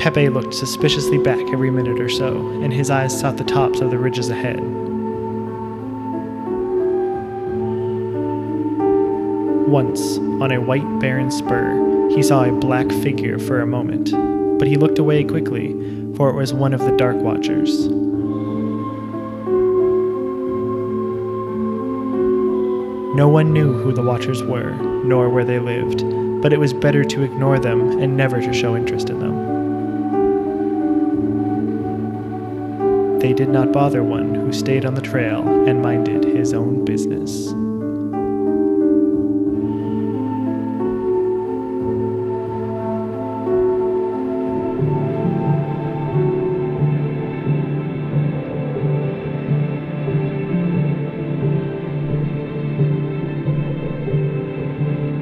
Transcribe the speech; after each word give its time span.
Pepe 0.00 0.30
looked 0.30 0.54
suspiciously 0.54 1.18
back 1.18 1.38
every 1.52 1.70
minute 1.70 2.00
or 2.00 2.08
so, 2.08 2.34
and 2.62 2.72
his 2.72 2.88
eyes 2.88 3.20
sought 3.20 3.36
the 3.36 3.44
tops 3.44 3.80
of 3.80 3.90
the 3.90 3.98
ridges 3.98 4.30
ahead. 4.30 4.58
Once, 9.68 10.16
on 10.16 10.52
a 10.52 10.58
white 10.58 10.98
barren 11.00 11.30
spur, 11.30 12.08
he 12.14 12.22
saw 12.22 12.44
a 12.44 12.50
black 12.50 12.88
figure 12.88 13.38
for 13.38 13.60
a 13.60 13.66
moment, 13.66 14.10
but 14.58 14.66
he 14.66 14.76
looked 14.76 14.98
away 14.98 15.22
quickly, 15.22 15.74
for 16.16 16.30
it 16.30 16.34
was 16.34 16.54
one 16.54 16.72
of 16.72 16.80
the 16.80 16.96
Dark 16.96 17.16
Watchers. 17.16 17.86
No 23.14 23.28
one 23.28 23.52
knew 23.52 23.74
who 23.74 23.92
the 23.92 24.02
Watchers 24.02 24.42
were, 24.42 24.70
nor 25.04 25.28
where 25.28 25.44
they 25.44 25.58
lived, 25.58 26.02
but 26.40 26.54
it 26.54 26.58
was 26.58 26.72
better 26.72 27.04
to 27.04 27.22
ignore 27.22 27.58
them 27.58 28.00
and 28.00 28.16
never 28.16 28.40
to 28.40 28.52
show 28.54 28.74
interest 28.74 29.10
in 29.10 29.20
them. 29.20 29.49
They 33.20 33.34
did 33.34 33.50
not 33.50 33.70
bother 33.70 34.02
one 34.02 34.34
who 34.34 34.50
stayed 34.50 34.86
on 34.86 34.94
the 34.94 35.02
trail 35.02 35.46
and 35.68 35.82
minded 35.82 36.24
his 36.24 36.54
own 36.54 36.86
business. 36.86 37.48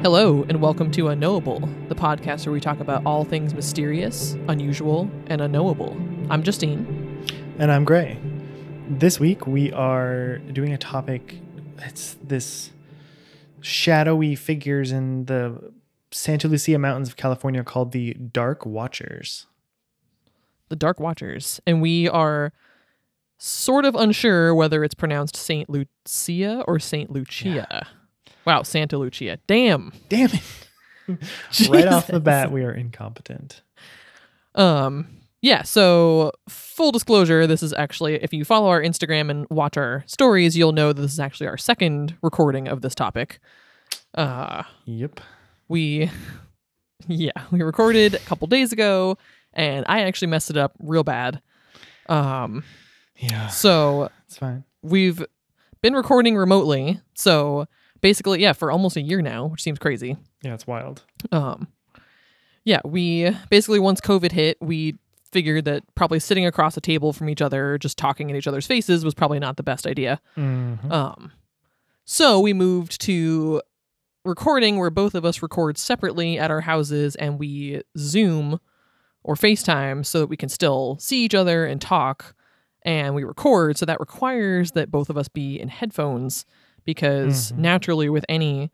Hello, 0.01 0.45
and 0.47 0.61
welcome 0.61 0.89
to 0.91 1.09
Unknowable, 1.09 1.67
the 1.89 1.95
podcast 1.95 2.45
where 2.45 2.53
we 2.53 2.61
talk 2.61 2.79
about 2.79 3.05
all 3.05 3.25
things 3.25 3.53
mysterious, 3.53 4.37
unusual, 4.47 5.11
and 5.27 5.41
unknowable. 5.41 5.97
I'm 6.29 6.43
Justine. 6.43 6.88
And 7.59 7.73
I'm 7.73 7.83
Gray. 7.83 8.17
This 8.87 9.19
week 9.19 9.45
we 9.45 9.73
are 9.73 10.37
doing 10.37 10.71
a 10.71 10.77
topic. 10.77 11.39
It's 11.79 12.15
this 12.23 12.71
shadowy 13.59 14.35
figures 14.35 14.93
in 14.93 15.25
the 15.25 15.73
Santa 16.09 16.47
Lucia 16.47 16.79
Mountains 16.79 17.09
of 17.09 17.17
California 17.17 17.61
called 17.65 17.91
the 17.91 18.13
Dark 18.13 18.65
Watchers. 18.65 19.45
The 20.69 20.77
Dark 20.77 21.01
Watchers. 21.01 21.59
And 21.67 21.81
we 21.81 22.07
are 22.07 22.53
sort 23.37 23.83
of 23.83 23.93
unsure 23.93 24.55
whether 24.55 24.81
it's 24.85 24.95
pronounced 24.95 25.35
Saint 25.35 25.69
Lucia 25.69 26.63
or 26.65 26.79
Saint 26.79 27.11
Lucia. 27.11 27.87
Wow, 28.45 28.63
Santa 28.63 28.97
Lucia. 28.97 29.37
Damn. 29.47 29.91
Damn 30.07 30.29
it. 30.31 31.19
right 31.69 31.87
off 31.89 32.07
the 32.07 32.21
bat, 32.21 32.53
we 32.53 32.63
are 32.63 32.71
incompetent. 32.71 33.63
Um, 34.55 35.18
yeah, 35.41 35.61
so 35.63 36.31
full 36.49 36.91
disclosure, 36.91 37.47
this 37.47 37.63
is 37.63 37.73
actually 37.73 38.15
if 38.15 38.33
you 38.33 38.43
follow 38.45 38.67
our 38.69 38.81
Instagram 38.81 39.29
and 39.29 39.45
watch 39.49 39.77
our 39.77 40.03
stories, 40.07 40.57
you'll 40.57 40.71
know 40.73 40.91
that 40.93 41.01
this 41.01 41.13
is 41.13 41.19
actually 41.19 41.47
our 41.47 41.57
second 41.57 42.17
recording 42.21 42.67
of 42.67 42.81
this 42.81 42.95
topic. 42.95 43.39
Uh 44.13 44.63
Yep. 44.85 45.21
we 45.67 46.09
yeah, 47.07 47.31
we 47.51 47.61
recorded 47.61 48.15
a 48.15 48.19
couple 48.19 48.47
days 48.47 48.71
ago 48.73 49.17
and 49.53 49.85
I 49.87 50.01
actually 50.01 50.27
messed 50.29 50.49
it 50.49 50.57
up 50.57 50.73
real 50.79 51.03
bad. 51.03 51.41
Um 52.07 52.63
Yeah, 53.17 53.47
so 53.47 54.09
it's 54.27 54.37
fine. 54.37 54.63
we've 54.81 55.23
been 55.81 55.93
recording 55.93 56.35
remotely. 56.37 56.99
So 57.15 57.65
basically, 58.01 58.41
yeah, 58.41 58.53
for 58.53 58.71
almost 58.71 58.97
a 58.97 59.01
year 59.01 59.21
now, 59.21 59.45
which 59.47 59.61
seems 59.61 59.79
crazy. 59.79 60.17
Yeah, 60.41 60.53
it's 60.53 60.67
wild. 60.67 61.03
Um, 61.31 61.67
yeah, 62.63 62.79
we 62.85 63.31
basically 63.49 63.79
once 63.79 63.99
COVID 64.01 64.31
hit, 64.31 64.57
we 64.61 64.97
figured 65.31 65.65
that 65.65 65.83
probably 65.95 66.19
sitting 66.19 66.45
across 66.45 66.75
a 66.77 66.81
table 66.81 67.13
from 67.13 67.29
each 67.29 67.41
other, 67.41 67.77
just 67.77 67.97
talking 67.97 68.29
in 68.29 68.35
each 68.35 68.47
other's 68.47 68.65
faces, 68.67 69.05
was 69.05 69.13
probably 69.13 69.39
not 69.39 69.57
the 69.57 69.63
best 69.63 69.85
idea. 69.87 70.19
Mhm. 70.37 70.91
Um, 70.91 71.31
so 72.05 72.39
we 72.39 72.53
moved 72.53 72.99
to 73.01 73.61
recording 74.25 74.77
where 74.77 74.89
both 74.89 75.15
of 75.15 75.25
us 75.25 75.41
record 75.41 75.77
separately 75.77 76.37
at 76.37 76.51
our 76.51 76.61
houses 76.61 77.15
and 77.15 77.39
we 77.39 77.81
Zoom 77.97 78.59
or 79.23 79.35
FaceTime 79.35 80.05
so 80.05 80.19
that 80.19 80.27
we 80.27 80.37
can 80.37 80.49
still 80.49 80.97
see 80.99 81.23
each 81.25 81.35
other 81.35 81.65
and 81.65 81.79
talk. 81.81 82.35
And 82.83 83.13
we 83.13 83.23
record, 83.23 83.77
so 83.77 83.85
that 83.85 83.99
requires 83.99 84.71
that 84.71 84.89
both 84.91 85.09
of 85.09 85.17
us 85.17 85.27
be 85.27 85.59
in 85.59 85.67
headphones 85.67 86.45
because 86.85 87.51
Mhm. 87.51 87.57
naturally, 87.57 88.09
with 88.09 88.25
any, 88.29 88.71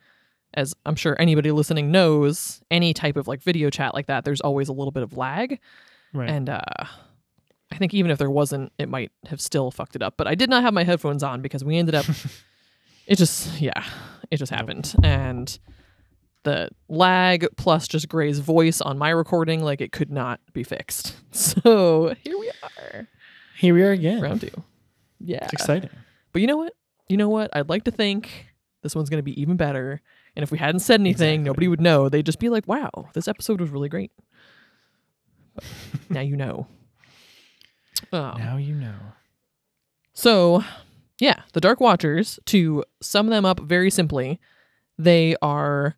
as 0.53 0.73
I'm 0.85 0.95
sure 0.95 1.15
anybody 1.19 1.51
listening 1.51 1.91
knows, 1.91 2.61
any 2.71 2.93
type 2.93 3.17
of 3.17 3.27
like 3.27 3.41
video 3.41 3.69
chat 3.69 3.93
like 3.93 4.05
that, 4.05 4.23
there's 4.23 4.41
always 4.41 4.69
a 4.69 4.73
little 4.73 4.91
bit 4.91 5.03
of 5.03 5.17
lag. 5.17 5.59
Right. 6.13 6.29
And 6.29 6.49
uh, 6.49 6.61
I 7.71 7.77
think 7.77 7.93
even 7.93 8.11
if 8.11 8.17
there 8.17 8.29
wasn't, 8.29 8.71
it 8.79 8.87
might 8.89 9.11
have 9.27 9.41
still 9.41 9.71
fucked 9.71 9.95
it 9.95 10.01
up. 10.03 10.15
But 10.17 10.27
I 10.27 10.35
did 10.35 10.49
not 10.49 10.63
have 10.63 10.73
my 10.73 10.83
headphones 10.83 11.23
on 11.23 11.41
because 11.41 11.63
we 11.63 11.77
ended 11.77 11.95
up. 11.95 12.05
it 13.07 13.17
just, 13.17 13.59
yeah, 13.59 13.83
it 14.31 14.37
just 14.37 14.51
happened, 14.51 14.95
and 15.03 15.57
the 16.43 16.69
lag 16.87 17.47
plus 17.57 17.87
just 17.87 18.07
Gray's 18.07 18.39
voice 18.39 18.79
on 18.81 18.97
my 18.97 19.09
recording, 19.09 19.63
like 19.63 19.81
it 19.81 19.91
could 19.91 20.11
not 20.11 20.39
be 20.53 20.63
fixed. 20.63 21.15
So 21.35 22.15
here 22.23 22.37
we 22.39 22.49
are, 22.63 23.07
Here 23.57 23.73
we 23.73 23.83
are 23.83 23.91
again. 23.91 24.21
round 24.21 24.39
two. 24.41 24.51
Yeah, 25.19 25.39
It's 25.43 25.51
exciting. 25.53 25.89
but 26.31 26.41
you 26.41 26.47
know 26.47 26.55
what? 26.57 26.73
You 27.09 27.17
know 27.17 27.27
what? 27.27 27.49
I'd 27.53 27.67
like 27.67 27.83
to 27.85 27.91
think 27.91 28.47
this 28.83 28.95
one's 28.95 29.09
going 29.09 29.17
to 29.19 29.23
be 29.23 29.39
even 29.41 29.57
better. 29.57 30.01
And 30.37 30.43
if 30.43 30.51
we 30.51 30.57
hadn't 30.57 30.79
said 30.79 31.01
anything, 31.01 31.41
Exactly. 31.41 31.43
nobody 31.45 31.67
would 31.67 31.81
know. 31.81 32.07
They'd 32.07 32.25
just 32.25 32.39
be 32.39 32.47
like, 32.49 32.67
"Wow, 32.69 33.09
this 33.13 33.27
episode 33.27 33.59
was 33.59 33.69
really 33.69 33.89
great." 33.89 34.11
Now 36.09 36.21
you 36.21 36.35
know. 36.35 36.67
Um, 38.11 38.37
now 38.37 38.57
you 38.57 38.75
know. 38.75 38.95
so, 40.13 40.63
yeah, 41.19 41.41
the 41.53 41.61
Dark 41.61 41.79
Watchers, 41.79 42.39
to 42.45 42.83
sum 43.01 43.27
them 43.27 43.45
up 43.45 43.59
very 43.61 43.89
simply, 43.89 44.39
they 44.97 45.35
are 45.41 45.95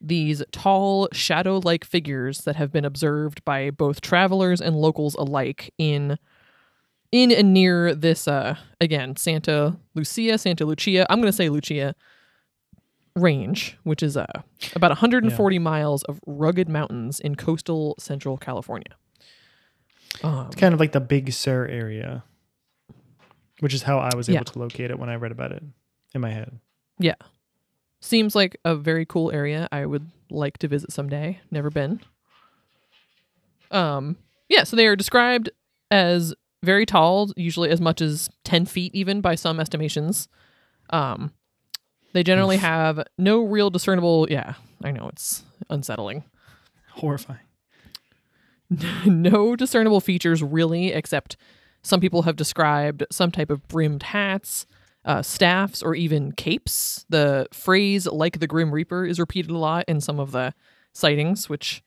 these 0.00 0.42
tall, 0.52 1.08
shadow 1.12 1.60
like 1.64 1.84
figures 1.84 2.42
that 2.42 2.56
have 2.56 2.72
been 2.72 2.84
observed 2.84 3.44
by 3.44 3.70
both 3.70 4.00
travelers 4.00 4.60
and 4.60 4.76
locals 4.76 5.14
alike 5.14 5.72
in 5.78 6.18
in 7.10 7.32
and 7.32 7.54
near 7.54 7.94
this 7.94 8.28
uh 8.28 8.54
again 8.82 9.16
santa 9.16 9.78
lucia 9.94 10.36
santa 10.36 10.66
lucia 10.66 11.06
i'm 11.10 11.20
going 11.20 11.30
to 11.30 11.36
say 11.36 11.48
lucia 11.48 11.94
range 13.18 13.76
which 13.84 14.02
is 14.02 14.16
uh 14.16 14.26
about 14.74 14.90
140 14.90 15.58
miles 15.58 16.02
of 16.04 16.20
rugged 16.26 16.68
mountains 16.68 17.20
in 17.20 17.34
coastal 17.34 17.94
central 17.98 18.36
california 18.38 18.94
um, 20.22 20.46
It's 20.46 20.56
kind 20.56 20.74
of 20.74 20.80
like 20.80 20.92
the 20.92 21.00
Big 21.00 21.32
Sur 21.32 21.66
area, 21.66 22.24
which 23.60 23.72
is 23.74 23.82
how 23.82 23.98
I 23.98 24.10
was 24.16 24.28
able 24.28 24.38
Yeah. 24.38 24.42
to 24.44 24.58
locate 24.58 24.90
it 24.90 24.98
when 24.98 25.08
I 25.08 25.14
read 25.14 25.30
about 25.30 25.52
it 25.52 25.62
in 26.14 26.20
my 26.20 26.30
head. 26.30 26.58
Yeah. 26.98 27.14
Seems 28.00 28.34
like 28.34 28.56
a 28.64 28.74
very 28.74 29.06
cool 29.06 29.30
area 29.30 29.68
I 29.70 29.86
would 29.86 30.10
like 30.30 30.58
to 30.58 30.66
visit 30.68 30.90
someday. 30.92 31.40
Never 31.52 31.70
been. 31.70 32.00
Um 33.70 34.16
yeah, 34.48 34.64
so 34.64 34.76
they 34.76 34.86
are 34.86 34.96
described 34.96 35.50
as 35.90 36.34
very 36.64 36.86
tall, 36.86 37.30
usually 37.36 37.70
as 37.70 37.80
much 37.80 38.00
as 38.00 38.28
10 38.44 38.64
feet 38.66 38.94
even 38.94 39.20
by 39.20 39.34
some 39.34 39.60
estimations. 39.60 40.26
Um 40.90 41.32
they 42.12 42.22
generally 42.22 42.56
have 42.58 43.04
no 43.16 43.42
real 43.42 43.70
discernible 43.70 44.26
yeah, 44.30 44.54
I 44.82 44.90
know 44.90 45.08
it's 45.08 45.44
unsettling. 45.70 46.24
Horrifying. 46.92 47.40
no 49.06 49.56
discernible 49.56 50.00
features 50.00 50.42
really, 50.42 50.92
except 50.92 51.36
some 51.82 52.00
people 52.00 52.22
have 52.22 52.36
described 52.36 53.04
some 53.10 53.30
type 53.30 53.50
of 53.50 53.66
brimmed 53.68 54.02
hats, 54.02 54.66
uh, 55.04 55.22
staffs, 55.22 55.82
or 55.82 55.94
even 55.94 56.32
capes. 56.32 57.06
The 57.08 57.46
phrase 57.52 58.06
"like 58.06 58.40
the 58.40 58.46
Grim 58.46 58.72
Reaper" 58.72 59.04
is 59.06 59.18
repeated 59.18 59.50
a 59.50 59.58
lot 59.58 59.84
in 59.88 60.00
some 60.00 60.20
of 60.20 60.32
the 60.32 60.52
sightings, 60.92 61.48
which 61.48 61.82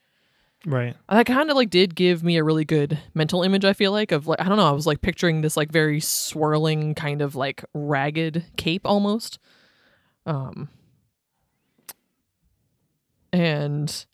Right. 0.66 0.96
that 1.10 1.26
kind 1.26 1.50
of 1.50 1.56
like 1.56 1.70
did 1.72 1.96
give 1.96 2.24
me 2.24 2.38
a 2.38 2.44
really 2.44 2.66
good 2.66 3.00
mental 3.14 3.42
image. 3.44 3.66
I 3.66 3.74
feel 3.74 3.92
like 3.92 4.12
of 4.12 4.28
like 4.28 4.40
I 4.40 4.48
don't 4.48 4.58
know, 4.58 4.68
I 4.68 4.72
was 4.72 4.88
like 4.88 5.02
picturing 5.02 5.42
this 5.42 5.58
like 5.58 5.72
very 5.72 6.00
swirling 6.00 6.96
kind 6.96 7.22
of 7.22 7.36
like 7.36 7.64
ragged 7.74 8.46
cape 8.58 8.84
almost. 8.86 9.40
Um, 10.26 10.70
and 13.34 14.06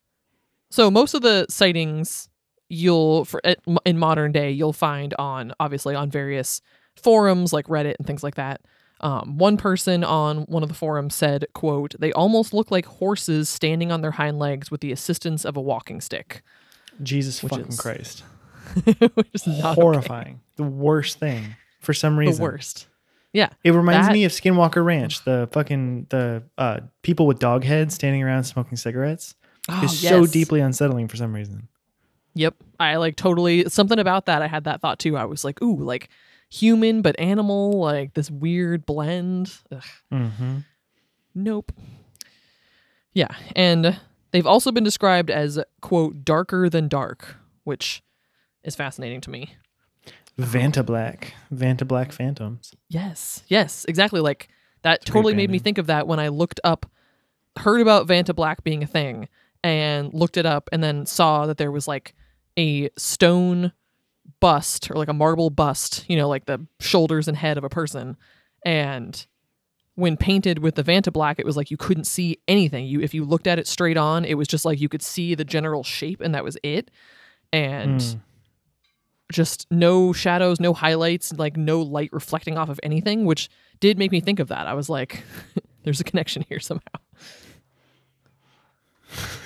so 0.70 0.92
most 0.92 1.14
of 1.14 1.22
the 1.22 1.46
sightings 1.50 2.30
you'll 2.70 3.26
for 3.26 3.42
in 3.86 3.98
modern 3.98 4.32
day 4.32 4.52
you'll 4.52 4.74
find 4.74 5.14
on 5.18 5.54
obviously 5.60 5.96
on 5.96 6.12
various 6.12 6.62
forums 6.96 7.54
like 7.54 7.66
Reddit 7.68 7.96
and 7.98 8.06
things 8.06 8.24
like 8.24 8.36
that. 8.36 8.62
Um, 9.00 9.38
one 9.38 9.58
person 9.58 10.04
on 10.04 10.40
one 10.44 10.64
of 10.64 10.70
the 10.70 10.76
forums 10.76 11.14
said, 11.14 11.46
"quote 11.54 11.94
They 12.00 12.12
almost 12.14 12.54
look 12.54 12.72
like 12.72 12.86
horses 12.86 13.48
standing 13.48 13.92
on 13.92 14.02
their 14.02 14.12
hind 14.12 14.40
legs 14.40 14.72
with 14.72 14.82
the 14.82 14.92
assistance 14.92 15.46
of 15.46 15.56
a 15.56 15.62
walking 15.62 16.02
stick." 16.02 16.42
Jesus 17.04 17.44
Which 17.44 17.52
fucking 17.52 17.68
is 17.68 17.80
Christ. 17.80 18.24
which 18.84 19.28
is 19.34 19.46
not 19.46 19.74
okay. 19.74 19.82
Horrifying. 19.82 20.42
The 20.56 20.64
worst 20.64 21.20
thing 21.20 21.56
for 21.80 21.94
some 21.94 22.18
reason. 22.18 22.38
The 22.38 22.44
worst. 22.44 22.88
Yeah, 23.38 23.50
It 23.64 23.70
reminds 23.72 24.08
That- 24.08 24.14
me 24.14 24.24
of 24.26 24.32
Skinwalker 24.32 24.84
Ranch, 24.84 25.24
the 25.24 25.48
fucking 25.52 26.08
the 26.10 26.42
uh, 26.58 26.80
people 27.04 27.28
with 27.28 27.38
dog 27.38 27.64
heads 27.64 27.94
standing 27.94 28.24
around 28.24 28.46
smoking 28.46 28.78
cigarettes. 28.78 29.36
oh, 29.70 29.80
It's 29.84 30.00
so 30.00 30.26
deeply 30.26 30.60
unsettling 30.60 31.08
for 31.08 31.18
some 31.18 31.34
reason. 31.36 31.68
Yep. 32.34 32.56
I 32.80 32.96
like 32.96 33.16
totally 33.16 33.70
something 33.70 34.00
about 34.00 34.26
that. 34.26 34.42
I 34.42 34.48
had 34.48 34.64
that 34.64 34.82
thought 34.82 34.98
too. 34.98 35.16
I 35.18 35.26
was 35.26 35.44
like, 35.44 35.62
ooh, 35.62 35.76
like 35.78 36.10
human 36.50 37.04
but 37.04 37.20
animal, 37.20 37.74
like 37.80 38.16
this 38.16 38.32
weird 38.32 38.88
blend. 38.88 39.54
Ugh. 39.72 39.84
Mm-hmm. 40.12 40.58
Nope. 41.36 41.72
Yeah, 43.14 43.36
and 43.56 44.00
they've 44.32 44.48
also 44.48 44.72
been 44.72 44.84
described 44.84 45.30
as 45.30 45.60
quote 45.82 46.26
darker 46.26 46.70
than 46.70 46.88
dark, 46.88 47.36
which 47.66 48.02
is 48.64 48.76
fascinating 48.76 49.22
to 49.22 49.30
me. 49.30 49.56
Vanta 50.40 50.86
Black, 50.86 51.34
Vanta 51.54 51.88
Black 51.88 52.12
Phantoms. 52.12 52.74
Yes, 52.90 53.44
yes, 53.48 53.86
exactly. 53.86 54.22
Like 54.22 54.50
that 54.84 55.00
great 55.06 55.14
totally 55.14 55.34
made 55.34 55.50
me 55.50 55.60
think 55.60 55.78
of 55.78 55.88
that 55.88 56.08
when 56.08 56.20
I 56.20 56.28
looked 56.28 56.60
up, 56.64 56.86
heard 57.58 57.82
about 57.82 58.08
Vanta 58.08 58.36
Black 58.36 58.64
being 58.64 58.84
a 58.84 58.88
thing, 58.88 59.28
and 59.64 60.14
looked 60.14 60.38
it 60.38 60.46
up, 60.46 60.70
and 60.72 60.84
then 60.84 61.06
saw 61.06 61.46
that 61.48 61.58
there 61.58 61.72
was 61.72 61.88
like 61.88 62.14
a 62.58 62.90
stone 62.98 63.72
bust 64.40 64.92
or 64.92 64.96
like 64.96 65.08
a 65.08 65.14
marble 65.14 65.50
bust, 65.50 66.06
you 66.08 66.16
know, 66.18 66.28
like 66.30 66.46
the 66.46 66.66
shoulders 66.80 67.28
and 67.28 67.38
head 67.38 67.58
of 67.58 67.64
a 67.64 67.70
person, 67.70 68.16
and 68.66 69.26
when 69.96 70.16
painted 70.16 70.60
with 70.60 70.76
the 70.76 70.84
Vanta 70.84 71.12
Black, 71.12 71.40
it 71.40 71.46
was 71.46 71.58
like 71.58 71.72
you 71.72 71.78
couldn't 71.78 72.04
see 72.04 72.38
anything. 72.48 72.86
You 72.86 73.02
if 73.02 73.16
you 73.16 73.26
looked 73.26 73.48
at 73.48 73.58
it 73.58 73.66
straight 73.66 73.98
on, 73.98 74.24
it 74.26 74.36
was 74.36 74.48
just 74.48 74.64
like 74.66 74.80
you 74.80 74.88
could 74.90 75.02
see 75.02 75.34
the 75.34 75.44
general 75.44 75.84
shape, 75.84 76.22
and 76.22 76.36
that 76.36 76.44
was 76.44 76.56
it. 76.62 76.92
And 77.52 78.00
Mm. 78.02 78.20
Just 79.32 79.68
no 79.72 80.14
shadows, 80.14 80.60
no 80.60 80.74
highlights, 80.74 81.34
like 81.34 81.58
no 81.58 81.82
light 81.82 82.10
reflecting 82.14 82.58
off 82.58 82.70
of 82.70 82.80
anything, 82.84 83.26
which 83.26 83.50
did 83.80 83.98
make 83.98 84.12
me 84.12 84.20
think 84.20 84.40
of 84.40 84.48
that. 84.48 84.68
I 84.68 84.74
was 84.74 84.90
like, 84.90 85.24
there's 85.84 86.00
a 86.00 86.04
connection 86.04 86.46
here 86.48 86.60
somehow. 86.60 86.84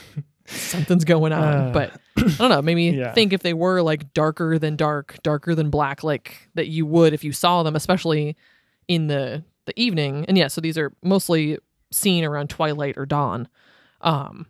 Something's 0.46 1.06
going 1.06 1.32
on. 1.32 1.44
Uh, 1.44 1.72
but 1.74 1.94
I 2.18 2.38
don't 2.38 2.50
know, 2.50 2.62
made 2.62 2.76
me 2.76 2.92
yeah. 2.98 3.14
think 3.14 3.34
if 3.34 3.42
they 3.42 3.54
were 3.54 3.82
like 3.82 4.14
darker 4.14 4.60
than 4.60 4.76
dark, 4.76 5.18
darker 5.24 5.56
than 5.56 5.70
black, 5.70 6.04
like 6.04 6.50
that 6.56 6.68
you 6.68 6.86
would 6.86 7.14
if 7.14 7.24
you 7.24 7.32
saw 7.32 7.64
them, 7.64 7.76
especially 7.76 8.36
in 8.88 9.08
the 9.08 9.44
the 9.66 9.80
evening. 9.80 10.26
And 10.28 10.38
yeah, 10.38 10.48
so 10.48 10.60
these 10.60 10.78
are 10.78 10.92
mostly 11.04 11.58
seen 11.92 12.26
around 12.26 12.50
twilight 12.50 12.98
or 12.98 13.06
dawn. 13.06 13.48
Um 14.02 14.48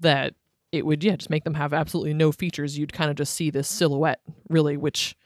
that 0.00 0.34
it 0.74 0.84
would 0.84 1.02
yeah 1.04 1.16
just 1.16 1.30
make 1.30 1.44
them 1.44 1.54
have 1.54 1.72
absolutely 1.72 2.12
no 2.14 2.30
features 2.32 2.76
you'd 2.78 2.92
kind 2.92 3.10
of 3.10 3.16
just 3.16 3.32
see 3.34 3.50
this 3.50 3.68
silhouette 3.68 4.20
really 4.48 4.76
which 4.76 5.16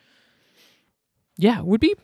yeah 1.37 1.61
would 1.61 1.81
be 1.81 1.95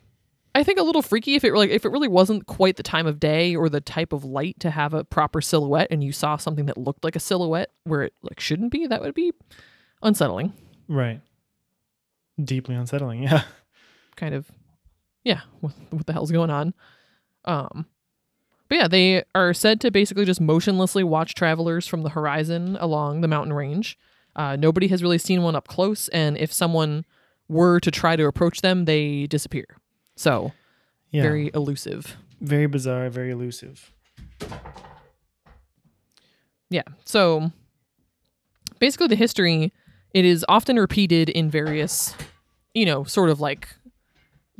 i 0.53 0.63
think 0.63 0.79
a 0.79 0.83
little 0.83 1.01
freaky 1.01 1.35
if 1.35 1.43
it 1.43 1.53
like 1.53 1.69
if 1.69 1.85
it 1.85 1.89
really 1.89 2.07
wasn't 2.07 2.45
quite 2.47 2.75
the 2.77 2.83
time 2.83 3.05
of 3.07 3.19
day 3.19 3.55
or 3.55 3.69
the 3.69 3.81
type 3.81 4.13
of 4.13 4.23
light 4.25 4.59
to 4.59 4.69
have 4.71 4.93
a 4.93 5.03
proper 5.03 5.41
silhouette 5.41 5.87
and 5.91 6.03
you 6.03 6.11
saw 6.11 6.37
something 6.37 6.65
that 6.65 6.77
looked 6.77 7.03
like 7.03 7.15
a 7.15 7.19
silhouette 7.19 7.69
where 7.83 8.03
it 8.03 8.13
like 8.21 8.39
shouldn't 8.39 8.71
be 8.71 8.87
that 8.87 9.01
would 9.01 9.15
be 9.15 9.31
unsettling 10.01 10.53
Right. 10.87 11.19
Deeply 12.43 12.75
unsettling. 12.75 13.23
Yeah. 13.27 13.43
kind 14.15 14.35
of 14.35 14.49
yeah 15.23 15.41
what, 15.61 15.73
what 15.89 16.05
the 16.05 16.13
hell's 16.13 16.31
going 16.31 16.49
on 16.51 16.73
um 17.45 17.85
but 18.69 18.77
yeah 18.77 18.87
they 18.87 19.23
are 19.33 19.53
said 19.53 19.79
to 19.81 19.91
basically 19.91 20.25
just 20.25 20.41
motionlessly 20.41 21.03
watch 21.03 21.33
travelers 21.35 21.87
from 21.87 22.03
the 22.03 22.09
horizon 22.09 22.77
along 22.79 23.21
the 23.21 23.27
mountain 23.27 23.53
range 23.53 23.97
uh, 24.35 24.55
nobody 24.55 24.87
has 24.87 25.01
really 25.01 25.17
seen 25.17 25.41
one 25.43 25.55
up 25.55 25.67
close 25.67 26.07
and 26.09 26.37
if 26.37 26.51
someone 26.51 27.05
were 27.47 27.79
to 27.79 27.89
try 27.91 28.15
to 28.15 28.25
approach 28.25 28.61
them 28.61 28.85
they 28.85 29.27
disappear 29.27 29.65
so 30.15 30.51
Yeah. 31.11 31.21
very 31.23 31.51
elusive 31.53 32.17
very 32.41 32.67
bizarre, 32.67 33.09
very 33.09 33.31
elusive. 33.31 33.91
Yeah. 36.69 36.83
So 37.05 37.51
basically, 38.79 39.07
the 39.07 39.15
history 39.15 39.73
it 40.13 40.25
is 40.25 40.45
often 40.47 40.77
repeated 40.77 41.29
in 41.29 41.49
various, 41.49 42.13
you 42.73 42.85
know, 42.85 43.03
sort 43.03 43.29
of 43.29 43.39
like 43.39 43.69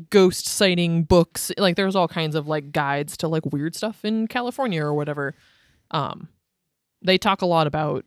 ghost 0.10 0.48
sighting 0.48 1.04
books. 1.04 1.52
Like 1.58 1.76
there's 1.76 1.96
all 1.96 2.08
kinds 2.08 2.36
of 2.36 2.48
like 2.48 2.72
guides 2.72 3.18
to 3.18 3.28
like 3.28 3.46
weird 3.46 3.76
stuff 3.76 4.04
in 4.04 4.28
California 4.28 4.84
or 4.84 4.94
whatever. 4.94 5.36
Um, 5.92 6.30
they 7.02 7.18
talk 7.18 7.42
a 7.42 7.46
lot 7.46 7.68
about 7.68 8.06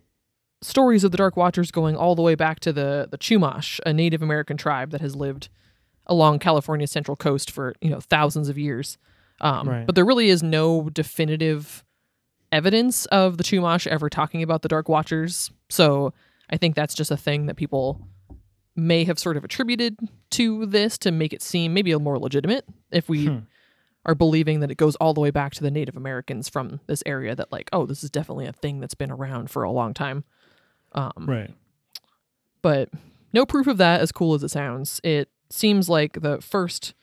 stories 0.61 1.05
of 1.05 1.13
the 1.13 1.17
Dark 1.17 1.37
Watchers 1.37 1.71
going 1.71 1.97
all 1.97 2.15
the 2.15 2.23
way 2.23 2.35
back 2.35 2.61
to 2.61 2.73
the 2.73 3.09
the 3.11 3.19
Chumash, 3.19 3.81
a 3.87 3.93
Native 3.93 4.23
American 4.23 4.57
tribe 4.57 4.91
that 4.91 5.01
has 5.01 5.15
lived 5.15 5.49
along 6.07 6.39
California's 6.39 6.91
central 6.91 7.17
coast 7.17 7.51
for 7.51 7.75
you 7.81 7.91
know 7.91 8.01
thousands 8.01 8.49
of 8.49 8.59
years. 8.59 8.99
Um, 9.41 9.69
Right. 9.69 9.87
But 9.87 9.95
there 9.95 10.05
really 10.05 10.31
is 10.31 10.43
no 10.43 10.91
definitive 10.91 11.85
evidence 12.51 13.07
of 13.07 13.37
the 13.37 13.45
Chumash 13.45 13.87
ever 13.87 14.09
talking 14.09 14.43
about 14.43 14.63
the 14.63 14.69
Dark 14.69 14.89
Watchers. 14.89 15.51
So 15.69 16.13
I 16.51 16.57
think 16.57 16.75
that's 16.75 16.95
just 16.95 17.11
a 17.11 17.17
thing 17.17 17.47
that 17.47 17.57
people 17.57 18.09
may 18.79 19.05
have 19.05 19.19
sort 19.19 19.37
of 19.37 19.45
attributed 19.45 19.99
to 20.31 20.65
this 20.67 20.97
to 20.99 21.11
make 21.11 21.33
it 21.33 21.43
seem 21.43 21.75
maybe 21.75 21.91
a 21.93 21.99
more 21.99 22.19
legitimate 22.19 22.65
if 22.91 23.09
we 23.09 23.27
Hmm. 23.27 23.39
are 24.05 24.15
believing 24.15 24.61
that 24.61 24.71
it 24.71 24.77
goes 24.77 24.95
all 24.97 25.13
the 25.13 25.21
way 25.21 25.31
back 25.31 25.53
to 25.55 25.63
the 25.63 25.71
Native 25.71 25.97
Americans 25.97 26.49
from 26.49 26.81
this 26.87 27.03
area 27.05 27.35
that 27.35 27.51
like, 27.53 27.69
oh, 27.73 27.85
this 27.87 28.03
is 28.05 28.09
definitely 28.11 28.47
a 28.47 28.53
thing 28.53 28.79
that's 28.81 28.95
been 28.95 29.11
around 29.11 29.51
for 29.51 29.63
a 29.65 29.71
long 29.71 29.93
time. 29.95 30.25
Um, 30.93 31.27
Right. 31.29 31.51
but 32.63 32.89
no 33.35 33.45
proof 33.45 33.67
of 33.67 33.77
that 33.79 34.01
as 34.01 34.11
cool 34.13 34.33
as 34.35 34.43
it 34.43 34.49
sounds 34.49 35.01
it 35.05 35.29
seems 35.51 35.89
like 35.89 36.21
the 36.23 36.41
first 36.41 36.95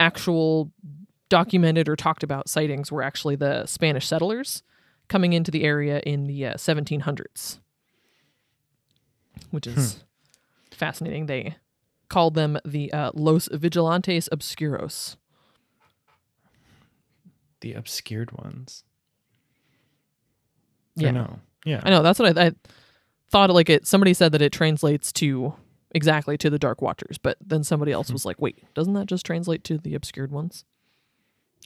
actual 0.00 0.72
documented 1.28 1.88
or 1.88 1.94
talked 1.96 2.22
about 2.24 2.48
sightings 2.48 2.90
were 2.90 3.02
actually 3.02 3.36
the 3.36 3.64
spanish 3.66 4.06
settlers 4.06 4.62
coming 5.08 5.32
into 5.34 5.50
the 5.52 5.62
area 5.64 6.00
in 6.04 6.24
the 6.24 6.46
uh, 6.46 6.54
1700s 6.54 7.58
which 9.50 9.66
is 9.68 10.02
fascinating 10.86 11.26
they 11.26 11.54
called 12.08 12.34
them 12.34 12.58
the 12.64 12.92
uh, 12.92 13.10
los 13.14 13.48
vigilantes 13.52 14.28
obscuros 14.32 15.16
The 17.60 17.74
obscured 17.74 18.32
ones. 18.32 18.82
yeah 20.96 21.08
I 21.08 21.10
know. 21.12 21.38
Yeah. 21.64 21.80
I 21.84 21.90
know 21.90 22.02
that's 22.02 22.18
what 22.18 22.36
I, 22.36 22.46
I 22.46 22.52
thought. 23.30 23.50
Like 23.50 23.70
it, 23.70 23.86
somebody 23.86 24.14
said 24.14 24.32
that 24.32 24.42
it 24.42 24.50
translates 24.50 25.12
to 25.12 25.54
exactly 25.92 26.36
to 26.38 26.50
the 26.50 26.58
Dark 26.58 26.82
Watchers, 26.82 27.18
but 27.18 27.36
then 27.40 27.62
somebody 27.62 27.92
else 27.92 28.10
was 28.10 28.24
like, 28.24 28.40
"Wait, 28.40 28.64
doesn't 28.74 28.94
that 28.94 29.06
just 29.06 29.24
translate 29.24 29.62
to 29.64 29.78
the 29.78 29.94
obscured 29.94 30.32
ones?" 30.32 30.64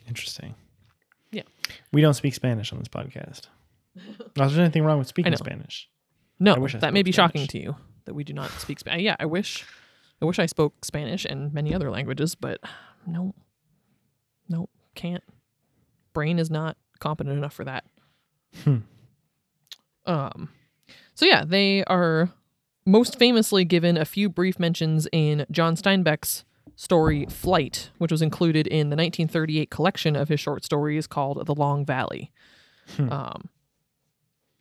Interesting. 0.06 0.54
Yeah. 1.32 1.44
We 1.92 2.02
don't 2.02 2.12
speak 2.12 2.34
Spanish 2.34 2.70
on 2.74 2.78
this 2.78 2.88
podcast. 2.88 3.46
Not 3.96 4.34
there's 4.36 4.58
anything 4.58 4.84
wrong 4.84 4.98
with 4.98 5.08
speaking. 5.08 5.34
Spanish. 5.36 5.88
No, 6.38 6.54
I 6.54 6.58
wish 6.58 6.74
I 6.74 6.78
that 6.80 6.92
may 6.92 7.02
be 7.02 7.12
shocking 7.12 7.46
to 7.46 7.58
you 7.58 7.76
that 8.06 8.14
we 8.14 8.24
do 8.24 8.32
not 8.32 8.50
speak 8.52 8.78
Spanish. 8.78 9.02
Yeah, 9.02 9.16
I 9.20 9.26
wish, 9.26 9.64
I 10.20 10.24
wish 10.24 10.38
I 10.38 10.46
spoke 10.46 10.84
Spanish 10.84 11.24
and 11.24 11.52
many 11.52 11.74
other 11.74 11.90
languages, 11.90 12.34
but 12.34 12.60
no, 13.06 13.34
no, 14.48 14.68
can't. 14.94 15.22
Brain 16.12 16.38
is 16.38 16.50
not 16.50 16.76
competent 16.98 17.36
enough 17.36 17.52
for 17.52 17.64
that. 17.64 17.84
Hmm. 18.64 18.78
Um, 20.06 20.50
so 21.14 21.26
yeah, 21.26 21.44
they 21.44 21.84
are 21.84 22.30
most 22.86 23.18
famously 23.18 23.64
given 23.64 23.96
a 23.96 24.04
few 24.04 24.28
brief 24.28 24.58
mentions 24.58 25.08
in 25.12 25.44
John 25.50 25.76
Steinbeck's 25.76 26.44
story 26.76 27.26
Flight, 27.26 27.90
which 27.98 28.12
was 28.12 28.22
included 28.22 28.66
in 28.66 28.90
the 28.90 28.96
1938 28.96 29.70
collection 29.70 30.14
of 30.14 30.28
his 30.28 30.38
short 30.38 30.64
stories 30.64 31.06
called 31.06 31.44
The 31.46 31.54
Long 31.54 31.84
Valley. 31.84 32.30
Hmm. 32.96 33.12
Um, 33.12 33.48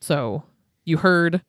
so 0.02 0.44
you 0.84 0.98
heard 0.98 1.42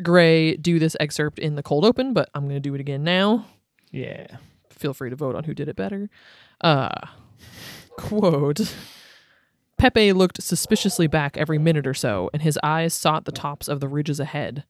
Gray 0.00 0.56
do 0.56 0.78
this 0.78 0.96
excerpt 1.00 1.38
in 1.38 1.56
the 1.56 1.62
cold 1.62 1.84
open, 1.84 2.12
but 2.12 2.30
I'm 2.34 2.44
going 2.44 2.54
to 2.54 2.60
do 2.60 2.74
it 2.74 2.80
again 2.80 3.04
now. 3.04 3.46
Yeah. 3.90 4.26
Feel 4.70 4.94
free 4.94 5.10
to 5.10 5.16
vote 5.16 5.34
on 5.34 5.44
who 5.44 5.54
did 5.54 5.68
it 5.68 5.76
better. 5.76 6.08
Uh, 6.60 7.08
quote 7.98 8.74
Pepe 9.76 10.12
looked 10.12 10.42
suspiciously 10.42 11.08
back 11.08 11.36
every 11.36 11.58
minute 11.58 11.86
or 11.86 11.94
so, 11.94 12.30
and 12.32 12.42
his 12.42 12.58
eyes 12.62 12.94
sought 12.94 13.24
the 13.24 13.32
tops 13.32 13.68
of 13.68 13.80
the 13.80 13.88
ridges 13.88 14.20
ahead. 14.20 14.64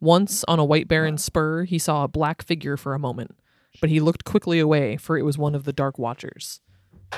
Once, 0.00 0.44
on 0.48 0.58
a 0.58 0.64
white 0.64 0.88
barren 0.88 1.18
spur, 1.18 1.64
he 1.64 1.78
saw 1.78 2.04
a 2.04 2.08
black 2.08 2.42
figure 2.42 2.76
for 2.76 2.94
a 2.94 2.98
moment, 2.98 3.36
but 3.80 3.90
he 3.90 4.00
looked 4.00 4.24
quickly 4.24 4.58
away, 4.58 4.96
for 4.96 5.18
it 5.18 5.22
was 5.22 5.36
one 5.36 5.54
of 5.54 5.64
the 5.64 5.72
Dark 5.72 5.98
Watchers. 5.98 6.60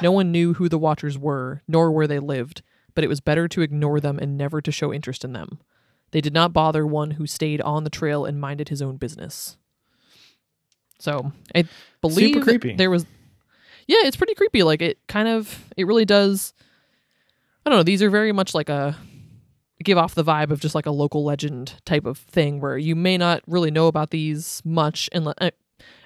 No 0.02 0.10
one 0.10 0.32
knew 0.32 0.54
who 0.54 0.68
the 0.68 0.78
Watchers 0.78 1.18
were, 1.18 1.62
nor 1.68 1.92
where 1.92 2.06
they 2.06 2.18
lived, 2.18 2.62
but 2.94 3.04
it 3.04 3.08
was 3.08 3.20
better 3.20 3.46
to 3.48 3.60
ignore 3.60 4.00
them 4.00 4.18
and 4.18 4.36
never 4.36 4.60
to 4.60 4.72
show 4.72 4.92
interest 4.92 5.24
in 5.24 5.34
them. 5.34 5.60
They 6.14 6.20
did 6.20 6.32
not 6.32 6.52
bother 6.52 6.86
one 6.86 7.10
who 7.10 7.26
stayed 7.26 7.60
on 7.62 7.82
the 7.82 7.90
trail 7.90 8.24
and 8.24 8.40
minded 8.40 8.68
his 8.68 8.80
own 8.80 8.98
business. 8.98 9.56
So 11.00 11.32
I 11.52 11.64
believe 12.00 12.36
that 12.36 12.42
creepy. 12.44 12.76
there 12.76 12.88
was 12.88 13.04
yeah, 13.88 14.02
it's 14.04 14.16
pretty 14.16 14.36
creepy. 14.36 14.62
Like 14.62 14.80
it 14.80 15.00
kind 15.08 15.26
of 15.26 15.64
it 15.76 15.88
really 15.88 16.04
does 16.04 16.54
I 17.66 17.70
don't 17.70 17.80
know, 17.80 17.82
these 17.82 18.00
are 18.00 18.10
very 18.10 18.30
much 18.30 18.54
like 18.54 18.68
a 18.68 18.96
give 19.82 19.98
off 19.98 20.14
the 20.14 20.22
vibe 20.22 20.52
of 20.52 20.60
just 20.60 20.76
like 20.76 20.86
a 20.86 20.92
local 20.92 21.24
legend 21.24 21.80
type 21.84 22.06
of 22.06 22.18
thing 22.18 22.60
where 22.60 22.78
you 22.78 22.94
may 22.94 23.18
not 23.18 23.42
really 23.48 23.72
know 23.72 23.88
about 23.88 24.10
these 24.10 24.62
much 24.64 25.10
unless 25.12 25.34
eh, 25.40 25.50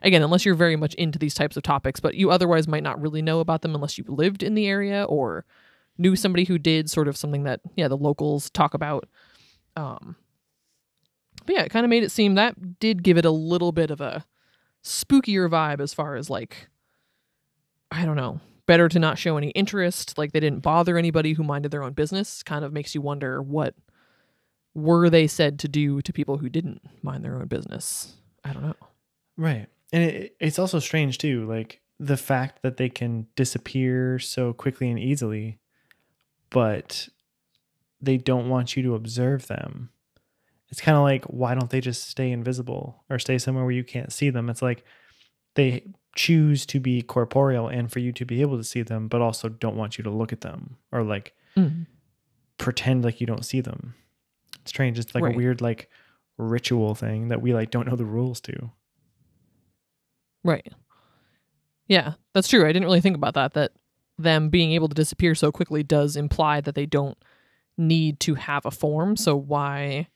again 0.00 0.23
unless 0.23 0.47
you're 0.47 0.55
very 0.55 0.75
much 0.75 0.95
into 0.95 1.19
these 1.19 1.35
types 1.35 1.55
of 1.55 1.62
topics 1.62 2.00
but 2.00 2.15
you 2.15 2.31
otherwise 2.31 2.67
might 2.67 2.83
not 2.83 3.00
really 3.00 3.21
know 3.21 3.41
about 3.41 3.61
them 3.61 3.75
unless 3.75 3.99
you 3.99 4.05
lived 4.09 4.43
in 4.43 4.55
the 4.55 4.67
area 4.67 5.05
or 5.05 5.45
knew 5.99 6.17
somebody 6.17 6.45
who 6.45 6.59
did 6.59 6.91
sort 6.91 7.07
of 7.07 7.17
something 7.17 7.45
that 7.45 7.61
yeah 7.77 7.87
the 7.87 7.97
locals 7.97 8.50
talk 8.50 8.75
about 8.75 9.07
um 9.78 10.16
but 11.47 11.56
yeah, 11.56 11.62
it 11.62 11.70
kind 11.70 11.85
of 11.85 11.90
made 11.90 12.02
it 12.02 12.11
seem 12.11 12.35
that 12.35 12.78
did 12.78 13.02
give 13.02 13.16
it 13.16 13.25
a 13.25 13.30
little 13.30 13.73
bit 13.73 13.90
of 13.90 14.02
a 14.02 14.26
spookier 14.85 15.49
vibe 15.49 15.80
as 15.80 15.94
far 15.94 16.16
as 16.16 16.28
like, 16.28 16.68
I 17.90 18.04
don't 18.04 18.16
know, 18.16 18.40
better 18.66 18.87
to 18.88 18.99
not 18.99 19.16
show 19.16 19.38
any 19.38 19.49
interest. 19.50 20.18
Like 20.18 20.32
they 20.32 20.40
didn't 20.40 20.61
bother 20.61 20.99
anybody 20.99 21.32
who 21.32 21.42
minded 21.42 21.70
their 21.70 21.82
own 21.82 21.94
business. 21.94 22.42
Kind 22.42 22.66
of 22.66 22.73
makes 22.73 22.94
you 22.94 23.00
wonder 23.00 23.40
what 23.40 23.75
were 24.75 25.08
they 25.08 25.26
said 25.26 25.58
to 25.61 25.68
do 25.68 26.02
to 26.02 26.12
people 26.12 26.37
who 26.37 26.50
didn't 26.50 26.82
mind 27.02 27.25
their 27.25 27.37
own 27.37 27.47
business. 27.47 28.14
I 28.44 28.52
don't 28.52 28.64
know. 28.64 28.76
Right. 29.38 29.68
And 29.90 30.04
it, 30.04 30.37
it's 30.38 30.58
also 30.58 30.78
strange 30.80 31.16
too, 31.16 31.47
like 31.47 31.80
the 31.99 32.18
fact 32.18 32.61
that 32.62 32.76
they 32.76 32.90
can 32.90 33.26
disappear 33.37 34.18
so 34.18 34.52
quickly 34.52 34.90
and 34.90 34.99
easily, 34.99 35.58
but 36.50 37.08
they 38.00 38.17
don't 38.17 38.49
want 38.49 38.76
you 38.76 38.83
to 38.85 38.95
observe 38.95 39.47
them. 39.47 39.90
It's 40.71 40.81
kind 40.81 40.97
of 40.97 41.02
like, 41.02 41.25
why 41.25 41.55
don't 41.55 41.71
they 41.71 41.81
just 41.81 42.09
stay 42.09 42.31
invisible 42.31 43.02
or 43.09 43.19
stay 43.19 43.38
somewhere 43.38 43.64
where 43.64 43.73
you 43.73 43.85
can't 43.85 44.12
see 44.12 44.31
them? 44.31 44.50
It's 44.50 44.62
like 44.62 44.85
they 45.55 45.87
choose 46.14 46.67
to 46.67 46.78
be 46.81 47.00
corporeal 47.02 47.69
and 47.69 47.90
for 47.90 48.00
you 48.00 48.12
to 48.12 48.25
be 48.25 48.40
able 48.43 48.57
to 48.59 48.64
see 48.64 48.83
them, 48.83 49.09
but 49.09 49.21
also 49.23 49.49
don't 49.49 49.76
want 49.76 49.97
you 49.99 50.05
to 50.05 50.11
look 50.11 50.33
at 50.33 50.43
them 50.43 50.76
or 50.93 51.02
like 51.02 51.35
Mm. 51.57 51.87
pretend 52.59 53.02
like 53.02 53.21
you 53.21 53.26
don't 53.26 53.45
see 53.45 53.61
them. 53.61 53.95
It's 54.61 54.71
strange. 54.71 54.99
It's 54.99 55.14
like 55.14 55.25
Right. 55.25 55.35
a 55.35 55.37
weird 55.37 55.61
like 55.61 55.88
ritual 56.37 56.95
thing 56.95 57.28
that 57.28 57.40
we 57.43 57.52
like 57.55 57.71
don't 57.71 57.88
know 57.88 57.97
the 57.97 58.05
rules 58.05 58.40
to. 58.43 58.71
Right. 60.45 60.73
Yeah, 61.88 62.14
that's 62.35 62.49
true. 62.49 62.64
I 62.64 62.69
didn't 62.69 62.85
really 62.85 63.00
think 63.00 63.17
about 63.17 63.35
that. 63.35 63.55
That 63.55 63.73
them 64.19 64.50
being 64.50 64.73
able 64.73 64.88
to 64.88 64.95
disappear 64.95 65.35
so 65.35 65.50
quickly 65.50 65.83
does 65.83 66.17
imply 66.17 66.61
that 66.61 66.75
they 66.75 66.87
don't 66.87 67.17
need 67.78 68.20
to 68.20 68.35
have 68.35 68.66
a 68.66 68.70
form. 68.70 69.16
So 69.16 69.37
why 69.37 70.08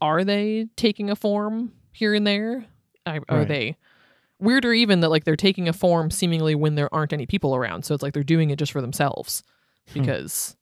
are 0.00 0.24
they 0.24 0.68
taking 0.76 1.10
a 1.10 1.16
form 1.16 1.72
here 1.92 2.14
and 2.14 2.26
there? 2.26 2.64
I, 3.06 3.18
Are 3.28 3.38
Right. 3.38 3.48
they 3.48 3.76
weirder 4.38 4.72
even 4.74 5.00
that 5.00 5.08
like 5.08 5.24
they're 5.24 5.36
taking 5.36 5.68
a 5.68 5.72
form 5.72 6.10
seemingly 6.10 6.54
when 6.54 6.74
there 6.74 6.92
aren't 6.94 7.12
any 7.12 7.26
people 7.26 7.56
around? 7.56 7.84
So 7.84 7.94
it's 7.94 8.02
like 8.02 8.12
they're 8.12 8.22
doing 8.22 8.50
it 8.50 8.58
just 8.58 8.72
for 8.72 8.80
themselves 8.82 9.42
Hmm. 9.88 10.00
because 10.02 10.56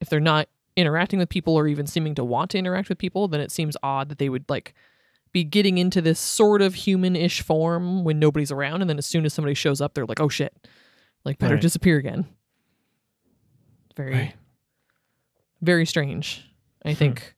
if 0.00 0.08
they're 0.10 0.20
not 0.20 0.48
interacting 0.76 1.18
with 1.18 1.28
people 1.28 1.54
or 1.56 1.66
even 1.66 1.86
seeming 1.86 2.14
to 2.16 2.24
want 2.24 2.50
to 2.50 2.58
interact 2.58 2.88
with 2.88 2.98
people, 2.98 3.28
then 3.28 3.40
it 3.40 3.50
seems 3.50 3.76
odd 3.82 4.08
that 4.08 4.18
they 4.18 4.28
would 4.28 4.44
like 4.48 4.74
be 5.32 5.44
getting 5.44 5.78
into 5.78 6.00
this 6.02 6.18
sort 6.18 6.60
of 6.60 6.74
human-ish 6.74 7.40
form 7.42 8.02
when 8.02 8.18
nobody's 8.18 8.50
around, 8.50 8.80
and 8.80 8.90
then 8.90 8.98
as 8.98 9.06
soon 9.06 9.24
as 9.24 9.32
somebody 9.32 9.54
shows 9.54 9.80
up, 9.80 9.94
they're 9.94 10.06
like, 10.06 10.20
"Oh 10.20 10.28
shit!" 10.28 10.66
Like 11.24 11.38
better 11.38 11.54
Right. 11.54 11.62
disappear 11.62 11.98
again. 11.98 12.26
Very, 13.96 14.12
Right. 14.12 14.34
Very 15.62 15.86
strange. 15.86 16.44
I 16.84 16.90
Hmm. 16.92 16.96
think 16.98 17.34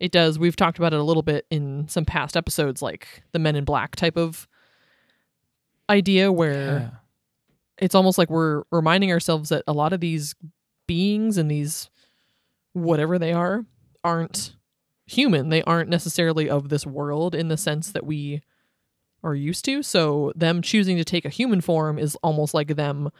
it 0.00 0.12
does. 0.12 0.38
We've 0.38 0.56
talked 0.56 0.78
about 0.78 0.92
it 0.94 1.00
a 1.00 1.02
little 1.04 1.22
bit 1.22 1.46
in 1.50 1.88
some 1.88 2.04
past 2.04 2.36
episodes, 2.36 2.80
like 2.82 3.22
the 3.32 3.38
Men 3.38 3.56
in 3.56 3.64
Black 3.64 3.96
type 3.96 4.16
of 4.16 4.46
idea, 5.90 6.30
where 6.32 6.78
Yeah. 6.80 6.90
it's 7.78 7.94
almost 7.94 8.18
like 8.18 8.30
we're 8.30 8.62
reminding 8.70 9.10
ourselves 9.12 9.48
that 9.50 9.64
a 9.66 9.72
lot 9.72 9.92
of 9.92 10.00
these 10.00 10.34
beings 10.86 11.36
and 11.36 11.50
these 11.50 11.90
whatever 12.72 13.18
they 13.18 13.32
are 13.32 13.64
aren't 14.04 14.54
human. 15.06 15.48
They 15.48 15.62
aren't 15.62 15.88
necessarily 15.90 16.48
of 16.48 16.68
this 16.68 16.86
world 16.86 17.34
in 17.34 17.48
the 17.48 17.56
sense 17.56 17.90
that 17.92 18.06
we 18.06 18.42
are 19.24 19.34
used 19.34 19.64
to. 19.64 19.82
So 19.82 20.32
them 20.36 20.62
choosing 20.62 20.96
to 20.98 21.04
take 21.04 21.24
a 21.24 21.28
human 21.30 21.60
form 21.60 21.98
is 21.98 22.14
almost 22.16 22.54
like 22.54 22.76
them 22.76 23.10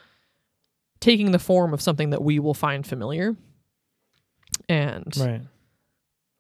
taking 1.01 1.33
the 1.33 1.39
form 1.39 1.73
of 1.75 1.81
something 1.81 2.11
that 2.11 2.23
we 2.23 2.39
will 2.39 2.55
find 2.55 2.87
familiar. 2.87 3.37
And 4.69 5.15
Right. 5.17 5.43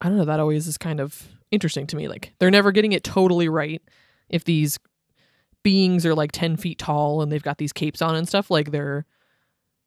I 0.01 0.09
don't 0.09 0.19
know, 0.19 0.25
that 0.27 0.41
always 0.41 0.67
is 0.67 0.79
kind 0.79 1.01
of 1.01 1.27
interesting 1.51 1.87
to 1.89 1.97
me. 1.97 2.09
Like 2.09 2.33
they're 2.39 2.51
never 2.51 2.73
getting 2.73 2.93
it 2.93 3.05
totally 3.05 3.49
right. 3.49 3.83
If 4.29 4.45
these 4.45 4.79
beings 5.63 6.07
are 6.07 6.15
like 6.15 6.33
10 6.33 6.57
feet 6.57 6.79
tall 6.79 7.21
and 7.23 7.33
they've 7.33 7.43
got 7.43 7.59
these 7.59 7.73
capes 7.73 8.01
on 8.01 8.15
and 8.15 8.29
stuff, 8.29 8.51
like 8.51 8.71
they're 8.71 9.07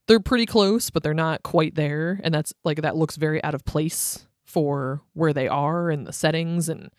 they're 0.08 0.20
pretty 0.20 0.46
close, 0.46 0.90
but 0.90 1.04
they're 1.04 1.14
not 1.14 1.44
quite 1.44 1.76
there. 1.76 2.20
And 2.24 2.34
that's 2.34 2.54
like 2.64 2.82
that 2.82 2.96
looks 2.98 3.16
very 3.16 3.42
out 3.44 3.54
of 3.56 3.64
place 3.66 4.28
for 4.44 5.02
where 5.14 5.32
they 5.32 5.48
are 5.48 5.90
and 5.90 6.06
the 6.06 6.12
settings 6.14 6.68
and 6.68 6.90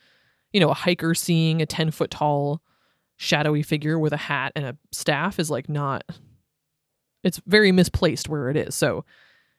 you 0.52 0.60
know, 0.60 0.70
a 0.70 0.74
hiker 0.74 1.14
seeing 1.14 1.60
a 1.60 1.66
10 1.66 1.90
foot 1.90 2.10
tall 2.10 2.62
shadowy 3.16 3.62
figure 3.62 3.98
with 3.98 4.12
a 4.12 4.16
hat 4.18 4.52
and 4.56 4.64
a 4.64 4.76
staff 4.90 5.38
is 5.38 5.50
like 5.50 5.68
not 5.68 6.02
it's 7.22 7.40
very 7.46 7.70
misplaced 7.72 8.28
where 8.28 8.48
it 8.50 8.56
is. 8.56 8.74
So 8.74 9.04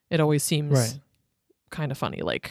it 0.10 0.20
always 0.20 0.44
seems 0.44 0.74
Right. 0.74 1.00
Kind 1.74 1.92
of 1.92 1.98
funny 1.98 2.22
like 2.22 2.50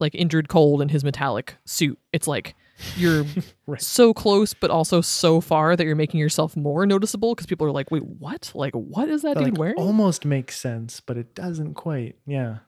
like 0.00 0.14
injured 0.14 0.48
cold 0.48 0.82
in 0.82 0.88
his 0.88 1.04
metallic 1.04 1.56
suit. 1.64 1.98
It's 2.12 2.26
like 2.26 2.54
you're 2.96 3.24
Right. 3.66 3.80
so 3.80 4.12
close 4.12 4.52
but 4.52 4.70
also 4.70 5.00
so 5.00 5.40
far 5.40 5.76
that 5.76 5.84
you're 5.86 5.94
making 5.94 6.18
yourself 6.18 6.56
more 6.56 6.84
noticeable 6.86 7.34
because 7.34 7.46
people 7.46 7.66
are 7.66 7.70
like 7.72 7.90
wait 7.90 8.02
what? 8.04 8.50
Like 8.54 8.74
what 8.74 9.08
is 9.08 9.22
that 9.22 9.34
That, 9.34 9.44
dude 9.44 9.52
like, 9.54 9.58
wearing? 9.60 9.76
almost 9.76 10.24
makes 10.24 10.58
sense, 10.58 11.00
but 11.00 11.16
it 11.16 11.34
doesn't 11.34 11.74
quite. 11.74 12.16
Yeah. 12.26 12.58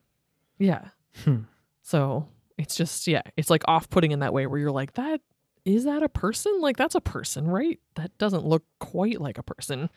yeah. 0.58 0.88
Hmm. 1.24 1.40
so 1.82 2.28
it's 2.56 2.76
just 2.76 3.06
yeah 3.08 3.22
it's 3.36 3.50
like 3.50 3.62
off-putting 3.66 4.12
in 4.12 4.20
that 4.20 4.32
way 4.32 4.46
where 4.46 4.58
you're 4.60 4.70
like 4.70 4.94
that 4.94 5.20
is 5.64 5.84
that 5.84 6.02
a 6.02 6.08
person? 6.08 6.60
Like 6.60 6.76
that's 6.76 6.94
a 6.94 7.00
person 7.00 7.48
right? 7.48 7.80
That 7.96 8.16
doesn't 8.18 8.44
look 8.44 8.62
quite 8.78 9.20
like 9.20 9.38
a 9.38 9.42
person. 9.42 9.88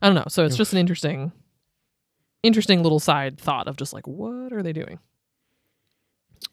I 0.00 0.06
don't 0.06 0.14
know. 0.14 0.24
So 0.28 0.44
it's 0.46 0.56
just 0.56 0.72
an 0.72 0.78
interesting 0.78 1.32
interesting 2.42 2.82
little 2.82 3.00
side 3.00 3.38
thought 3.38 3.68
of 3.68 3.76
just 3.76 3.92
like 3.92 4.06
what 4.06 4.52
are 4.52 4.62
they 4.62 4.72
doing? 4.72 4.98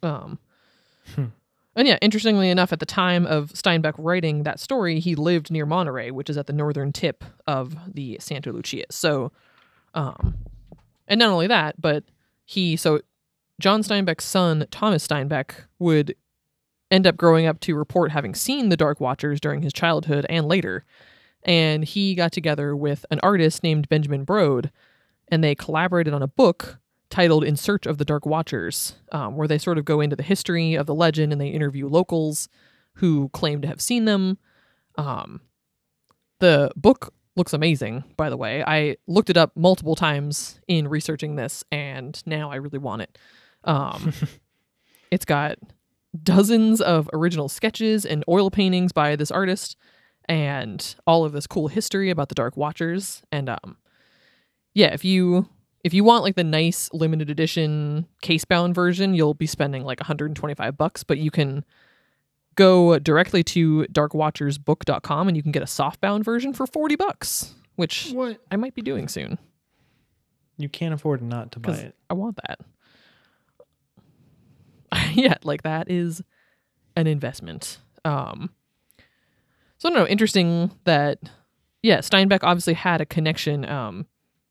Um 0.04 0.40
Hmm. 1.16 1.26
and 1.76 1.88
yeah 1.88 1.98
interestingly 2.02 2.50
enough 2.52 2.72
at 2.72 2.80
the 2.80 2.86
time 2.86 3.26
of 3.26 3.52
steinbeck 3.54 3.96
writing 3.98 4.44
that 4.44 4.60
story 4.60 5.00
he 5.00 5.16
lived 5.16 5.50
near 5.50 5.66
monterey 5.66 6.12
which 6.12 6.30
is 6.30 6.38
at 6.38 6.46
the 6.46 6.54
northern 6.54 6.92
tip 6.92 7.24
of 7.48 7.76
the 7.92 8.18
santa 8.20 8.52
lucia. 8.52 8.86
So 8.92 9.32
um 9.96 10.36
and 11.08 11.18
not 11.18 11.30
only 11.30 11.48
that 11.48 11.82
but 11.82 12.04
he 12.46 12.76
so 12.76 13.02
john 13.60 13.82
steinbeck's 13.82 14.26
son 14.26 14.68
thomas 14.70 15.08
steinbeck 15.08 15.52
would 15.80 16.16
end 16.92 17.08
up 17.08 17.18
growing 17.18 17.48
up 17.48 17.60
to 17.62 17.76
report 17.76 18.12
having 18.12 18.36
seen 18.36 18.70
the 18.70 18.78
dark 18.78 19.00
watchers 19.00 19.40
during 19.42 19.62
his 19.64 19.74
childhood 19.74 20.26
and 20.30 20.48
later. 20.48 20.86
And 21.44 21.84
he 21.86 22.16
got 22.16 22.32
together 22.32 22.76
with 22.76 23.06
an 23.10 23.20
artist 23.24 23.64
named 23.64 23.90
benjamin 23.90 24.26
brode 24.26 24.70
and 25.30 25.44
they 25.44 25.56
collaborated 25.56 26.14
on 26.14 26.22
a 26.22 26.28
book 26.28 26.80
titled 27.10 27.44
In 27.44 27.56
Search 27.56 27.86
of 27.86 27.98
the 27.98 28.06
Dark 28.06 28.26
Watchers, 28.26 28.96
um, 29.12 29.36
where 29.36 29.48
they 29.48 29.58
sort 29.58 29.78
of 29.78 29.86
go 29.86 30.02
into 30.02 30.16
the 30.16 30.24
history 30.24 30.76
of 30.76 30.86
the 30.86 30.94
legend 30.94 31.32
and 31.32 31.42
they 31.42 31.50
interview 31.50 31.88
locals 31.88 32.50
who 32.96 33.30
claim 33.30 33.62
to 33.62 33.68
have 33.68 33.82
seen 33.82 34.06
them. 34.06 34.38
Um, 34.98 35.42
the 36.40 36.72
book 36.76 37.14
looks 37.36 37.54
amazing, 37.54 38.04
by 38.18 38.30
the 38.30 38.38
way. 38.38 38.64
I 38.66 38.98
looked 39.08 39.30
it 39.30 39.38
up 39.38 39.52
multiple 39.56 39.96
times 39.96 40.60
in 40.68 40.88
researching 40.88 41.36
this, 41.36 41.64
and 41.72 42.22
now 42.26 42.52
I 42.52 42.56
really 42.56 42.80
want 42.80 43.02
it. 43.02 43.18
Um, 43.64 44.14
it's 45.12 45.26
got 45.26 45.58
dozens 46.22 46.82
of 46.82 47.10
original 47.14 47.50
sketches 47.50 48.06
and 48.06 48.24
oil 48.28 48.52
paintings 48.52 48.92
by 48.92 49.16
this 49.16 49.32
artist, 49.32 49.78
and 50.28 50.96
all 51.08 51.26
of 51.26 51.32
this 51.32 51.48
cool 51.48 51.70
history 51.70 52.10
about 52.10 52.30
the 52.30 52.36
Dark 52.36 52.56
Watchers. 52.56 53.24
And 53.32 53.50
um, 53.50 53.78
yeah, 54.80 54.94
if 54.94 55.04
you 55.04 55.46
if 55.84 55.94
you 55.94 56.06
want 56.06 56.24
like 56.24 56.36
the 56.36 56.44
nice 56.44 56.90
limited 56.94 57.30
edition 57.30 58.08
case 58.22 58.46
bound 58.46 58.74
version, 58.74 59.14
you'll 59.14 59.34
be 59.34 59.46
spending 59.46 59.84
like 59.84 60.00
125 60.00 60.78
bucks, 60.78 61.04
but 61.04 61.18
you 61.18 61.30
can 61.32 61.66
go 62.56 62.98
directly 62.98 63.44
to 63.44 63.86
darkwatchersbook.com 63.92 65.28
and 65.28 65.36
you 65.36 65.44
can 65.44 65.52
get 65.52 65.62
a 65.62 65.66
softbound 65.66 66.24
version 66.24 66.54
for 66.54 66.66
40 66.66 66.96
bucks, 66.96 67.54
which 67.76 68.12
What? 68.12 68.40
I 68.52 68.56
might 68.56 68.74
be 68.74 68.82
doing 68.82 69.10
soon 69.10 69.38
You 70.58 70.70
can't 70.70 70.94
afford 70.94 71.22
not 71.22 71.52
to 71.54 71.60
buy 71.60 71.76
it. 71.76 71.96
I 72.10 72.14
want 72.14 72.38
that. 72.48 72.60
yeah, 75.14 75.36
like 75.44 75.64
that 75.64 75.92
is 75.92 76.22
an 76.96 77.06
investment. 77.08 77.80
Um 78.06 78.50
So 79.78 79.90
I 79.90 79.92
don't 79.92 80.00
know, 80.00 80.08
interesting 80.08 80.72
that 80.86 81.20
yeah, 81.82 81.98
Steinbeck 82.00 82.40
obviously 82.44 82.76
had 82.76 83.02
a 83.02 83.06
connection 83.06 83.66
um 83.66 84.06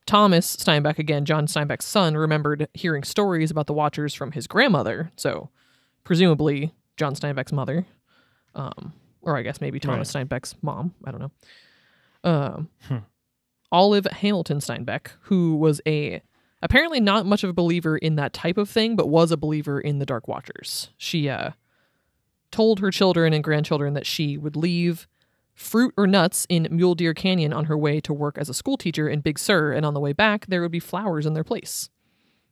Thomas 0.09 0.57
Steinbeck 0.57 0.99
again, 0.99 1.25
John 1.25 1.47
Steinbeck's 1.47 1.85
son, 1.85 2.17
remembered 2.17 2.67
hearing 2.75 3.05
stories 3.05 3.51
about 3.51 3.67
the 3.67 3.75
Watchers 3.75 4.15
from 4.15 4.33
his 4.33 4.47
grandmother, 4.47 5.13
so 5.17 5.51
presumably 6.03 6.73
John 6.97 7.15
Steinbeck's 7.15 7.53
mother. 7.53 7.87
Um 8.55 8.93
or 9.21 9.37
I 9.37 9.43
guess 9.43 9.61
maybe 9.61 9.79
Thomas 9.79 10.11
Steinbeck's 10.13 10.55
mom, 10.63 10.95
I 11.05 11.11
don't 11.11 11.21
know. 11.21 11.31
Um 12.25 12.69
Hmm. 12.89 12.97
Olive 13.71 14.07
Hamilton 14.07 14.59
Steinbeck, 14.59 15.09
who 15.23 15.55
was 15.57 15.81
a 15.87 16.23
apparently 16.63 17.01
not 17.01 17.27
much 17.27 17.45
of 17.45 17.51
a 17.51 17.53
believer 17.53 17.99
in 17.99 18.17
that 18.17 18.33
type 18.33 18.57
of 18.57 18.69
thing, 18.71 18.97
but 18.97 19.09
was 19.09 19.31
a 19.31 19.37
believer 19.37 19.79
in 19.79 19.99
the 19.99 20.07
Dark 20.07 20.27
Watchers. 20.27 20.89
She 20.97 21.29
uh, 21.29 21.51
told 22.51 22.81
her 22.81 22.91
children 22.91 23.35
and 23.35 23.45
grandchildren 23.45 23.93
that 23.95 24.07
she 24.07 24.39
would 24.39 24.57
leave 24.57 25.07
fruit 25.59 25.93
or 25.97 26.07
nuts 26.07 26.47
in 26.49 26.69
Mule 26.71 26.95
Deer 26.95 27.13
Canyon 27.13 27.53
on 27.53 27.65
her 27.65 27.77
way 27.77 28.01
to 28.01 28.13
work 28.15 28.39
as 28.39 28.49
a 28.49 28.55
school 28.55 28.77
teacher 28.77 29.09
in 29.09 29.21
Big 29.21 29.39
Sur, 29.39 29.73
and 29.73 29.85
on 29.85 29.93
the 29.93 30.01
way 30.01 30.13
back 30.13 30.47
there 30.47 30.63
would 30.63 30.71
be 30.71 30.79
flowers 30.81 31.27
in 31.27 31.35
their 31.35 31.45
place. 31.45 31.91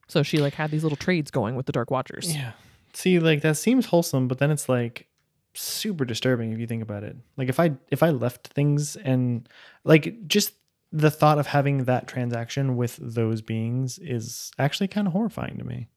So 0.08 0.22
she 0.22 0.38
like 0.38 0.54
had 0.54 0.70
these 0.70 0.82
little 0.82 0.96
trades 0.96 1.30
going 1.30 1.54
with 1.54 1.66
the 1.66 1.72
Dark 1.72 1.90
Watchers. 1.90 2.34
Yeah. 2.34 2.52
See, 2.92 3.18
like 3.18 3.42
that 3.42 3.56
seems 3.56 3.86
wholesome, 3.86 4.26
but 4.26 4.38
then 4.38 4.50
it's 4.50 4.68
like 4.68 5.06
super 5.54 6.04
disturbing 6.04 6.52
if 6.52 6.58
you 6.58 6.66
think 6.66 6.82
about 6.82 7.04
it. 7.04 7.16
Like 7.36 7.48
if 7.48 7.60
I 7.60 7.72
if 7.90 8.02
I 8.02 8.10
left 8.10 8.48
things 8.48 8.96
and 8.96 9.48
like 9.84 10.26
just 10.26 10.54
the 10.92 11.10
thought 11.10 11.38
of 11.38 11.46
having 11.46 11.84
that 11.84 12.08
transaction 12.08 12.76
with 12.76 12.98
those 13.00 13.40
beings 13.40 13.98
is 13.98 14.50
actually 14.58 14.88
kind 14.88 15.06
of 15.06 15.12
horrifying 15.12 15.58
to 15.58 15.64
me. 15.64 15.88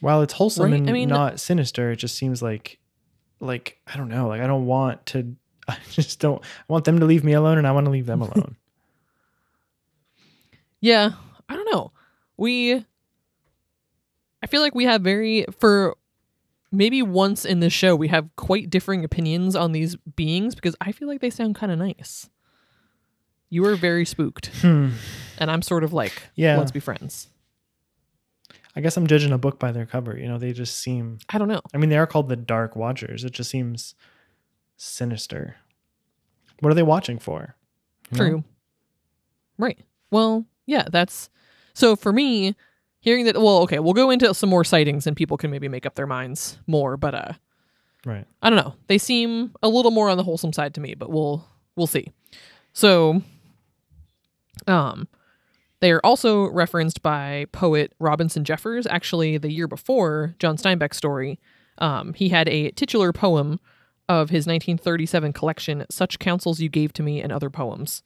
While 0.00 0.22
it's 0.22 0.34
wholesome 0.34 0.72
Right, 0.72 0.80
and 0.80 0.90
I 0.90 0.92
mean- 0.92 1.08
not 1.08 1.38
sinister, 1.40 1.92
it 1.92 1.96
just 1.96 2.16
seems 2.16 2.42
like 2.42 2.78
like 3.40 3.78
I 3.86 3.96
don't 3.96 4.08
know, 4.08 4.28
like 4.28 4.40
I 4.40 4.46
don't 4.46 4.66
want 4.66 5.04
to 5.06 5.36
I 5.68 5.78
just 5.90 6.20
don't 6.20 6.42
I 6.42 6.72
want 6.72 6.84
them 6.84 7.00
to 7.00 7.06
leave 7.06 7.24
me 7.24 7.32
alone 7.32 7.58
and 7.58 7.66
I 7.66 7.72
want 7.72 7.86
to 7.86 7.90
leave 7.90 8.06
them 8.06 8.22
alone. 8.22 8.56
Yeah, 10.80 11.12
I 11.48 11.56
don't 11.56 11.70
know. 11.72 11.92
We 12.36 12.84
I 14.42 14.46
feel 14.46 14.60
like 14.60 14.74
we 14.74 14.84
have 14.84 15.02
very 15.02 15.46
for 15.58 15.96
maybe 16.70 17.02
once 17.02 17.44
in 17.44 17.60
this 17.60 17.72
show 17.72 17.96
we 17.96 18.08
have 18.08 18.28
quite 18.36 18.70
differing 18.70 19.04
opinions 19.04 19.56
on 19.56 19.72
these 19.72 19.96
beings 20.16 20.54
because 20.54 20.76
I 20.80 20.92
feel 20.92 21.08
like 21.08 21.20
they 21.20 21.30
sound 21.30 21.54
kind 21.54 21.72
of 21.72 21.78
nice. 21.78 22.28
You 23.48 23.64
are 23.66 23.76
very 23.76 24.04
spooked 24.04 24.46
hmm. 24.60 24.90
and 25.38 25.50
I'm 25.50 25.62
sort 25.62 25.84
of 25.84 25.92
like, 25.92 26.30
Yeah. 26.34 26.58
let's 26.58 26.72
be 26.72 26.80
friends. 26.80 27.28
I 28.76 28.80
guess 28.82 28.96
I'm 28.96 29.06
judging 29.06 29.32
a 29.32 29.38
book 29.38 29.58
by 29.58 29.72
their 29.72 29.86
cover. 29.86 30.16
You 30.16 30.28
know, 30.28 30.36
they 30.38 30.52
just 30.52 30.78
seem 30.78 31.18
I 31.30 31.38
don't 31.38 31.48
know. 31.48 31.62
I 31.74 31.78
mean, 31.78 31.88
they 31.90 31.96
are 31.96 32.06
called 32.06 32.28
the 32.28 32.36
Dark 32.36 32.76
Watchers. 32.76 33.24
It 33.24 33.32
just 33.32 33.50
seems 33.50 33.94
sinister. 34.76 35.56
What 36.60 36.70
are 36.70 36.74
they 36.74 36.82
watching 36.82 37.18
for? 37.18 37.56
You 38.10 38.18
know? 38.18 38.24
True. 38.28 38.44
Right. 39.58 39.78
Well, 40.10 40.44
yeah, 40.66 40.84
that's 40.90 41.30
so 41.72 41.96
for 41.96 42.12
me, 42.12 42.54
hearing 43.00 43.24
that 43.24 43.36
well, 43.36 43.58
okay, 43.62 43.78
we'll 43.78 43.94
go 43.94 44.10
into 44.10 44.32
some 44.34 44.50
more 44.50 44.64
sightings 44.64 45.06
and 45.06 45.16
people 45.16 45.38
can 45.38 45.50
maybe 45.50 45.68
make 45.68 45.86
up 45.86 45.94
their 45.94 46.06
minds 46.06 46.58
more, 46.66 46.96
but 46.96 47.14
uh 47.14 47.32
Right. 48.04 48.24
I 48.40 48.50
don't 48.50 48.58
know. 48.58 48.74
They 48.86 48.98
seem 48.98 49.52
a 49.64 49.68
little 49.68 49.90
more 49.90 50.08
on 50.08 50.16
the 50.16 50.22
wholesome 50.22 50.52
side 50.52 50.74
to 50.74 50.80
me, 50.80 50.94
but 50.94 51.10
we'll 51.10 51.46
we'll 51.76 51.86
see. 51.86 52.12
So 52.74 53.22
um 54.66 55.08
they 55.80 55.92
are 55.92 56.00
also 56.04 56.48
referenced 56.50 57.02
by 57.02 57.46
poet 57.52 57.92
Robinson 57.98 58.44
Jeffers. 58.44 58.86
Actually, 58.86 59.38
the 59.38 59.52
year 59.52 59.68
before 59.68 60.34
John 60.38 60.56
Steinbeck's 60.56 60.96
story, 60.96 61.38
um, 61.78 62.14
he 62.14 62.30
had 62.30 62.48
a 62.48 62.70
titular 62.72 63.12
poem 63.12 63.60
of 64.08 64.30
his 64.30 64.46
1937 64.46 65.32
collection, 65.32 65.84
"Such 65.90 66.18
Counsels 66.18 66.60
You 66.60 66.68
Gave 66.68 66.92
to 66.94 67.02
Me 67.02 67.20
and 67.20 67.32
Other 67.32 67.50
Poems," 67.50 68.02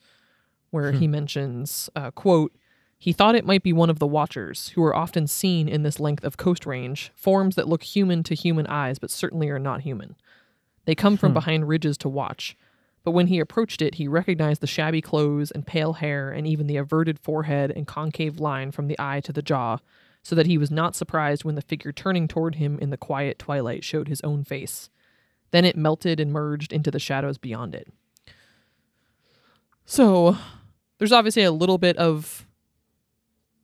where 0.71 0.93
he 0.93 1.07
mentions, 1.07 1.91
uh, 1.95 2.11
"quote 2.11 2.53
He 2.99 3.15
thought 3.15 3.35
it 3.35 3.47
might 3.47 3.63
be 3.63 3.73
one 3.73 3.89
of 3.89 3.99
the 3.99 4.07
watchers, 4.07 4.69
who 4.71 4.83
are 4.85 4.95
often 4.95 5.27
seen 5.27 5.69
in 5.71 5.85
this 5.85 5.99
length 6.01 6.23
of 6.23 6.37
coast 6.37 6.67
range, 6.67 7.11
forms 7.15 7.55
that 7.57 7.67
look 7.67 7.83
human 7.83 8.23
to 8.25 8.35
human 8.35 8.67
eyes, 8.67 8.99
but 8.99 9.11
certainly 9.11 9.49
are 9.49 9.59
not 9.59 9.81
human. 9.81 10.17
They 10.85 10.95
come 10.95 11.17
from 11.17 11.31
Hmm. 11.31 11.35
behind 11.35 11.69
ridges 11.69 11.97
to 11.99 12.11
watch." 12.11 12.57
But 13.03 13.13
when 13.13 13.29
he 13.29 13.41
approached 13.41 13.81
it, 13.81 13.95
he 13.95 14.09
recognized 14.09 14.61
the 14.61 14.67
shabby 14.67 15.01
clothes 15.01 15.51
and 15.51 15.67
pale 15.67 15.95
hair 15.95 16.31
and 16.31 16.47
even 16.47 16.67
the 16.67 16.77
averted 16.77 17.19
forehead 17.19 17.71
and 17.71 17.87
concave 17.87 18.39
line 18.39 18.73
from 18.73 18.89
the 18.89 18.97
eye 18.99 19.21
to 19.21 19.33
the 19.33 19.43
jaw, 19.43 19.79
so 20.23 20.35
that 20.35 20.47
he 20.47 20.59
was 20.59 20.71
not 20.71 20.95
surprised 20.95 21.45
when 21.45 21.55
the 21.55 21.63
figure 21.63 21.93
turning 21.93 22.29
toward 22.29 22.57
him 22.57 22.79
in 22.79 22.91
the 22.91 22.99
quiet 22.99 23.39
twilight 23.39 23.83
showed 23.83 24.09
his 24.09 24.21
own 24.21 24.45
face. 24.45 24.91
Then 25.51 25.65
it 25.65 25.77
melted 25.77 26.21
and 26.21 26.33
merged 26.33 26.73
into 26.73 26.91
the 26.91 26.99
shadows 26.99 27.39
beyond 27.39 27.75
it. 27.75 27.89
So, 29.87 30.37
there's 30.99 31.11
obviously 31.11 31.43
a 31.43 31.51
little 31.51 31.79
bit 31.79 31.97
of 31.97 32.47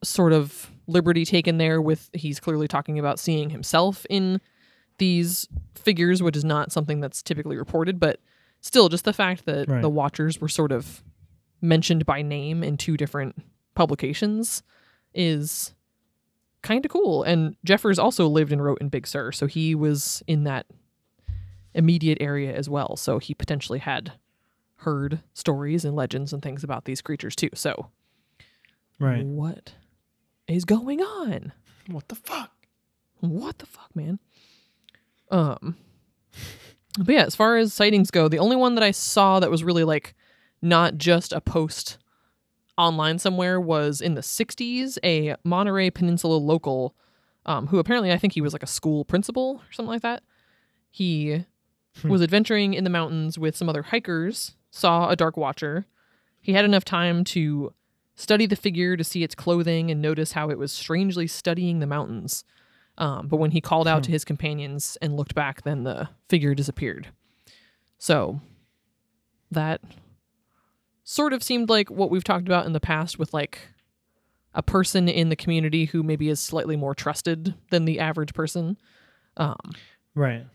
sort 0.02 0.33
of 0.33 0.71
liberty 0.87 1.25
taken 1.25 1.59
there 1.59 1.81
with 1.81 2.09
he's 2.12 2.40
clearly 2.40 2.69
talking 2.69 2.99
about 2.99 3.19
seeing 3.19 3.50
himself 3.50 4.07
in 4.09 4.40
these 4.99 5.47
figures, 5.75 6.23
which 6.23 6.37
is 6.37 6.45
not 6.45 6.73
something 6.73 7.00
that's 7.00 7.23
typically 7.23 7.57
reported, 7.57 8.01
but 8.01 8.18
still 8.66 8.88
just 8.88 9.05
the 9.05 9.12
fact 9.12 9.46
that 9.46 9.68
Right. 9.68 9.81
the 9.83 9.88
watchers 9.88 10.40
were 10.40 10.48
sort 10.48 10.72
of 10.72 11.02
mentioned 11.61 12.05
by 12.05 12.22
name 12.22 12.62
in 12.62 12.76
two 12.76 12.96
different 12.96 13.37
publications 13.74 14.62
is 15.14 15.74
kind 16.62 16.85
of 16.85 16.90
cool. 16.90 17.22
And 17.22 17.57
Jeffers 17.64 17.98
also 17.98 18.26
lived 18.29 18.52
and 18.52 18.62
wrote 18.62 18.81
in 18.81 18.88
Big 18.88 19.07
Sur, 19.07 19.33
so 19.33 19.46
he 19.46 19.74
was 19.74 20.22
in 20.26 20.44
that 20.44 20.66
immediate 21.74 22.18
area 22.20 22.55
as 22.55 22.68
well. 22.68 22.96
So 22.96 23.18
he 23.18 23.35
potentially 23.35 23.79
had 23.79 24.12
heard 24.81 25.20
stories 25.33 25.85
and 25.85 25.94
legends 25.94 26.33
and 26.33 26.42
things 26.42 26.64
about 26.64 26.85
these 26.85 27.00
creatures 27.00 27.37
too. 27.37 27.50
So 27.55 27.90
Right. 28.98 29.24
what 29.24 29.74
is 30.48 30.64
going 30.64 31.00
on? 31.00 31.52
What 31.88 32.09
the 32.09 32.14
fuck? 32.14 32.50
What 33.20 33.59
the 33.59 33.66
fuck, 33.66 33.94
man? 33.94 34.18
Um 35.31 35.76
But 36.98 37.09
yeah, 37.14 37.24
as 37.24 37.37
far 37.37 37.56
as 37.56 37.72
sightings 37.72 38.11
go, 38.11 38.28
the 38.28 38.38
only 38.38 38.56
one 38.56 38.74
that 38.74 38.85
I 38.85 38.90
saw 38.90 39.40
that 39.40 39.50
was 39.50 39.64
really 39.64 39.85
like 39.85 40.14
not 40.62 40.96
just 40.96 41.32
a 41.32 41.40
post 41.40 41.98
online 42.78 43.18
somewhere 43.18 43.61
was 43.61 44.00
in 44.00 44.14
the 44.14 44.20
60s, 44.22 44.98
a 45.04 45.37
Monterey 45.44 45.90
Peninsula 45.90 46.37
local 46.37 46.94
um, 47.46 47.68
who 47.68 47.78
apparently 47.78 48.12
I 48.12 48.18
think 48.18 48.32
he 48.32 48.40
was 48.40 48.52
like 48.52 48.62
a 48.62 48.66
school 48.66 49.04
principal 49.04 49.61
or 49.68 49.72
something 49.72 49.90
like 49.92 50.02
that. 50.02 50.22
He 50.90 51.44
Hmm. 52.02 52.11
was 52.11 52.20
adventuring 52.20 52.74
in 52.74 52.85
the 52.85 52.90
mountains 52.90 53.38
with 53.38 53.56
some 53.56 53.70
other 53.70 53.85
hikers, 53.85 54.54
saw 54.70 55.09
a 55.09 55.16
dark 55.16 55.38
watcher. 55.38 55.87
He 56.42 56.52
had 56.52 56.66
enough 56.66 56.85
time 56.85 57.24
to 57.24 57.72
study 58.14 58.44
the 58.44 58.54
figure 58.54 58.98
to 58.98 59.04
see 59.04 59.22
its 59.22 59.35
clothing 59.35 59.90
and 59.90 60.02
notice 60.02 60.32
how 60.32 60.50
it 60.50 60.59
was 60.59 60.72
strangely 60.72 61.26
studying 61.26 61.78
the 61.78 61.87
mountains. 61.87 62.44
Um, 62.98 63.28
but 63.28 63.37
when 63.37 63.50
he 63.50 63.61
called 63.61 63.87
out 63.87 63.98
Hmm. 63.98 64.02
to 64.04 64.11
his 64.12 64.24
companions 64.24 64.96
and 65.02 65.16
looked 65.16 65.35
back, 65.35 65.62
then 65.62 65.85
the 65.85 66.09
figure 66.28 66.54
disappeared. 66.54 67.09
So 67.98 68.40
that 69.50 69.80
sort 71.04 71.32
of 71.32 71.42
seemed 71.42 71.68
like 71.68 71.90
what 71.90 72.11
we've 72.11 72.24
talked 72.24 72.46
about 72.48 72.66
in 72.66 72.72
the 72.72 72.80
past 72.80 73.18
with 73.18 73.32
like 73.35 73.61
a 74.54 74.62
person 74.62 75.09
in 75.09 75.28
the 75.28 75.37
community 75.37 75.85
who 75.85 76.02
maybe 76.02 76.28
is 76.28 76.40
slightly 76.40 76.76
more 76.76 76.94
trusted 76.94 77.54
than 77.70 77.85
the 77.85 78.00
average 78.00 78.32
person. 78.35 78.76
Um, 79.37 79.59
Right. 80.14 80.46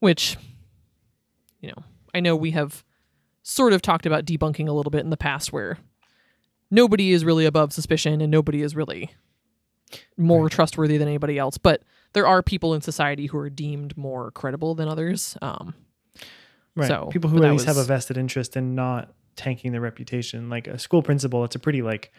which, 0.00 0.36
you 1.60 1.68
know, 1.68 1.82
I 2.14 2.20
know 2.20 2.36
we 2.36 2.50
have 2.50 2.84
sort 3.42 3.72
of 3.72 3.80
talked 3.80 4.04
about 4.04 4.26
debunking 4.26 4.68
a 4.68 4.72
little 4.72 4.90
bit 4.90 5.00
in 5.04 5.10
the 5.10 5.16
past 5.16 5.52
where 5.52 5.78
nobody 6.70 7.12
is 7.12 7.24
really 7.24 7.46
above 7.46 7.72
suspicion 7.72 8.20
and 8.20 8.30
nobody 8.30 8.60
is 8.62 8.76
really 8.76 9.10
more 10.16 10.44
Right. 10.44 10.52
trustworthy 10.52 10.96
than 10.98 11.08
anybody 11.08 11.38
else. 11.38 11.58
But 11.58 11.82
there 12.12 12.26
are 12.26 12.42
people 12.42 12.74
in 12.74 12.80
society 12.80 13.26
who 13.26 13.38
are 13.38 13.50
deemed 13.50 13.96
more 13.96 14.30
credible 14.32 14.74
than 14.74 14.88
others. 14.88 15.36
Um, 15.42 15.74
Right. 16.74 16.88
So, 16.88 17.08
People 17.12 17.28
who 17.28 17.42
at 17.44 17.52
least 17.52 17.66
have 17.66 17.76
a 17.76 17.84
vested 17.84 18.16
interest 18.16 18.56
in 18.56 18.74
not 18.74 19.12
tanking 19.36 19.72
their 19.72 19.80
reputation. 19.82 20.48
Like 20.48 20.66
a 20.66 20.78
school 20.78 21.02
principal, 21.02 21.44
it's 21.44 21.54
a 21.54 21.58
pretty 21.58 21.82
like 21.82 22.12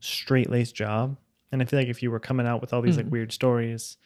straight 0.00 0.50
laced 0.50 0.74
job. 0.74 1.16
And 1.52 1.62
I 1.62 1.64
feel 1.64 1.78
like 1.78 1.88
if 1.88 2.02
you 2.02 2.10
were 2.10 2.18
coming 2.18 2.44
out 2.46 2.60
with 2.60 2.72
all 2.72 2.82
these 2.82 2.96
like 2.96 3.06
Mhm. 3.06 3.10
weird 3.10 3.32
stories 3.32 3.96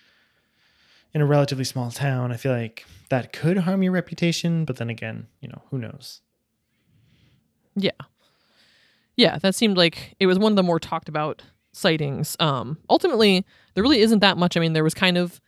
in 1.14 1.22
a 1.22 1.26
relatively 1.26 1.64
small 1.64 1.90
town, 1.90 2.32
I 2.32 2.37
feel 2.37 2.52
like 2.52 2.84
that 3.08 3.32
could 3.32 3.56
harm 3.58 3.82
your 3.82 3.92
reputation. 3.92 4.66
But 4.66 4.76
then 4.76 4.90
again, 4.90 5.28
you 5.40 5.48
know, 5.48 5.62
who 5.70 5.78
knows? 5.78 6.20
Yeah. 7.76 7.90
Yeah, 9.16 9.38
that 9.38 9.54
seemed 9.54 9.76
like 9.76 10.16
it 10.18 10.26
was 10.26 10.38
one 10.38 10.52
of 10.52 10.56
the 10.56 10.62
more 10.62 10.80
talked 10.80 11.08
about 11.08 11.42
sightings. 11.74 12.37
Um 12.40 12.78
ultimately, 12.88 13.44
there 13.74 13.82
really 13.82 14.00
isn't 14.00 14.20
that 14.20 14.38
much. 14.38 14.56
I 14.56 14.60
mean, 14.60 14.72
there 14.72 14.84
was 14.84 14.94
kind 14.94 15.18
of 15.18 15.40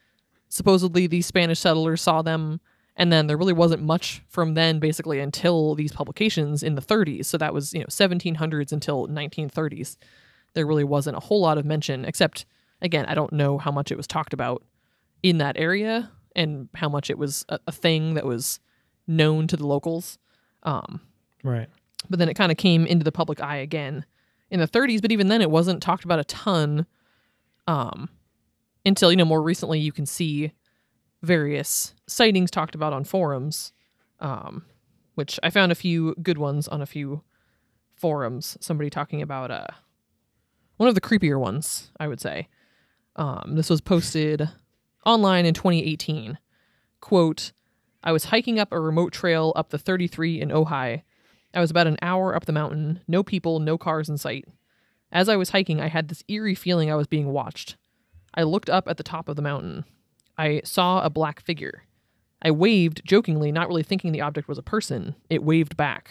supposedly 0.49 1.07
the 1.07 1.23
Spanish 1.23 1.59
settlers 1.61 2.01
saw 2.03 2.23
them 2.23 2.61
and 2.97 3.13
then 3.13 3.27
there 3.27 3.37
really 3.37 3.53
wasn't 3.53 3.83
much 3.83 4.23
from 4.29 4.55
then 4.55 4.79
basically 4.79 5.21
until 5.21 5.75
these 5.75 5.93
publications 5.93 6.63
in 6.63 6.77
the 6.77 6.81
30s. 6.83 7.27
So 7.27 7.37
that 7.39 7.53
was, 7.53 7.75
you 7.75 7.81
know, 7.81 7.87
1700s 7.87 8.73
until 8.73 9.07
1930s. 9.09 9.97
There 10.55 10.67
really 10.67 10.85
wasn't 10.85 11.17
a 11.17 11.21
whole 11.21 11.41
lot 11.43 11.59
of 11.59 11.65
mention 11.65 12.05
except 12.05 12.47
again, 12.83 13.07
I 13.07 13.15
don't 13.15 13.33
know 13.33 13.59
how 13.59 13.71
much 13.71 13.91
it 13.91 13.97
was 13.97 14.07
talked 14.07 14.33
about 14.33 14.63
in 15.23 15.39
that 15.39 15.57
area 15.59 16.11
and 16.35 16.69
how 16.75 16.89
much 16.89 17.11
it 17.11 17.19
was 17.19 17.45
a, 17.49 17.59
a 17.67 17.73
thing 17.73 18.15
that 18.15 18.25
was 18.27 18.61
known 19.07 19.47
to 19.49 19.57
the 19.57 19.67
locals. 19.67 20.19
Um 20.63 21.01
Right. 21.43 21.69
but 22.11 22.19
then 22.19 22.29
it 22.29 22.35
kind 22.35 22.51
of 22.51 22.59
came 22.59 22.87
into 22.87 23.05
the 23.05 23.13
public 23.13 23.41
eye 23.41 23.57
again 23.59 24.05
in 24.51 24.61
the 24.61 24.69
30s 24.69 25.03
but 25.03 25.13
even 25.13 25.29
then 25.29 25.43
it 25.43 25.51
wasn't 25.51 25.83
talked 25.83 26.05
about 26.05 26.19
a 26.19 26.25
ton 26.25 26.87
um 27.67 28.09
until 28.85 29.11
you 29.11 29.17
know 29.17 29.25
more 29.25 29.43
recently 29.43 29.79
you 29.79 29.93
can 29.93 30.07
see 30.07 30.53
various 31.23 31.95
sightings 32.07 32.51
talked 32.51 32.75
about 32.75 32.93
on 32.93 33.05
forums 33.05 33.73
um 34.21 34.65
which 35.15 35.41
i 35.43 35.51
found 35.51 35.73
a 35.73 35.77
few 35.77 36.15
good 36.23 36.39
ones 36.39 36.69
on 36.69 36.81
a 36.83 36.87
few 36.87 37.23
forums. 37.97 38.57
Somebody 38.61 38.91
talking 38.91 39.23
about 39.23 39.51
uh 39.51 39.67
one 40.77 40.89
of 40.89 40.95
the 40.95 41.01
creepier 41.01 41.41
ones 41.41 41.91
i 41.99 42.07
would 42.07 42.21
say. 42.21 42.49
Um 43.17 43.55
this 43.57 43.71
was 43.71 43.81
posted 43.81 44.49
online 45.05 45.47
in 45.47 45.55
2018 45.55 46.39
quote 47.01 47.53
i 48.03 48.11
was 48.11 48.25
hiking 48.25 48.59
up 48.59 48.73
a 48.73 48.81
remote 48.81 49.13
trail 49.13 49.53
up 49.55 49.71
the 49.71 49.79
33 49.79 50.41
in 50.41 50.49
ojai 50.49 51.03
I 51.57 51.61
was 51.61 51.71
about 51.71 51.87
an 51.87 51.97
hour 52.03 52.37
up 52.37 52.45
the 52.45 52.53
mountain, 52.53 53.01
no 53.09 53.23
people, 53.23 53.61
no 53.61 53.79
cars 53.79 54.11
in 54.11 54.19
sight. 54.19 54.45
As 55.11 55.29
I 55.29 55.37
was 55.37 55.51
hiking, 55.51 55.81
I 55.81 55.89
had 55.89 56.09
this 56.09 56.23
eerie 56.29 56.55
feeling 56.55 56.91
I 56.91 56.97
was 56.97 57.07
being 57.07 57.33
watched. 57.33 57.77
I 58.35 58.43
looked 58.43 58.69
up 58.69 58.87
at 58.87 58.99
the 58.99 59.03
top 59.03 59.29
of 59.29 59.37
the 59.37 59.43
mountain. 59.43 59.87
I 60.37 60.61
saw 60.65 61.03
a 61.03 61.09
black 61.09 61.41
figure. 61.41 61.85
I 62.43 62.51
waved 62.51 63.01
jokingly, 63.07 63.51
not 63.51 63.69
really 63.69 63.83
thinking 63.83 64.13
the 64.13 64.21
object 64.21 64.49
was 64.49 64.59
a 64.59 64.63
person. 64.63 65.17
It 65.31 65.43
waved 65.43 65.79
back. 65.79 66.11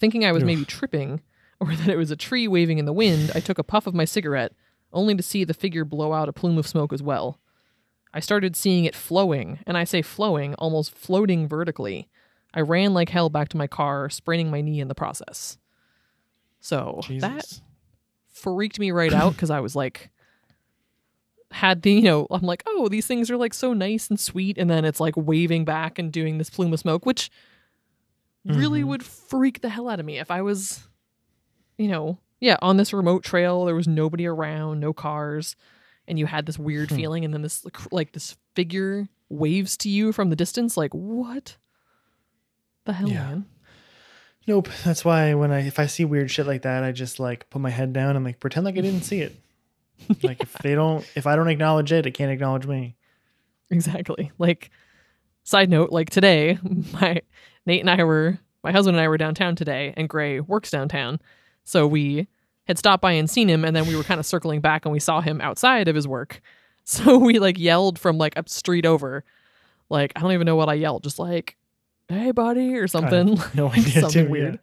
Thinking 0.00 0.24
I 0.24 0.32
was 0.32 0.42
Oof. 0.42 0.48
maybe 0.48 0.64
tripping 0.64 1.22
or 1.60 1.74
that 1.76 1.88
it 1.88 1.96
was 1.96 2.10
a 2.10 2.16
tree 2.16 2.48
waving 2.48 2.78
in 2.78 2.84
the 2.84 2.92
wind, 2.92 3.30
I 3.36 3.40
took 3.40 3.58
a 3.58 3.64
puff 3.64 3.86
of 3.86 3.94
my 3.94 4.04
cigarette, 4.04 4.52
only 4.92 5.14
to 5.14 5.22
see 5.22 5.44
the 5.44 5.54
figure 5.54 5.84
blow 5.84 6.12
out 6.12 6.28
a 6.28 6.32
plume 6.32 6.58
of 6.58 6.66
smoke 6.66 6.92
as 6.92 7.02
well. 7.02 7.38
I 8.12 8.18
started 8.18 8.56
seeing 8.56 8.84
it 8.86 8.96
flowing, 8.96 9.60
and 9.68 9.76
I 9.76 9.84
say 9.84 10.02
flowing, 10.02 10.54
almost 10.54 10.96
floating 10.96 11.46
vertically. 11.46 12.08
I 12.54 12.60
ran 12.60 12.94
like 12.94 13.08
hell 13.10 13.28
back 13.30 13.48
to 13.50 13.56
my 13.56 13.66
car, 13.66 14.08
spraining 14.10 14.50
my 14.50 14.60
knee 14.60 14.80
in 14.80 14.88
the 14.88 14.94
process. 14.94 15.58
So 16.60 17.00
that 17.20 17.60
freaked 18.32 18.78
me 18.78 18.90
right 18.90 19.12
out 19.12 19.34
because 19.36 19.50
I 19.50 19.60
was 19.60 19.76
like, 19.76 20.10
had 21.50 21.82
the, 21.82 21.92
you 21.92 22.02
know, 22.02 22.26
I'm 22.30 22.42
like, 22.42 22.62
oh, 22.66 22.88
these 22.88 23.06
things 23.06 23.30
are 23.30 23.36
like 23.36 23.54
so 23.54 23.72
nice 23.72 24.08
and 24.08 24.18
sweet. 24.18 24.58
And 24.58 24.68
then 24.68 24.84
it's 24.84 25.00
like 25.00 25.14
waving 25.16 25.64
back 25.64 25.98
and 25.98 26.12
doing 26.12 26.38
this 26.38 26.50
plume 26.50 26.72
of 26.72 26.80
smoke, 26.80 27.06
which 27.06 27.30
really 28.44 28.82
Mhm. 28.82 28.86
would 28.88 29.02
freak 29.04 29.60
the 29.60 29.68
hell 29.68 29.88
out 29.88 30.00
of 30.00 30.06
me 30.06 30.18
if 30.18 30.30
I 30.30 30.42
was, 30.42 30.88
you 31.76 31.88
know, 31.88 32.18
yeah, 32.40 32.56
on 32.62 32.76
this 32.76 32.92
remote 32.92 33.24
trail, 33.24 33.64
there 33.64 33.74
was 33.74 33.88
nobody 33.88 34.26
around, 34.26 34.80
no 34.80 34.92
cars, 34.92 35.56
and 36.06 36.18
you 36.18 36.26
had 36.26 36.46
this 36.46 36.58
weird 36.58 36.88
Hmm. 36.90 36.96
feeling. 36.96 37.24
And 37.24 37.34
then 37.34 37.42
this, 37.42 37.66
like, 37.90 38.12
this 38.12 38.36
figure 38.54 39.08
waves 39.28 39.76
to 39.78 39.88
you 39.88 40.12
from 40.12 40.30
the 40.30 40.36
distance. 40.36 40.76
Like, 40.76 40.92
what 40.94 41.56
the 42.88 42.92
hell, 42.94 43.08
Yeah. 43.08 43.28
man? 43.28 43.46
Nope. 44.48 44.68
That's 44.84 45.04
why 45.04 45.34
when 45.34 45.52
I 45.52 45.66
if 45.66 45.78
I 45.78 45.86
see 45.86 46.04
weird 46.04 46.30
shit 46.30 46.46
like 46.46 46.62
that, 46.62 46.82
I 46.82 46.90
just 46.92 47.20
like 47.20 47.48
put 47.50 47.60
my 47.60 47.70
head 47.70 47.92
down 47.92 48.16
and 48.16 48.24
like 48.24 48.40
pretend 48.40 48.64
like 48.66 48.76
I 48.76 48.80
didn't 48.80 49.02
see 49.02 49.20
it. 49.20 49.36
Like 50.22 50.40
if 50.40 50.52
they 50.62 50.74
don't 50.74 51.04
if 51.16 51.26
I 51.26 51.36
don't 51.36 51.48
acknowledge 51.48 51.92
it, 51.92 52.06
it 52.06 52.12
can't 52.12 52.30
acknowledge 52.32 52.66
me. 52.66 52.96
Exactly. 53.70 54.32
Like, 54.38 54.70
side 55.44 55.68
note, 55.70 55.90
like 55.90 56.08
today, 56.10 56.58
my 56.92 57.20
Nate 57.66 57.80
and 57.80 57.90
I 57.90 58.02
were, 58.04 58.38
my 58.64 58.72
husband 58.72 58.96
and 58.96 59.04
I 59.04 59.08
were 59.08 59.18
downtown 59.18 59.54
today, 59.56 59.92
and 59.96 60.08
Gray 60.08 60.40
works 60.40 60.70
downtown. 60.70 61.20
So 61.64 61.86
we 61.86 62.28
had 62.66 62.78
stopped 62.78 63.02
by 63.02 63.12
and 63.12 63.28
seen 63.28 63.48
him, 63.50 63.64
and 63.64 63.76
then 63.76 63.86
we 63.86 63.94
were 63.96 64.02
kind 64.04 64.18
of 64.20 64.24
circling 64.24 64.60
back 64.62 64.86
and 64.86 64.92
we 64.92 65.00
saw 65.00 65.20
him 65.20 65.40
outside 65.42 65.88
of 65.88 65.94
his 65.94 66.08
work. 66.08 66.40
So 66.90 67.18
we 67.18 67.38
like 67.38 67.58
yelled 67.58 67.98
from 67.98 68.16
like 68.16 68.32
a 68.38 68.44
street 68.48 68.86
over. 68.86 69.22
Like, 69.90 70.10
I 70.16 70.20
don't 70.20 70.32
even 70.32 70.46
know 70.46 70.56
what 70.56 70.70
I 70.70 70.72
yelled, 70.74 71.02
just 71.02 71.18
like, 71.18 71.57
hey, 72.08 72.30
buddy, 72.30 72.76
or 72.76 72.88
something. 72.88 73.38
no 73.54 73.68
idea 73.70 74.00
something 74.00 74.26
too, 74.26 74.30
weird. 74.30 74.58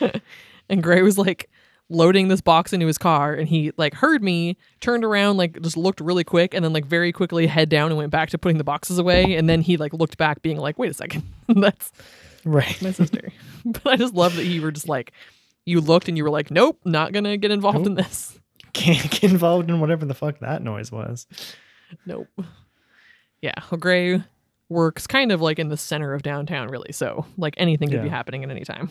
and 0.68 0.82
Gray 0.82 1.02
was 1.02 1.18
like 1.18 1.48
loading 1.88 2.28
this 2.28 2.40
box 2.40 2.72
into 2.72 2.86
his 2.86 2.98
car 2.98 3.32
and 3.34 3.48
he 3.48 3.72
like 3.76 3.94
heard 3.94 4.22
me, 4.22 4.56
turned 4.80 5.04
around, 5.04 5.36
like 5.36 5.60
just 5.62 5.76
looked 5.76 6.00
really 6.00 6.24
quick 6.24 6.54
and 6.54 6.64
then 6.64 6.72
like 6.72 6.84
very 6.84 7.12
quickly 7.12 7.46
head 7.46 7.68
down 7.68 7.90
and 7.90 7.96
went 7.96 8.10
back 8.10 8.30
to 8.30 8.38
putting 8.38 8.58
the 8.58 8.64
boxes 8.64 8.98
away. 8.98 9.34
And 9.36 9.48
then 9.48 9.60
he 9.60 9.76
like 9.76 9.92
looked 9.92 10.16
back 10.18 10.42
being 10.42 10.58
like, 10.58 10.78
wait 10.78 10.90
a 10.90 10.94
second, 10.94 11.22
that's 11.48 11.92
Right. 12.44 12.80
my 12.80 12.92
sister. 12.92 13.32
but 13.64 13.86
I 13.86 13.96
just 13.96 14.14
love 14.14 14.36
that 14.36 14.44
you 14.44 14.62
were 14.62 14.72
just 14.72 14.88
like, 14.88 15.12
you 15.64 15.80
looked 15.80 16.08
and 16.08 16.16
you 16.16 16.22
were 16.24 16.30
like, 16.30 16.50
nope, 16.50 16.78
not 16.84 17.12
gonna 17.12 17.36
get 17.36 17.50
involved 17.50 17.86
in 17.86 17.94
this. 17.94 18.38
Can't 18.72 19.10
get 19.10 19.24
involved 19.24 19.70
in 19.70 19.80
whatever 19.80 20.04
the 20.04 20.14
fuck 20.14 20.38
that 20.40 20.62
noise 20.62 20.92
was. 20.92 21.26
Nope. 22.04 22.28
Yeah, 23.40 23.54
well, 23.70 23.78
Gray 23.78 24.22
works 24.68 25.06
kind 25.06 25.30
of 25.32 25.40
like 25.40 25.58
in 25.58 25.68
the 25.68 25.76
center 25.76 26.12
of 26.14 26.22
downtown, 26.22 26.68
really. 26.68 26.92
So 26.92 27.26
like 27.36 27.54
anything 27.56 27.88
could 27.90 28.02
be 28.02 28.08
happening 28.08 28.42
at 28.44 28.50
any 28.50 28.64
time. 28.64 28.90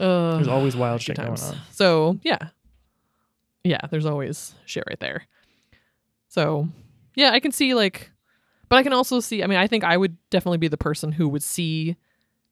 Uh, 0.00 0.36
There's 0.36 0.48
always 0.48 0.76
wild 0.76 1.02
shit 1.02 1.16
going 1.16 1.28
times. 1.28 1.42
on. 1.42 1.56
So 1.72 2.18
yeah, 2.22 2.38
yeah. 3.64 3.80
There's 3.90 4.06
always 4.06 4.54
shit 4.64 4.84
right 4.86 5.00
there. 5.00 5.26
So 6.28 6.68
yeah, 7.16 7.30
I 7.32 7.40
can 7.40 7.50
see 7.52 7.74
like, 7.74 8.10
but 8.68 8.76
I 8.76 8.82
can 8.82 8.92
also 8.92 9.18
see. 9.20 9.42
I 9.42 9.46
mean, 9.46 9.58
I 9.58 9.66
think 9.66 9.82
I 9.84 9.96
would 9.96 10.16
definitely 10.30 10.58
be 10.58 10.68
the 10.68 10.76
person 10.76 11.10
who 11.12 11.28
would 11.28 11.42
see 11.42 11.96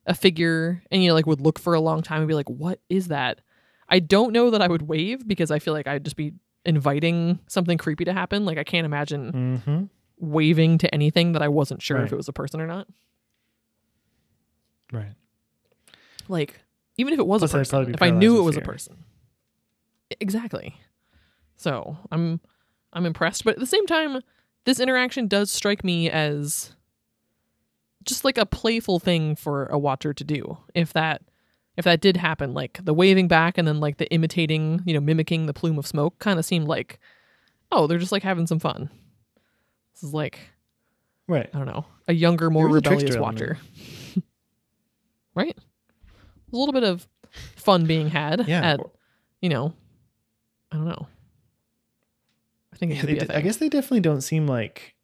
a 0.06 0.14
figure 0.14 0.82
and 0.90 1.02
you 1.02 1.08
know 1.08 1.14
like 1.14 1.26
would 1.26 1.40
look 1.40 1.58
for 1.58 1.74
a 1.74 1.80
long 1.80 2.02
time 2.02 2.18
and 2.20 2.28
be 2.28 2.34
like, 2.34 2.50
"What 2.50 2.80
is 2.88 3.08
that?" 3.08 3.40
I 3.88 4.00
don't 4.00 4.32
know 4.32 4.50
that 4.50 4.60
I 4.62 4.66
would 4.66 4.82
wave 4.82 5.26
because 5.28 5.52
I 5.52 5.60
feel 5.60 5.72
like 5.72 5.86
I'd 5.86 6.04
just 6.04 6.16
be 6.16 6.32
inviting 6.64 7.38
something 7.46 7.78
creepy 7.78 8.04
to 8.06 8.12
happen. 8.12 8.44
Like 8.44 8.58
I 8.58 8.64
can't 8.64 8.84
imagine 8.84 9.62
Mm-hmm. 9.64 9.84
Waving 10.18 10.78
to 10.78 10.94
anything 10.94 11.32
that 11.32 11.42
I 11.42 11.48
wasn't 11.48 11.82
sure 11.82 12.02
if 12.02 12.12
it 12.12 12.16
was 12.16 12.28
a 12.28 12.32
person 12.32 12.60
or 12.60 12.66
not. 12.66 12.86
Right. 14.92 15.14
Like 16.28 16.60
even 16.96 17.12
if 17.12 17.18
it 17.18 17.26
was 17.26 17.40
Plus, 17.40 17.52
a 17.52 17.56
person, 17.56 17.94
if 17.94 18.02
I 18.02 18.10
knew 18.10 18.38
it 18.38 18.42
was 18.42 18.56
a 18.56 18.62
person, 18.62 19.04
exactly. 20.20 20.76
So 21.56 21.98
I'm 22.10 22.40
I'm 22.92 23.06
impressed, 23.06 23.44
but 23.44 23.54
at 23.54 23.60
the 23.60 23.66
same 23.66 23.86
time, 23.86 24.22
this 24.64 24.80
interaction 24.80 25.28
does 25.28 25.50
strike 25.50 25.84
me 25.84 26.10
as 26.10 26.74
just 28.04 28.24
like 28.24 28.38
a 28.38 28.46
playful 28.46 28.98
thing 28.98 29.36
for 29.36 29.66
a 29.66 29.78
watcher 29.78 30.14
to 30.14 30.24
do. 30.24 30.58
If 30.74 30.92
that 30.94 31.22
if 31.76 31.84
that 31.84 32.00
did 32.00 32.16
happen, 32.16 32.54
like 32.54 32.82
the 32.82 32.94
waving 32.94 33.28
back 33.28 33.58
and 33.58 33.68
then 33.68 33.80
like 33.80 33.98
the 33.98 34.10
imitating, 34.10 34.82
you 34.86 34.94
know, 34.94 35.00
mimicking 35.00 35.46
the 35.46 35.52
plume 35.52 35.78
of 35.78 35.86
smoke, 35.86 36.18
kind 36.18 36.38
of 36.38 36.44
seemed 36.44 36.68
like, 36.68 36.98
oh, 37.70 37.86
they're 37.86 37.98
just 37.98 38.12
like 38.12 38.22
having 38.22 38.46
some 38.46 38.58
fun. 38.58 38.88
This 39.96 40.04
is 40.04 40.14
like 40.14 40.38
Right. 41.28 41.50
I 41.52 41.58
don't 41.58 41.66
know, 41.66 41.84
a 42.06 42.12
younger, 42.14 42.50
more 42.50 42.68
There 42.68 42.76
is 42.78 42.86
a 42.86 42.90
rebellious 42.90 43.16
watcher. 43.16 43.58
right? 45.34 45.56
There's 45.56 46.52
a 46.52 46.56
little 46.56 46.72
bit 46.72 46.84
of 46.84 47.06
fun 47.56 47.86
being 47.86 48.08
had 48.08 48.46
Yeah. 48.46 48.60
at, 48.62 48.80
you 49.40 49.48
know, 49.48 49.74
I 50.70 50.76
don't 50.76 50.86
know. 50.88 51.08
I 52.72 52.76
think 52.76 52.94
Yeah, 52.94 53.02
they 53.02 53.12
be 53.14 53.18
a 53.18 53.24
d- 53.26 53.34
I 53.34 53.40
guess 53.40 53.56
they 53.56 53.68
definitely 53.68 54.00
don't 54.00 54.20
seem 54.20 54.46
like 54.46 54.94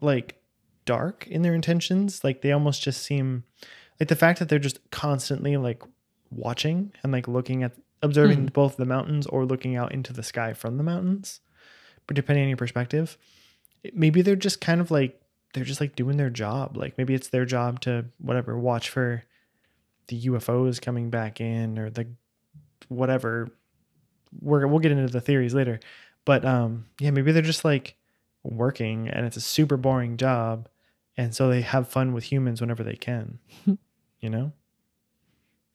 like 0.00 0.40
dark 0.84 1.26
in 1.26 1.42
their 1.42 1.54
intentions. 1.54 2.24
Like 2.24 2.40
they 2.42 2.52
almost 2.52 2.82
just 2.82 3.02
seem 3.02 3.44
like 4.00 4.08
the 4.08 4.16
fact 4.16 4.38
that 4.38 4.48
they're 4.48 4.58
just 4.58 4.78
constantly 4.90 5.56
like 5.56 5.82
watching 6.30 6.92
and 7.02 7.12
like 7.12 7.28
looking 7.28 7.62
at 7.62 7.72
observing 8.02 8.46
Mhm. 8.46 8.52
both 8.52 8.76
the 8.76 8.86
mountains 8.86 9.26
or 9.26 9.44
looking 9.44 9.76
out 9.76 9.92
into 9.92 10.12
the 10.12 10.22
sky 10.22 10.52
from 10.54 10.76
the 10.78 10.84
mountains. 10.84 11.40
But 12.06 12.16
depending 12.16 12.44
on 12.44 12.48
your 12.48 12.56
perspective, 12.56 13.18
maybe 13.92 14.22
they're 14.22 14.36
just 14.36 14.60
kind 14.60 14.80
of 14.80 14.90
like 14.90 15.20
they're 15.54 15.64
just 15.64 15.80
like 15.80 15.96
doing 15.96 16.16
their 16.16 16.30
job. 16.30 16.76
Like 16.76 16.98
maybe 16.98 17.14
it's 17.14 17.28
their 17.28 17.44
job 17.44 17.80
to 17.80 18.06
whatever 18.18 18.58
watch 18.58 18.90
for 18.90 19.24
the 20.08 20.20
UFOs 20.26 20.80
coming 20.80 21.10
back 21.10 21.40
in 21.40 21.78
or 21.78 21.90
the 21.90 22.06
whatever. 22.88 23.48
We're 24.40 24.66
we'll 24.66 24.78
get 24.80 24.92
into 24.92 25.06
the 25.08 25.20
theories 25.20 25.54
later. 25.54 25.80
But 26.24 26.44
um 26.44 26.86
yeah, 27.00 27.10
maybe 27.10 27.32
they're 27.32 27.42
just 27.42 27.64
like 27.64 27.96
working 28.42 29.08
and 29.08 29.26
it's 29.26 29.36
a 29.36 29.40
super 29.40 29.76
boring 29.76 30.16
job 30.16 30.68
and 31.16 31.34
so 31.34 31.48
they 31.48 31.62
have 31.62 31.88
fun 31.88 32.12
with 32.12 32.24
humans 32.24 32.60
whenever 32.60 32.82
they 32.84 32.94
can. 32.96 33.38
you 34.20 34.30
know? 34.30 34.52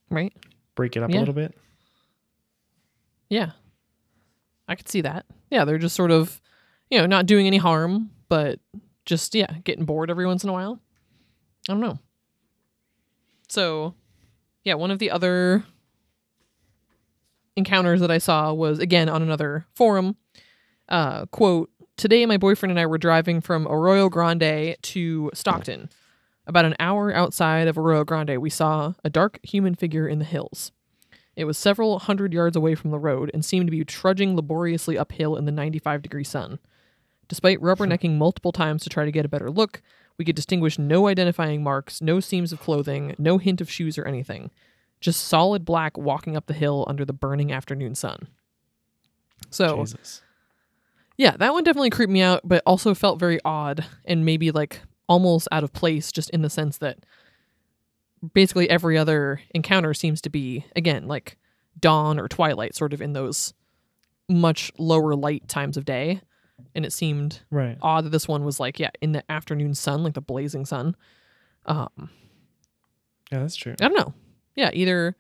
right? 0.10 0.34
Break 0.76 0.96
it 0.96 1.04
up 1.04 1.10
Yeah. 1.12 1.18
a 1.18 1.20
little 1.20 1.34
bit. 1.34 1.56
Yeah. 3.30 3.52
I 4.68 4.76
could 4.76 4.88
see 4.90 5.02
that. 5.02 5.26
Yeah, 5.50 5.66
they're 5.66 5.78
just 5.78 5.96
sort 5.96 6.12
of, 6.12 6.40
you 6.94 7.00
know, 7.00 7.08
not 7.08 7.26
doing 7.26 7.48
any 7.48 7.58
harm, 7.58 8.12
but 8.30 8.60
just, 9.04 9.34
yeah, 9.34 9.52
getting 9.64 9.84
bored 9.84 10.12
every 10.12 10.28
once 10.28 10.44
in 10.44 10.50
a 10.52 10.54
while. 10.54 10.80
I 11.68 11.74
don't 11.74 11.82
know. 11.82 11.98
So, 13.50 13.96
yeah, 14.64 14.76
one 14.76 14.92
of 14.92 15.00
the 15.00 15.10
other 15.10 15.64
encounters 17.56 18.00
that 18.02 18.12
I 18.12 18.20
saw 18.20 18.54
was, 18.54 18.78
again, 18.78 19.10
on 19.10 19.24
another 19.24 19.66
forum. 19.74 20.18
Uh, 20.88 21.26
quote, 21.28 21.72
Today, 21.98 22.28
my 22.28 22.38
boyfriend 22.38 22.70
and 22.70 22.80
I 22.80 22.86
were 22.86 23.00
driving 23.00 23.42
from 23.42 23.68
Arroyo 23.68 24.08
Grande 24.08 24.76
to 24.80 25.32
Stockton. 25.34 25.90
About 26.46 26.66
an 26.66 26.76
hour 26.80 27.12
outside 27.12 27.68
of 27.68 27.76
Arroyo 27.76 28.04
Grande, 28.04 28.38
we 28.38 28.52
saw 28.52 28.94
a 29.04 29.10
dark 29.10 29.40
human 29.42 29.74
figure 29.74 30.08
in 30.08 30.20
the 30.20 30.26
hills. 30.26 30.72
It 31.36 31.46
was 31.46 31.58
several 31.58 31.98
hundred 31.98 32.34
yards 32.34 32.56
away 32.56 32.76
from 32.76 32.92
the 32.92 33.00
road 33.00 33.32
and 33.34 33.44
seemed 33.44 33.66
to 33.66 33.72
be 33.72 33.84
trudging 33.84 34.36
laboriously 34.36 34.96
uphill 34.96 35.36
in 35.36 35.46
the 35.46 35.52
95 35.52 36.04
degree 36.04 36.24
sun. 36.24 36.60
Despite 37.28 37.60
rubbernecking 37.62 38.18
multiple 38.18 38.52
times 38.52 38.84
to 38.84 38.90
try 38.90 39.06
to 39.06 39.12
get 39.12 39.26
a 39.26 39.30
better 39.30 39.50
look, 39.50 39.82
we 40.18 40.26
could 40.26 40.36
distinguish 40.36 40.78
no 40.78 41.08
identifying 41.08 41.64
marks, 41.64 42.02
no 42.02 42.20
seams 42.20 42.52
of 42.52 42.60
clothing, 42.60 43.16
no 43.18 43.38
hint 43.38 43.62
of 43.62 43.72
shoes 43.72 43.98
or 43.98 44.06
anything. 44.06 44.52
Just 45.00 45.26
solid 45.26 45.66
black 45.66 45.98
walking 45.98 46.38
up 46.38 46.46
the 46.46 46.54
hill 46.54 46.86
under 46.88 47.04
the 47.04 47.14
burning 47.14 47.52
afternoon 47.52 47.96
sun. 47.96 48.28
So, 49.50 49.78
Jesus. 49.78 50.22
yeah, 51.18 51.36
that 51.38 51.54
one 51.54 51.64
definitely 51.64 51.90
creeped 51.90 52.12
me 52.12 52.22
out, 52.22 52.42
but 52.44 52.64
also 52.66 52.94
felt 52.94 53.20
very 53.20 53.40
odd 53.44 53.86
and 54.06 54.24
maybe 54.24 54.52
like 54.52 54.82
almost 55.10 55.48
out 55.52 55.64
of 55.64 55.74
place, 55.74 56.12
just 56.12 56.30
in 56.30 56.42
the 56.42 56.50
sense 56.50 56.78
that 56.78 57.00
basically 58.34 58.70
every 58.70 58.98
other 58.98 59.42
encounter 59.54 59.94
seems 59.94 60.22
to 60.22 60.30
be, 60.30 60.66
again, 60.76 61.08
like 61.08 61.38
dawn 61.80 62.20
or 62.20 62.28
twilight, 62.28 62.76
sort 62.76 62.94
of 62.94 63.02
in 63.02 63.14
those 63.14 63.54
much 64.30 64.72
lower 64.78 65.16
light 65.16 65.48
times 65.48 65.76
of 65.76 65.86
day. 65.86 66.22
And 66.76 66.86
it 66.86 66.94
seemed 66.94 67.42
Right. 67.52 67.78
odd 67.82 68.06
that 68.06 68.10
this 68.10 68.28
one 68.28 68.44
was 68.44 68.60
like, 68.60 68.80
yeah, 68.80 68.90
in 69.02 69.12
the 69.12 69.24
afternoon 69.32 69.74
sun, 69.76 70.04
like 70.04 70.14
the 70.14 70.22
blazing 70.22 70.66
sun. 70.66 70.96
Um, 71.66 72.10
Yeah, 73.32 73.40
that's 73.40 73.56
true. 73.56 73.74
I 73.82 73.88
don't 73.88 73.98
know. 73.98 74.14
Yeah, 74.56 74.70
either 74.74 75.16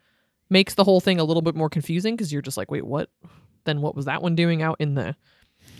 makes 0.50 0.76
the 0.76 0.84
whole 0.84 1.00
thing 1.00 1.20
a 1.20 1.24
little 1.24 1.42
bit 1.42 1.56
more 1.56 1.70
confusing 1.70 2.16
because 2.16 2.32
you're 2.34 2.42
just 2.42 2.58
like, 2.58 2.70
wait, 2.70 2.86
what? 2.86 3.10
Then 3.66 3.82
what 3.82 3.96
was 3.96 4.06
that 4.06 4.22
one 4.22 4.36
doing 4.36 4.62
out 4.62 4.78
in 4.80 4.94
the 4.96 5.16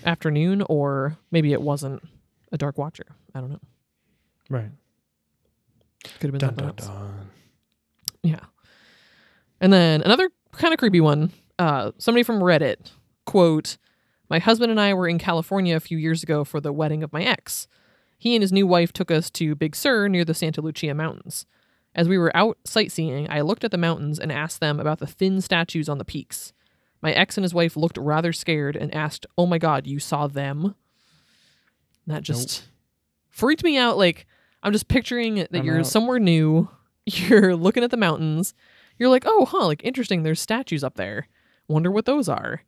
afternoon, 0.06 0.64
or 0.70 1.18
maybe 1.32 1.52
it 1.54 1.62
wasn't 1.62 2.02
a 2.52 2.58
Dark 2.58 2.78
Watcher. 2.78 3.06
I 3.36 3.42
don't 3.42 3.50
know. 3.52 3.60
Right. 4.50 4.70
Could 6.20 6.22
have 6.22 6.32
been 6.32 6.40
Dun, 6.40 6.50
something 6.56 6.66
dun, 6.66 6.76
else. 6.80 6.88
dun. 6.88 7.30
Yeah. 8.24 8.40
And 9.60 9.72
then 9.74 10.02
another 10.02 10.30
kind 10.54 10.74
of 10.74 10.80
creepy 10.80 11.02
one. 11.02 11.32
Uh, 11.60 11.92
somebody 11.98 12.24
from 12.24 12.40
Reddit 12.40 12.92
quote: 13.26 13.78
"My 14.34 14.40
husband 14.40 14.72
and 14.72 14.82
I 14.82 14.96
were 14.96 15.08
in 15.08 15.20
California 15.20 15.76
a 15.76 15.80
few 15.80 15.96
years 15.96 16.24
ago 16.24 16.44
for 16.44 16.60
the 16.60 16.74
wedding 16.74 17.04
of 17.04 17.14
my 17.14 17.22
ex. 17.22 17.68
He 18.18 18.34
and 18.34 18.42
his 18.42 18.52
new 18.52 18.66
wife 18.66 18.92
took 18.92 19.12
us 19.12 19.30
to 19.30 19.54
Big 19.54 19.76
Sur 19.76 20.08
near 20.08 20.26
the 20.26 20.34
Santa 20.34 20.60
Lucia 20.60 20.96
Mountains. 20.96 21.46
As 21.94 22.10
we 22.10 22.18
were 22.18 22.36
out 22.36 22.58
sightseeing, 22.66 23.30
I 23.30 23.42
looked 23.42 23.64
at 23.64 23.70
the 23.70 23.78
mountains 23.78 24.18
and 24.18 24.32
asked 24.32 24.60
them 24.60 24.80
about 24.80 24.98
the 24.98 25.06
thin 25.06 25.40
statues 25.40 25.88
on 25.88 26.00
the 26.00 26.04
peaks. 26.04 26.52
My 27.00 27.12
ex 27.12 27.38
and 27.38 27.44
his 27.44 27.54
wife 27.54 27.78
looked 27.78 28.00
rather 28.00 28.34
scared 28.34 28.76
and 28.76 28.92
asked, 28.96 29.28
"Oh 29.38 29.46
my 29.46 29.60
God, 29.60 29.86
you 29.86 30.00
saw 30.00 30.26
them?" 30.26 30.66
And 32.08 32.16
that 32.16 32.24
just 32.24 32.64
freaked 33.30 33.64
me 33.64 33.78
out. 33.78 34.00
Like 34.00 34.26
I'm 34.64 34.74
just 34.74 34.88
picturing 34.88 35.36
that 35.36 35.54
I'm 35.54 35.64
you're 35.64 35.82
out. 35.82 35.86
somewhere 35.86 36.18
new. 36.18 36.70
You're 37.06 37.56
looking 37.56 37.84
at 37.84 37.92
the 37.92 37.98
mountains. 37.98 38.56
You're 38.98 39.10
like, 39.10 39.26
oh, 39.28 39.46
huh, 39.46 39.68
like 39.68 39.84
interesting. 39.84 40.24
There's 40.24 40.42
statues 40.42 40.84
up 40.84 40.96
there. 40.96 41.28
Wonder 41.68 41.92
what 41.92 42.06
those 42.06 42.28
are. 42.28 42.64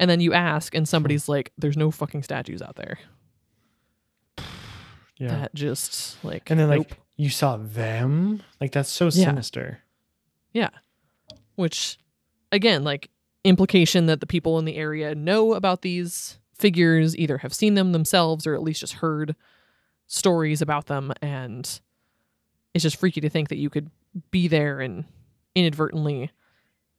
And 0.00 0.08
then 0.10 0.20
you 0.20 0.32
ask, 0.32 0.74
and 0.74 0.88
somebody's 0.88 1.28
like, 1.28 1.52
there's 1.58 1.76
no 1.76 1.90
fucking 1.90 2.22
statues 2.24 2.60
out 2.60 2.74
there. 2.74 2.98
Yeah. 5.18 5.40
That 5.40 5.54
just 5.54 6.16
like, 6.24 6.50
and 6.50 6.58
then 6.58 6.70
like 6.70 6.78
nope. 6.78 6.98
you 7.18 7.28
saw 7.28 7.58
them? 7.58 8.42
Like 8.58 8.72
that's 8.72 8.88
so 8.88 9.10
sinister. 9.10 9.82
Yeah. 10.54 10.70
sinister. 10.70 11.38
which 11.56 11.98
again, 12.50 12.84
like 12.84 13.10
implication 13.44 14.06
that 14.06 14.20
the 14.20 14.26
people 14.26 14.58
in 14.58 14.64
the 14.64 14.76
area 14.76 15.14
know 15.14 15.52
about 15.52 15.82
these 15.82 16.38
figures, 16.54 17.14
either 17.18 17.36
have 17.36 17.52
seen 17.52 17.74
them 17.74 17.92
themselves 17.92 18.46
or 18.46 18.54
at 18.54 18.62
least 18.62 18.80
just 18.80 18.94
heard 18.94 19.36
stories 20.06 20.62
about 20.62 20.86
them. 20.86 21.12
And 21.20 21.66
it's 22.72 22.82
just 22.82 22.96
freaky 22.96 23.20
to 23.20 23.28
think 23.28 23.50
that 23.50 23.58
you 23.58 23.68
could 23.68 23.90
be 24.30 24.48
there 24.48 24.80
and 24.80 25.04
inadvertently 25.54 26.30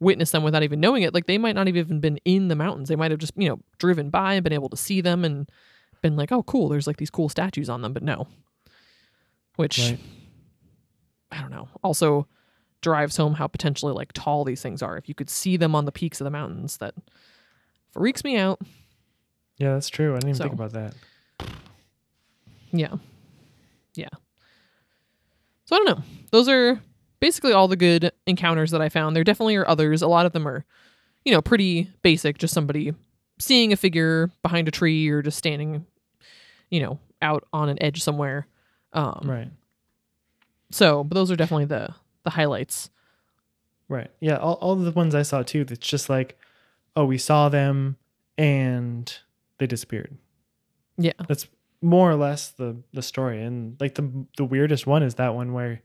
witness 0.01 0.31
them 0.31 0.43
without 0.43 0.63
even 0.63 0.81
knowing 0.81 1.03
it. 1.03 1.13
Like 1.13 1.27
they 1.27 1.37
might 1.37 1.55
not 1.55 1.67
have 1.67 1.77
even 1.77 2.01
been 2.01 2.19
in 2.25 2.49
the 2.49 2.55
mountains. 2.55 2.89
They 2.89 2.95
might 2.97 3.11
have 3.11 3.19
just, 3.19 3.33
you 3.37 3.47
know, 3.47 3.59
driven 3.77 4.09
by 4.09 4.33
and 4.33 4.43
been 4.43 4.51
able 4.51 4.69
to 4.69 4.77
see 4.77 4.99
them 4.99 5.23
and 5.23 5.49
been 6.01 6.17
like, 6.17 6.31
oh, 6.31 6.43
cool, 6.43 6.67
there's 6.67 6.87
like 6.87 6.97
these 6.97 7.11
cool 7.11 7.29
statues 7.29 7.69
on 7.69 7.81
them. 7.81 7.93
But 7.93 8.03
no. 8.03 8.27
Which 9.55 9.79
Right. 9.79 9.99
I 11.31 11.39
don't 11.39 11.51
know. 11.51 11.69
Also 11.83 12.27
drives 12.81 13.15
home 13.15 13.35
how 13.35 13.47
potentially 13.47 13.93
like 13.93 14.11
tall 14.11 14.43
these 14.43 14.61
things 14.61 14.81
are. 14.81 14.97
If 14.97 15.07
you 15.07 15.15
could 15.15 15.29
see 15.29 15.55
them 15.55 15.75
on 15.75 15.85
the 15.85 15.91
peaks 15.91 16.19
of 16.19 16.25
the 16.25 16.31
mountains, 16.31 16.77
that 16.77 16.95
freaks 17.91 18.23
me 18.23 18.37
out. 18.37 18.59
Yeah, 19.57 19.73
that's 19.73 19.89
true. 19.89 20.13
I 20.13 20.15
didn't 20.15 20.29
even 20.31 20.41
think 20.41 20.53
about 20.53 20.73
that. 20.73 20.95
Yeah. 22.71 22.95
Yeah. 23.93 24.09
So 25.65 25.75
I 25.75 25.79
don't 25.79 25.97
know. 25.97 26.03
Those 26.31 26.49
are 26.49 26.81
basically 27.21 27.53
all 27.53 27.69
the 27.69 27.77
good 27.77 28.11
encounters 28.27 28.71
that 28.71 28.81
I 28.81 28.89
found. 28.89 29.15
There 29.15 29.23
definitely 29.23 29.55
are 29.55 29.67
others. 29.67 30.01
A 30.01 30.07
lot 30.07 30.25
of 30.25 30.33
them 30.33 30.45
are, 30.45 30.65
you 31.23 31.31
know, 31.31 31.41
pretty 31.41 31.89
basic, 32.01 32.37
just 32.37 32.53
somebody 32.53 32.93
seeing 33.39 33.71
a 33.71 33.77
figure 33.77 34.29
behind 34.43 34.67
a 34.67 34.71
tree 34.71 35.07
or 35.07 35.21
just 35.21 35.37
standing, 35.37 35.85
you 36.69 36.81
know, 36.81 36.99
out 37.21 37.47
on 37.53 37.69
an 37.69 37.81
edge 37.81 38.03
somewhere. 38.03 38.47
Um 38.91 39.21
Right. 39.23 39.49
so 40.71 41.03
but 41.05 41.15
those 41.15 41.31
are 41.31 41.35
definitely 41.37 41.65
the 41.65 41.93
the 42.23 42.31
highlights. 42.31 42.89
Right. 43.87 44.09
Yeah. 44.19 44.37
All, 44.37 44.53
all 44.55 44.75
the 44.75 44.91
ones 44.91 45.15
I 45.15 45.21
saw 45.23 45.43
too, 45.43 45.63
that's 45.65 45.85
just 45.87 46.09
like, 46.09 46.37
oh, 46.95 47.05
we 47.05 47.17
saw 47.17 47.49
them 47.49 47.97
and 48.37 49.13
they 49.57 49.67
disappeared. 49.67 50.17
Yeah. 50.97 51.13
That's 51.27 51.47
more 51.81 52.09
or 52.11 52.15
less 52.15 52.49
the 52.51 52.77
the 52.93 53.01
story. 53.01 53.41
And 53.43 53.75
like 53.79 53.95
the 53.95 54.25
the 54.37 54.45
weirdest 54.45 54.85
one 54.87 55.03
is 55.03 55.15
that 55.15 55.35
one 55.35 55.53
where 55.53 55.81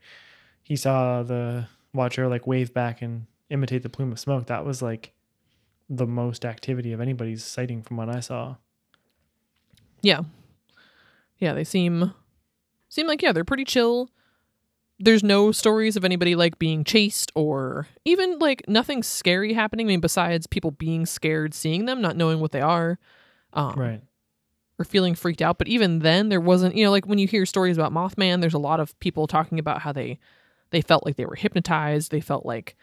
he 0.67 0.75
saw 0.75 1.23
the 1.23 1.67
watcher 1.93 2.27
like 2.27 2.45
wave 2.45 2.73
back 2.73 3.01
and 3.01 3.25
imitate 3.49 3.83
the 3.83 3.89
plume 3.89 4.11
of 4.11 4.19
smoke. 4.19 4.47
That 4.47 4.65
was 4.65 4.81
like 4.81 5.13
the 5.89 6.05
most 6.05 6.43
activity 6.43 6.91
of 6.91 6.99
anybody's 6.99 7.43
sighting 7.45 7.81
from 7.81 7.95
what 7.95 8.09
I 8.09 8.19
saw. 8.19 8.55
Yeah. 10.01 10.21
Yeah, 11.39 11.53
they 11.53 11.63
seem 11.63 12.13
seem 12.89 13.07
like 13.07 13.21
yeah, 13.21 13.31
they're 13.31 13.45
pretty 13.45 13.63
chill. 13.65 14.09
There's 14.99 15.23
no 15.23 15.51
stories 15.51 15.95
of 15.95 16.03
anybody 16.03 16.35
like 16.35 16.57
being 16.59 16.83
chased 16.83 17.31
or 17.35 17.87
even 18.03 18.39
like 18.39 18.63
nothing 18.67 19.03
scary 19.03 19.53
happening. 19.53 19.85
I 19.85 19.89
mean, 19.89 19.99
besides 20.01 20.47
people 20.47 20.71
being 20.71 21.05
scared 21.05 21.53
seeing 21.53 21.85
them, 21.85 22.01
not 22.01 22.17
knowing 22.17 22.39
what 22.39 22.51
they 22.51 22.61
are, 22.61 22.97
um, 23.53 23.79
Right. 23.79 24.01
or 24.79 24.85
feeling 24.85 25.13
freaked 25.13 25.41
out. 25.41 25.59
But 25.59 25.67
even 25.67 25.99
then, 25.99 26.29
there 26.29 26.41
wasn't. 26.41 26.75
You 26.75 26.83
know, 26.83 26.91
like 26.91 27.05
when 27.05 27.19
you 27.19 27.27
hear 27.27 27.45
stories 27.45 27.77
about 27.77 27.93
Mothman, 27.93 28.41
there's 28.41 28.55
a 28.55 28.59
lot 28.59 28.79
of 28.79 28.99
people 28.99 29.27
talking 29.27 29.59
about 29.59 29.81
how 29.83 29.91
they 29.93 30.17
they 30.71 30.81
felt 30.81 31.05
like 31.05 31.15
they 31.15 31.25
were 31.25 31.35
hypnotized. 31.35 32.11
They 32.11 32.21
felt 32.21 32.45
like 32.45 32.75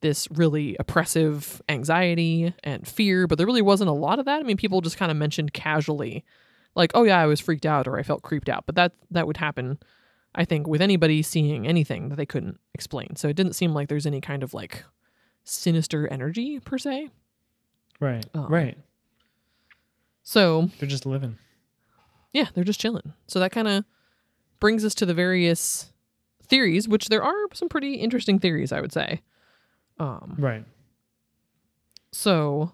this 0.00 0.26
really 0.30 0.76
oppressive 0.80 1.60
anxiety 1.68 2.54
and 2.64 2.86
fear, 2.88 3.26
but 3.26 3.36
there 3.38 3.46
really 3.46 3.62
wasn't 3.62 3.90
a 3.90 3.94
lot 3.94 4.18
of 4.18 4.24
that. 4.24 4.40
I 4.40 4.42
mean, 4.42 4.56
people 4.56 4.80
just 4.80 4.96
kind 4.96 5.10
of 5.10 5.16
mentioned 5.16 5.52
casually, 5.52 6.24
like, 6.74 6.90
"Oh 6.94 7.02
yeah, 7.04 7.18
I 7.20 7.26
was 7.26 7.38
freaked 7.40 7.66
out" 7.66 7.86
or 7.86 7.98
"I 7.98 8.02
felt 8.02 8.22
creeped 8.22 8.48
out," 8.48 8.64
but 8.66 8.74
that 8.76 8.92
that 9.10 9.26
would 9.26 9.36
happen, 9.36 9.78
I 10.34 10.44
think, 10.46 10.66
with 10.66 10.80
anybody 10.80 11.20
seeing 11.22 11.66
anything 11.66 12.08
that 12.08 12.16
they 12.16 12.24
couldn't 12.26 12.58
explain. 12.74 13.16
So 13.16 13.28
it 13.28 13.36
didn't 13.36 13.52
seem 13.54 13.74
like 13.74 13.88
there's 13.88 14.06
any 14.06 14.20
kind 14.22 14.42
of 14.42 14.54
like 14.54 14.84
sinister 15.44 16.08
energy 16.08 16.60
per 16.60 16.78
se. 16.78 17.10
Right. 18.00 18.24
Um, 18.34 18.46
right. 18.46 18.78
So 20.22 20.70
They're 20.78 20.88
just 20.88 21.06
living. 21.06 21.38
yeah, 22.32 22.46
they're 22.54 22.64
just 22.64 22.80
chilling. 22.80 23.12
So 23.26 23.40
that 23.40 23.52
kind 23.52 23.68
of 23.68 23.84
brings 24.60 24.84
us 24.84 24.94
to 24.96 25.06
the 25.06 25.14
various 25.14 25.92
theories, 26.50 26.86
which 26.88 27.08
there 27.08 27.22
are 27.22 27.34
some 27.54 27.68
pretty 27.70 27.94
interesting 27.94 28.38
theories, 28.38 28.72
I 28.72 28.80
would 28.82 28.92
say. 28.92 29.22
Um, 29.98 30.34
Right. 30.38 30.64
so 32.12 32.72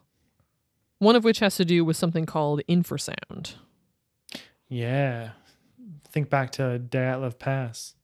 one 0.98 1.14
of 1.16 1.24
which 1.24 1.40
has 1.40 1.56
to 1.56 1.64
do 1.64 1.84
with 1.84 1.96
something 1.96 2.24
called 2.24 2.62
infrasound. 2.68 3.54
Yeah. 4.68 5.30
Think 6.10 6.30
back 6.30 6.50
to 6.52 6.80
Dyatlov 6.88 7.38
Pass. 7.38 7.94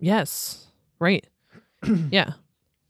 Yes, 0.00 0.68
right. 0.98 1.26
yeah. 2.10 2.32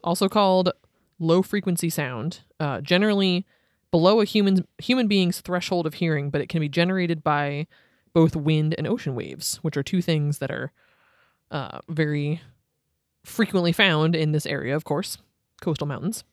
Also 0.05 0.29
called 0.29 0.71
low 1.19 1.43
frequency 1.43 1.91
sound, 1.91 2.41
uh, 2.61 2.81
generally 2.81 3.45
below 3.91 4.21
a 4.21 4.25
human 4.25 4.67
human 4.79 5.09
being's 5.09 5.41
threshold 5.41 5.87
of 5.87 5.95
hearing, 5.95 6.31
but 6.31 6.41
it 6.41 6.49
can 6.49 6.61
be 6.61 6.69
generated 6.69 7.25
by 7.25 7.67
both 8.13 8.37
wind 8.37 8.75
and 8.79 8.87
ocean 8.87 9.15
waves, 9.15 9.57
which 9.63 9.77
are 9.77 9.83
two 9.83 10.01
things 10.01 10.39
that 10.39 10.51
are 10.51 10.71
uh, 11.51 11.81
very 11.89 12.41
frequently 13.25 13.73
found 13.73 14.15
in 14.17 14.33
this 14.33 14.47
area, 14.47 14.75
of 14.75 14.85
course, 14.85 15.19
coastal 15.61 15.87
mountains. 15.87 16.25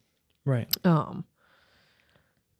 Right. 0.45 0.67
Um, 0.85 1.25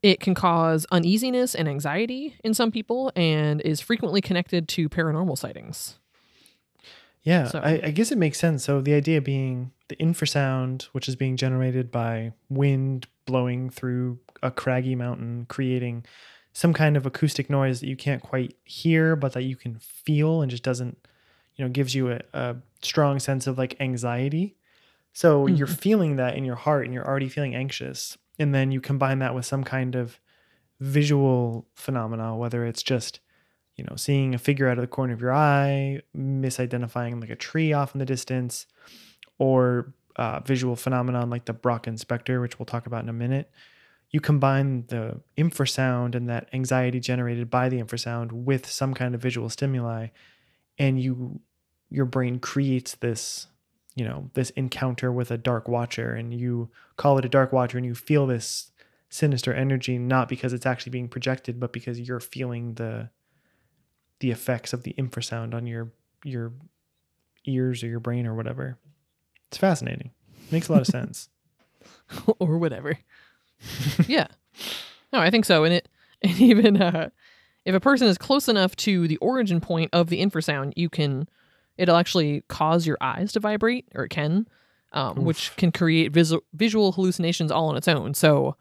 it 0.01 0.19
can 0.19 0.35
cause 0.35 0.85
uneasiness 0.91 1.55
and 1.55 1.67
anxiety 1.67 2.35
in 2.43 2.53
some 2.53 2.71
people 2.71 3.11
and 3.15 3.61
is 3.61 3.81
frequently 3.81 4.21
connected 4.21 4.67
to 4.69 4.89
paranormal 4.89 5.37
sightings. 5.37 5.97
Yeah, 7.23 7.47
So- 7.47 7.59
I, 7.59 7.81
I 7.85 7.91
guess 7.91 8.11
it 8.11 8.17
makes 8.17 8.37
sense. 8.39 8.63
So 8.63 8.81
the 8.81 8.93
idea 8.93 9.19
being 9.21 9.71
the 9.87 9.95
infrasound, 9.95 10.83
which 10.91 11.07
is 11.07 11.15
being 11.15 11.37
generated 11.37 11.91
by 11.91 12.33
wind 12.49 13.07
blowing 13.25 13.69
through 13.71 14.19
a 14.43 14.51
craggy 14.51 14.93
mountain, 14.95 15.45
creating 15.49 16.05
some 16.53 16.73
kind 16.73 16.95
of 16.95 17.05
acoustic 17.05 17.49
noise 17.49 17.79
that 17.79 17.87
you 17.87 17.95
can't 17.95 18.21
quite 18.21 18.55
hear, 18.63 19.15
but 19.15 19.33
that 19.33 19.43
you 19.43 19.55
can 19.55 19.77
feel 19.79 20.41
and 20.41 20.51
just 20.51 20.63
doesn't, 20.63 20.97
you 21.55 21.65
know, 21.65 21.69
gives 21.69 21.95
you 21.95 22.11
a, 22.11 22.21
a 22.33 22.55
strong 22.81 23.19
sense 23.19 23.47
of 23.47 23.57
like 23.57 23.79
anxiety. 23.79 24.55
So 25.13 25.47
you're 25.47 25.67
feeling 25.67 26.17
that 26.17 26.35
in 26.35 26.43
your 26.43 26.55
heart 26.55 26.85
and 26.85 26.93
you're 26.93 27.07
already 27.07 27.29
feeling 27.29 27.55
anxious. 27.55 28.17
And 28.37 28.53
then 28.53 28.71
you 28.71 28.81
combine 28.81 29.19
that 29.19 29.33
with 29.33 29.45
some 29.45 29.63
kind 29.63 29.95
of 29.95 30.19
visual 30.81 31.67
phenomena, 31.73 32.35
whether 32.35 32.65
it's 32.65 32.83
just 32.83 33.21
you 33.75 33.83
know, 33.83 33.95
seeing 33.95 34.33
a 34.33 34.37
figure 34.37 34.69
out 34.69 34.77
of 34.77 34.81
the 34.81 34.87
corner 34.87 35.13
of 35.13 35.21
your 35.21 35.33
eye, 35.33 36.01
misidentifying 36.15 37.19
like 37.19 37.29
a 37.29 37.35
tree 37.35 37.73
off 37.73 37.93
in 37.93 37.99
the 37.99 38.05
distance, 38.05 38.67
or 39.37 39.93
uh, 40.15 40.39
visual 40.41 40.75
phenomenon 40.75 41.29
like 41.29 41.45
the 41.45 41.53
Brocken 41.53 41.99
specter 41.99 42.39
which 42.39 42.57
we'll 42.57 42.65
talk 42.65 42.85
about 42.85 43.03
in 43.03 43.09
a 43.09 43.13
minute. 43.13 43.51
You 44.11 44.21
combine 44.21 44.85
the 44.87 45.19
infrasound 45.37 46.15
and 46.15 46.29
that 46.29 46.47
anxiety 46.53 47.01
generated 47.01 47.49
by 47.49 47.67
the 47.67 47.81
infrasound 47.81 48.31
with 48.31 48.65
some 48.65 48.93
kind 48.93 49.13
of 49.13 49.21
visual 49.21 49.49
stimuli, 49.49 50.07
and 50.77 51.01
you 51.01 51.39
your 51.89 52.05
brain 52.05 52.39
creates 52.39 52.95
this, 52.95 53.47
you 53.95 54.03
know, 54.03 54.29
this 54.33 54.49
encounter 54.51 55.11
with 55.11 55.31
a 55.31 55.37
dark 55.37 55.67
watcher, 55.67 56.13
and 56.13 56.33
you 56.33 56.69
call 56.97 57.17
it 57.17 57.25
a 57.25 57.29
dark 57.29 57.53
watcher, 57.53 57.77
and 57.77 57.85
you 57.85 57.95
feel 57.95 58.27
this 58.27 58.71
sinister 59.09 59.53
energy 59.53 59.97
not 59.97 60.27
because 60.27 60.51
it's 60.51 60.65
actually 60.65 60.89
being 60.89 61.07
projected, 61.07 61.59
but 61.59 61.71
because 61.71 61.99
you're 61.99 62.19
feeling 62.19 62.73
the 62.75 63.09
the 64.19 64.31
effects 64.31 64.73
of 64.73 64.83
the 64.83 64.93
infrasound 64.93 65.53
on 65.53 65.67
your 65.67 65.91
your 66.23 66.53
ears 67.45 67.83
or 67.83 67.87
your 67.87 67.99
brain 67.99 68.25
or 68.25 68.33
whatever. 68.33 68.77
It's 69.47 69.57
fascinating. 69.57 70.11
Makes 70.51 70.69
a 70.69 70.73
lot 70.73 70.81
of 70.81 70.87
sense. 70.99 71.29
or 72.39 72.57
whatever. 72.57 72.97
yeah. 74.07 74.27
No, 75.13 75.19
I 75.19 75.29
think 75.29 75.45
so. 75.45 75.63
And 75.63 75.73
it 75.73 75.89
and 76.21 76.39
even 76.41 76.81
uh, 76.81 77.09
if 77.65 77.73
a 77.73 77.79
person 77.79 78.07
is 78.07 78.17
close 78.17 78.47
enough 78.47 78.75
to 78.77 79.07
the 79.07 79.17
origin 79.17 79.59
point 79.59 79.89
of 79.91 80.09
the 80.09 80.21
infrasound, 80.21 80.73
you 80.75 80.89
can 80.89 81.27
it'll 81.77 81.97
actually 81.97 82.43
cause 82.47 82.87
your 82.87 82.97
eyes 83.01 83.33
to 83.33 83.39
vibrate, 83.39 83.85
or 83.95 84.05
it 84.05 84.09
can, 84.09 84.47
um, 84.93 85.25
which 85.25 85.55
can 85.57 85.71
create 85.71 86.13
visual 86.13 86.43
visual 86.53 86.91
hallucinations 86.93 87.51
all 87.51 87.67
on 87.67 87.77
its 87.77 87.87
own. 87.87 88.13
So 88.13 88.55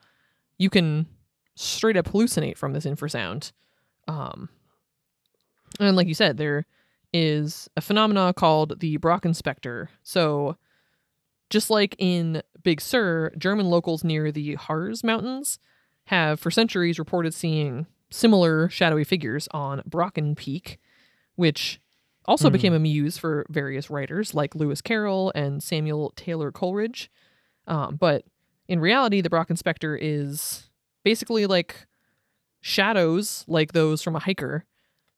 you 0.58 0.70
can 0.70 1.06
straight 1.54 1.96
up 1.96 2.06
hallucinate 2.06 2.56
from 2.56 2.72
this 2.72 2.86
infrasound. 2.86 3.52
Um, 4.08 4.48
and 5.78 5.96
like 5.96 6.08
you 6.08 6.14
said, 6.14 6.36
there 6.36 6.66
is 7.12 7.68
a 7.76 7.80
phenomena 7.80 8.32
called 8.34 8.80
the 8.80 8.98
Brocken 8.98 9.36
specter. 9.36 9.90
So 10.02 10.56
just 11.50 11.70
like 11.70 11.94
in 11.98 12.42
Big 12.62 12.80
Sur, 12.80 13.30
German 13.38 13.66
locals 13.66 14.02
near 14.02 14.32
the 14.32 14.54
Harz 14.54 15.04
Mountains 15.04 15.58
have 16.06 16.40
for 16.40 16.50
centuries 16.50 16.98
reported 16.98 17.32
seeing 17.32 17.86
similar 18.14 18.68
shadowy 18.68 19.02
figures 19.04 19.48
on 19.50 19.80
Brocken 19.88 20.36
Peak, 20.36 20.78
which 21.34 21.80
also 22.26 22.48
Mhm. 22.48 22.52
became 22.52 22.72
a 22.72 22.78
muse 22.78 23.18
for 23.18 23.44
various 23.50 23.90
writers 23.90 24.34
like 24.34 24.54
Lewis 24.54 24.80
Carroll 24.80 25.32
and 25.34 25.62
Samuel 25.62 26.12
Taylor 26.16 26.52
Coleridge. 26.52 27.10
Um, 27.66 27.96
but 27.96 28.24
in 28.68 28.78
reality, 28.80 29.20
the 29.20 29.28
Brocken 29.28 29.58
specter 29.58 29.96
is 30.00 30.70
basically 31.02 31.46
like 31.46 31.86
shadows, 32.60 33.44
like 33.46 33.72
those 33.72 34.00
from 34.00 34.16
a 34.16 34.20
hiker, 34.20 34.64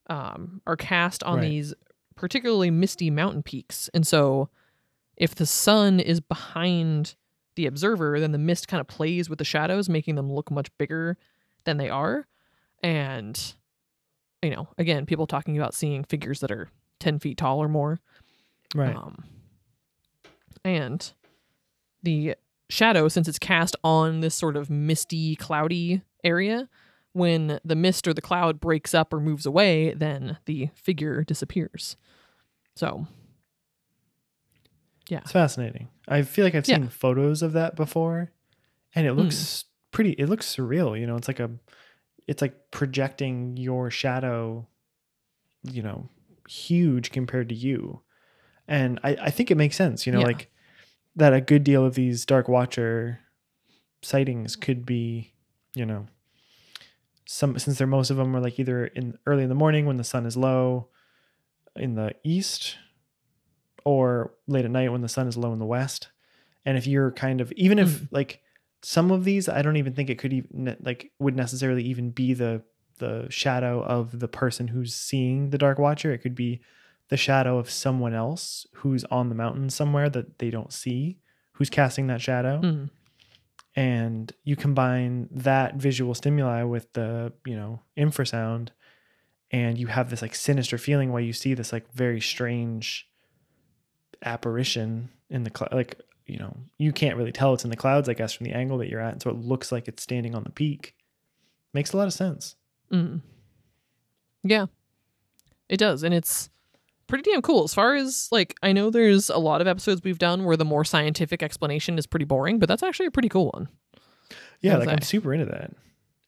um, 0.09 0.61
are 0.65 0.75
cast 0.75 1.23
on 1.23 1.35
Right. 1.39 1.49
these 1.49 1.73
particularly 2.15 2.71
misty 2.71 3.09
mountain 3.11 3.43
peaks. 3.43 3.89
And 3.93 4.05
so 4.07 4.49
if 5.15 5.35
the 5.35 5.45
sun 5.45 5.99
is 5.99 6.19
behind 6.19 7.15
the 7.55 7.67
observer, 7.67 8.19
then 8.19 8.31
the 8.31 8.37
mist 8.37 8.67
kind 8.67 8.81
of 8.81 8.87
plays 8.87 9.29
with 9.29 9.39
the 9.39 9.45
shadows, 9.45 9.87
making 9.87 10.15
them 10.15 10.31
look 10.31 10.49
much 10.51 10.75
bigger 10.77 11.17
than 11.63 11.77
they 11.77 11.89
are. 11.89 12.27
And, 12.83 13.53
you 14.43 14.49
know, 14.51 14.67
again, 14.77 15.05
people 15.05 15.27
talking 15.27 15.57
about 15.57 15.73
seeing 15.73 16.03
figures 16.03 16.39
that 16.41 16.51
are 16.51 16.69
10 16.99 17.19
feet 17.19 17.37
tall 17.37 17.59
or 17.59 17.67
more. 17.67 17.99
Right. 18.75 18.95
Um, 18.95 19.23
and 20.63 21.11
the 22.03 22.35
shadow, 22.69 23.07
since 23.07 23.27
it's 23.27 23.39
cast 23.39 23.75
on 23.83 24.19
this 24.19 24.35
sort 24.35 24.55
of 24.57 24.69
misty, 24.69 25.35
cloudy 25.35 26.01
area, 26.23 26.69
when 27.13 27.59
the 27.65 27.75
mist 27.75 28.07
or 28.07 28.13
the 28.13 28.21
cloud 28.21 28.59
breaks 28.59 28.93
up 28.93 29.11
or 29.13 29.19
moves 29.19 29.45
away, 29.45 29.93
then 29.93 30.37
the 30.45 30.69
figure 30.75 31.23
disappears. 31.23 31.95
So, 32.75 33.07
Yeah. 35.09 35.19
It's 35.19 35.31
fascinating. 35.31 35.87
I 36.09 36.21
feel 36.23 36.43
like 36.43 36.53
I've 36.53 36.67
Yeah. 36.67 36.75
seen 36.75 36.89
photos 36.89 37.41
of 37.41 37.53
that 37.53 37.75
before, 37.77 38.31
and 38.93 39.07
it 39.07 39.13
looks 39.13 39.63
pretty. 39.91 40.11
It 40.11 40.27
looks 40.27 40.53
surreal. 40.53 40.99
You 40.99 41.07
know, 41.07 41.15
it's 41.15 41.29
like 41.29 41.39
a, 41.39 41.49
it's 42.27 42.41
like 42.41 42.71
projecting 42.71 43.57
your 43.57 43.89
shadow, 43.89 44.67
you 45.63 45.81
know, 45.81 46.09
huge 46.47 47.11
compared 47.11 47.49
to 47.49 47.55
you, 47.55 48.01
and 48.67 48.99
I 49.03 49.17
I 49.21 49.29
think 49.31 49.51
it 49.51 49.55
makes 49.57 49.75
sense. 49.75 50.05
You 50.05 50.13
know, 50.13 50.19
Yeah. 50.21 50.25
like 50.27 50.51
that 51.15 51.33
a 51.33 51.41
good 51.41 51.63
deal 51.63 51.85
of 51.85 51.95
these 51.95 52.25
Dark 52.25 52.47
Watcher 52.47 53.19
sightings 54.03 54.55
could 54.55 54.85
be, 54.85 55.33
you 55.75 55.85
know, 55.85 56.07
some 57.25 57.57
since 57.59 57.77
they're 57.77 57.87
most 57.87 58.09
of 58.09 58.17
them 58.17 58.35
are 58.35 58.39
like 58.39 58.59
either 58.59 58.85
in 58.87 59.17
early 59.25 59.43
in 59.43 59.49
the 59.49 59.55
morning 59.55 59.85
when 59.85 59.97
the 59.97 60.03
sun 60.03 60.25
is 60.25 60.37
low, 60.37 60.89
in 61.75 61.95
the 61.95 62.13
east 62.23 62.77
or 63.85 64.33
late 64.47 64.65
at 64.65 64.71
night 64.71 64.91
when 64.91 65.01
the 65.01 65.09
sun 65.09 65.27
is 65.27 65.37
low 65.37 65.53
in 65.53 65.59
the 65.59 65.65
west. 65.65 66.09
And 66.65 66.77
if 66.77 66.87
you're 66.87 67.11
kind 67.11 67.41
of 67.41 67.51
even 67.53 67.79
if 67.79 67.89
Mhm. 67.89 68.07
like 68.11 68.41
some 68.81 69.11
of 69.11 69.23
these, 69.23 69.49
I 69.49 69.61
don't 69.61 69.77
even 69.77 69.93
think 69.93 70.09
it 70.09 70.19
could 70.19 70.33
even 70.33 70.77
like 70.81 71.11
would 71.19 71.35
necessarily 71.35 71.83
even 71.83 72.11
be 72.11 72.33
the 72.33 72.63
the 72.99 73.27
shadow 73.29 73.83
of 73.83 74.19
the 74.19 74.27
person 74.27 74.69
who's 74.69 74.93
seeing 74.93 75.49
the 75.51 75.57
dark 75.57 75.77
watcher. 75.77 76.11
It 76.11 76.19
could 76.19 76.35
be 76.35 76.61
the 77.09 77.17
shadow 77.17 77.57
of 77.57 77.69
someone 77.69 78.13
else 78.13 78.65
who's 78.75 79.03
on 79.05 79.29
the 79.29 79.35
mountain 79.35 79.69
somewhere 79.69 80.09
that 80.09 80.39
they 80.39 80.49
don't 80.49 80.73
see, 80.73 81.19
who's 81.53 81.69
casting 81.69 82.07
that 82.07 82.21
shadow. 82.21 82.59
mm, 82.61 82.89
And 83.75 84.31
you 84.43 84.55
combine 84.55 85.29
that 85.31 85.75
visual 85.75 86.13
stimuli 86.15 86.63
with 86.63 86.91
the, 86.93 87.33
you 87.45 87.55
know, 87.55 87.81
infrasound 87.97 88.69
and 89.51 89.77
you 89.77 89.87
have 89.87 90.09
this 90.09 90.21
like 90.21 90.35
sinister 90.35 90.77
feeling 90.77 91.11
while 91.11 91.21
you 91.21 91.33
see 91.33 91.53
this 91.53 91.71
like 91.71 91.89
very 91.93 92.19
strange 92.19 93.07
apparition 94.23 95.09
in 95.29 95.43
the 95.43 95.49
cloud 95.49 95.71
like 95.73 95.99
you 96.27 96.37
know 96.37 96.55
you 96.77 96.91
can't 96.91 97.15
really 97.17 97.31
tell 97.31 97.53
it's 97.53 97.63
in 97.63 97.69
the 97.69 97.75
clouds 97.75 98.07
i 98.09 98.13
guess 98.13 98.33
from 98.33 98.45
the 98.45 98.51
angle 98.53 98.77
that 98.77 98.89
you're 98.89 98.99
at 99.01 99.13
And 99.13 99.21
so 99.21 99.29
it 99.29 99.37
looks 99.37 99.71
like 99.71 99.87
it's 99.87 100.03
standing 100.03 100.35
on 100.35 100.43
the 100.43 100.51
peak 100.51 100.93
makes 101.73 101.93
a 101.93 101.97
lot 101.97 102.07
of 102.07 102.13
sense 102.13 102.55
mm. 102.91 103.21
yeah, 104.43 104.65
it 105.69 105.77
does. 105.77 106.03
And 106.03 106.13
it's 106.13 106.49
pretty 107.07 107.29
damn 107.29 107.41
cool. 107.41 107.63
As 107.65 107.73
far 107.73 107.95
as 107.95 108.29
like, 108.31 108.55
I 108.63 108.71
know 108.71 108.89
there's 108.89 109.29
a 109.29 109.37
lot 109.37 109.59
of 109.61 109.67
episodes 109.67 110.01
we've 110.03 110.17
done 110.19 110.45
where 110.45 110.55
the 110.57 110.63
more 110.65 110.85
scientific 110.85 111.43
explanation 111.43 111.97
is 111.97 112.07
pretty 112.07 112.23
boring, 112.25 112.57
but 112.59 112.67
that's 112.69 112.83
actually 112.83 113.07
a 113.07 113.11
pretty 113.11 113.29
cool 113.29 113.49
one. 113.53 113.67
yeah 114.61 114.77
like 114.77 114.89
i'm 114.89 115.01
super 115.01 115.33
into 115.33 115.45
that 115.45 115.71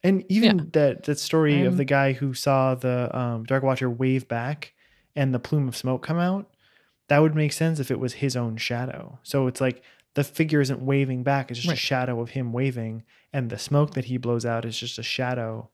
and 0.03 0.23
even 0.29 0.57
Yeah. 0.59 0.63
that 0.73 1.03
that 1.03 1.19
story 1.19 1.57
I'm- 1.59 1.67
of 1.67 1.77
the 1.77 1.85
guy 1.85 2.13
who 2.13 2.33
saw 2.33 2.75
the 2.75 3.09
um, 3.17 3.43
dark 3.45 3.63
watcher 3.63 3.89
wave 3.89 4.27
back 4.27 4.73
and 5.15 5.33
the 5.33 5.39
plume 5.39 5.67
of 5.67 5.75
smoke 5.75 6.03
come 6.05 6.17
out 6.19 6.49
that 7.10 7.19
would 7.19 7.36
make 7.36 7.54
sense 7.54 7.80
if 7.80 7.91
it 7.91 8.00
was 8.00 8.13
his 8.13 8.36
own 8.36 8.58
shadow 8.58 9.19
so 9.24 9.48
it's 9.48 9.62
like 9.62 9.84
the 10.15 10.24
figure 10.24 10.62
isn't 10.62 10.82
waving 10.82 11.22
back 11.24 11.52
it's 11.52 11.60
just 11.60 11.74
a 11.74 11.76
shadow 11.76 12.22
of 12.22 12.32
him 12.32 12.54
waving 12.54 13.04
and 13.34 13.50
the 13.50 13.60
smoke 13.60 13.93
that 13.93 14.06
he 14.06 14.17
blows 14.17 14.45
out 14.45 14.65
is 14.65 14.78
just 14.78 14.98
a 14.98 15.04
shadow 15.04 15.69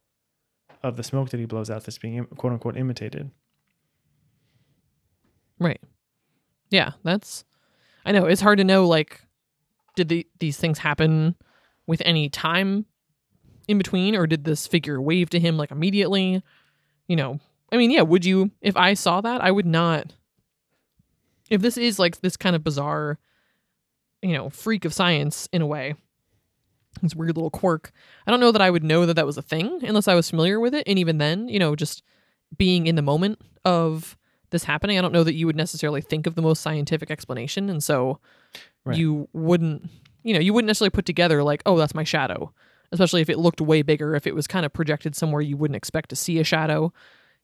of 0.84 0.98
the 0.98 1.04
smoke 1.04 1.30
that 1.30 1.40
he 1.40 1.46
blows 1.46 1.70
out 1.70 1.84
that's 1.84 1.98
being 1.98 2.26
quote 2.26 2.54
unquote 2.54 2.78
imitated 2.78 3.32
Right. 5.60 5.82
Yeah, 6.70 6.92
that's 7.04 7.46
I 8.06 8.12
know 8.12 8.26
it's 8.26 8.42
hard 8.42 8.58
to 8.58 8.64
know 8.64 8.88
like 8.88 9.22
did 9.96 10.10
the 10.10 10.28
these 10.40 10.58
things 10.58 10.80
happen 10.80 11.36
with 11.88 12.02
any 12.06 12.30
time 12.30 12.86
in 13.68 13.78
between 13.78 14.16
or 14.16 14.28
did 14.28 14.44
this 14.44 14.68
figure 14.68 15.02
wave 15.02 15.30
to 15.32 15.40
him 15.40 15.58
like 15.58 15.72
immediately? 15.72 16.44
You 17.08 17.16
know, 17.16 17.40
I 17.72 17.78
mean, 17.78 17.92
yeah, 17.92 18.02
would 18.02 18.26
you 18.26 18.52
if 18.62 18.76
I 18.76 18.94
saw 18.94 19.22
that, 19.22 19.42
I 19.42 19.52
would 19.52 19.66
not 19.66 20.14
if 21.50 21.62
this 21.62 21.78
is 21.78 22.00
like 22.00 22.22
this 22.22 22.38
kind 22.38 22.56
of 22.56 22.64
bizarre 22.64 23.20
you 24.22 24.34
know, 24.34 24.50
freak 24.50 24.86
of 24.86 24.94
science 24.94 25.48
in 25.52 25.62
a 25.62 25.68
way. 25.68 25.94
This 27.02 27.14
weird 27.16 27.36
little 27.36 27.52
quirk. 27.52 27.92
I 28.26 28.32
don't 28.32 28.40
know 28.40 28.52
that 28.52 28.62
I 28.62 28.72
would 28.72 28.84
know 28.84 29.06
that 29.06 29.16
that 29.16 29.26
was 29.26 29.38
a 29.38 29.42
thing 29.42 29.82
unless 29.84 30.08
I 30.08 30.16
was 30.16 30.30
familiar 30.30 30.60
with 30.60 30.74
it 30.74 30.84
and 30.88 30.98
even 30.98 31.20
then, 31.20 31.48
you 31.48 31.60
know, 31.60 31.76
just 31.76 32.02
being 32.58 32.88
in 32.88 32.96
the 32.96 33.02
moment 33.02 33.40
of 33.66 34.18
this 34.50 34.64
happening, 34.64 34.98
I 34.98 35.02
don't 35.02 35.12
know 35.12 35.24
that 35.24 35.36
you 35.36 35.46
would 35.46 35.56
necessarily 35.58 36.02
think 36.02 36.26
of 36.26 36.36
the 36.36 36.42
most 36.42 36.62
scientific 36.62 37.12
explanation. 37.12 37.70
And 37.70 37.84
so 37.84 38.20
Right. 38.86 38.98
you 38.98 39.28
wouldn't, 39.34 39.90
you 40.24 40.34
know, 40.34 40.40
you 40.40 40.54
wouldn't 40.54 40.68
necessarily 40.68 40.92
put 40.92 41.06
together 41.06 41.44
like, 41.44 41.62
oh, 41.66 41.78
that's 41.78 41.94
my 41.94 42.04
shadow, 42.06 42.52
especially 42.92 43.22
if 43.22 43.30
it 43.30 43.38
looked 43.38 43.62
way 43.62 43.82
bigger, 43.82 44.16
if 44.16 44.26
it 44.26 44.34
was 44.34 44.48
kind 44.48 44.66
of 44.66 44.74
projected 44.74 45.16
somewhere 45.16 45.42
you 45.42 45.58
wouldn't 45.58 45.76
expect 45.76 46.10
to 46.12 46.16
see 46.16 46.40
a 46.40 46.44
shadow. 46.44 46.94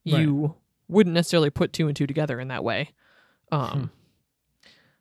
You 0.03 0.55
wouldn't 0.87 1.13
necessarily 1.13 1.49
put 1.49 1.73
two 1.73 1.87
and 1.87 1.95
two 1.95 2.07
together 2.07 2.39
in 2.39 2.47
that 2.47 2.63
way. 2.63 2.91
Um, 3.51 3.91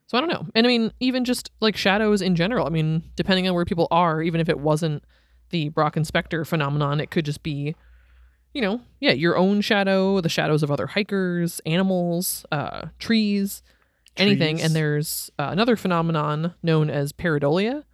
So 0.06 0.18
I 0.18 0.20
don't 0.20 0.30
know. 0.30 0.46
And 0.54 0.66
I 0.66 0.68
mean, 0.68 0.92
even 1.00 1.24
just 1.24 1.50
like 1.60 1.76
shadows 1.76 2.20
in 2.20 2.34
general, 2.34 2.66
I 2.66 2.70
mean, 2.70 3.04
depending 3.14 3.46
on 3.48 3.54
where 3.54 3.64
people 3.64 3.86
are, 3.90 4.20
even 4.22 4.40
if 4.40 4.48
it 4.48 4.58
wasn't 4.58 5.04
the 5.50 5.70
Brocken 5.70 6.04
specter 6.04 6.44
phenomenon, 6.44 7.00
it 7.00 7.10
could 7.10 7.24
just 7.24 7.42
be 7.42 7.74
you 8.52 8.60
know, 8.60 8.80
yeah, 8.98 9.12
your 9.12 9.36
own 9.36 9.60
shadow, 9.60 10.20
the 10.20 10.28
shadows 10.28 10.64
of 10.64 10.70
other 10.72 10.88
hikers, 10.88 11.60
animals, 11.64 12.44
uh, 12.50 12.86
trees, 12.98 13.62
anything. 14.16 14.60
And 14.60 14.74
there's 14.74 15.30
uh, 15.38 15.50
another 15.52 15.76
phenomenon 15.76 16.54
known 16.62 16.90
as 16.90 17.12
pareidolia, 17.12 17.84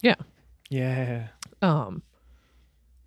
Yeah. 0.00 0.16
yeah 0.70 1.28
um, 1.60 2.02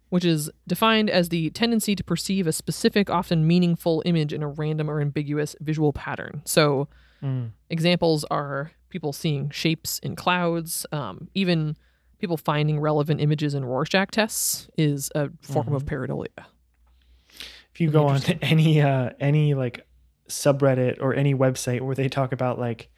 which 0.10 0.24
is 0.26 0.49
defined 0.68 1.10
as 1.10 1.30
the 1.30 1.49
tendency 1.51 1.95
to 1.95 2.03
perceive 2.03 2.47
a 2.47 2.51
specific, 2.51 3.10
often 3.10 3.45
meaningful 3.47 4.01
image 4.06 4.32
in 4.34 4.43
a 4.43 4.47
random 4.47 4.89
or 4.89 5.01
ambiguous 5.01 5.56
visual 5.60 5.93
pattern. 5.93 6.41
So 6.45 6.88
Mm. 7.24 7.51
examples 7.70 8.24
are 8.26 8.72
people 8.89 9.12
seeing 9.14 9.49
shapes 9.49 9.99
in 9.99 10.16
clouds, 10.16 10.86
um, 10.91 11.30
even 11.34 11.76
people 12.20 12.38
finding 12.38 12.80
relevant 12.80 13.20
images 13.22 13.53
in 13.56 13.66
Rorschach 13.66 14.12
tests 14.12 14.68
is 14.78 15.10
a 15.16 15.30
form 15.41 15.74
of 15.74 15.86
pareidolia. 15.86 16.45
if 17.74 17.82
you 17.82 17.89
go 17.89 18.06
on 18.08 18.20
to 18.22 18.41
any 18.43 18.82
uh 18.82 19.10
any 19.20 19.53
like 19.53 19.86
subreddit 20.30 20.97
or 21.01 21.14
any 21.14 21.34
website 21.36 21.82
where 21.82 21.95
they 21.95 22.08
talk 22.10 22.32
about 22.32 22.58
like 22.60 22.89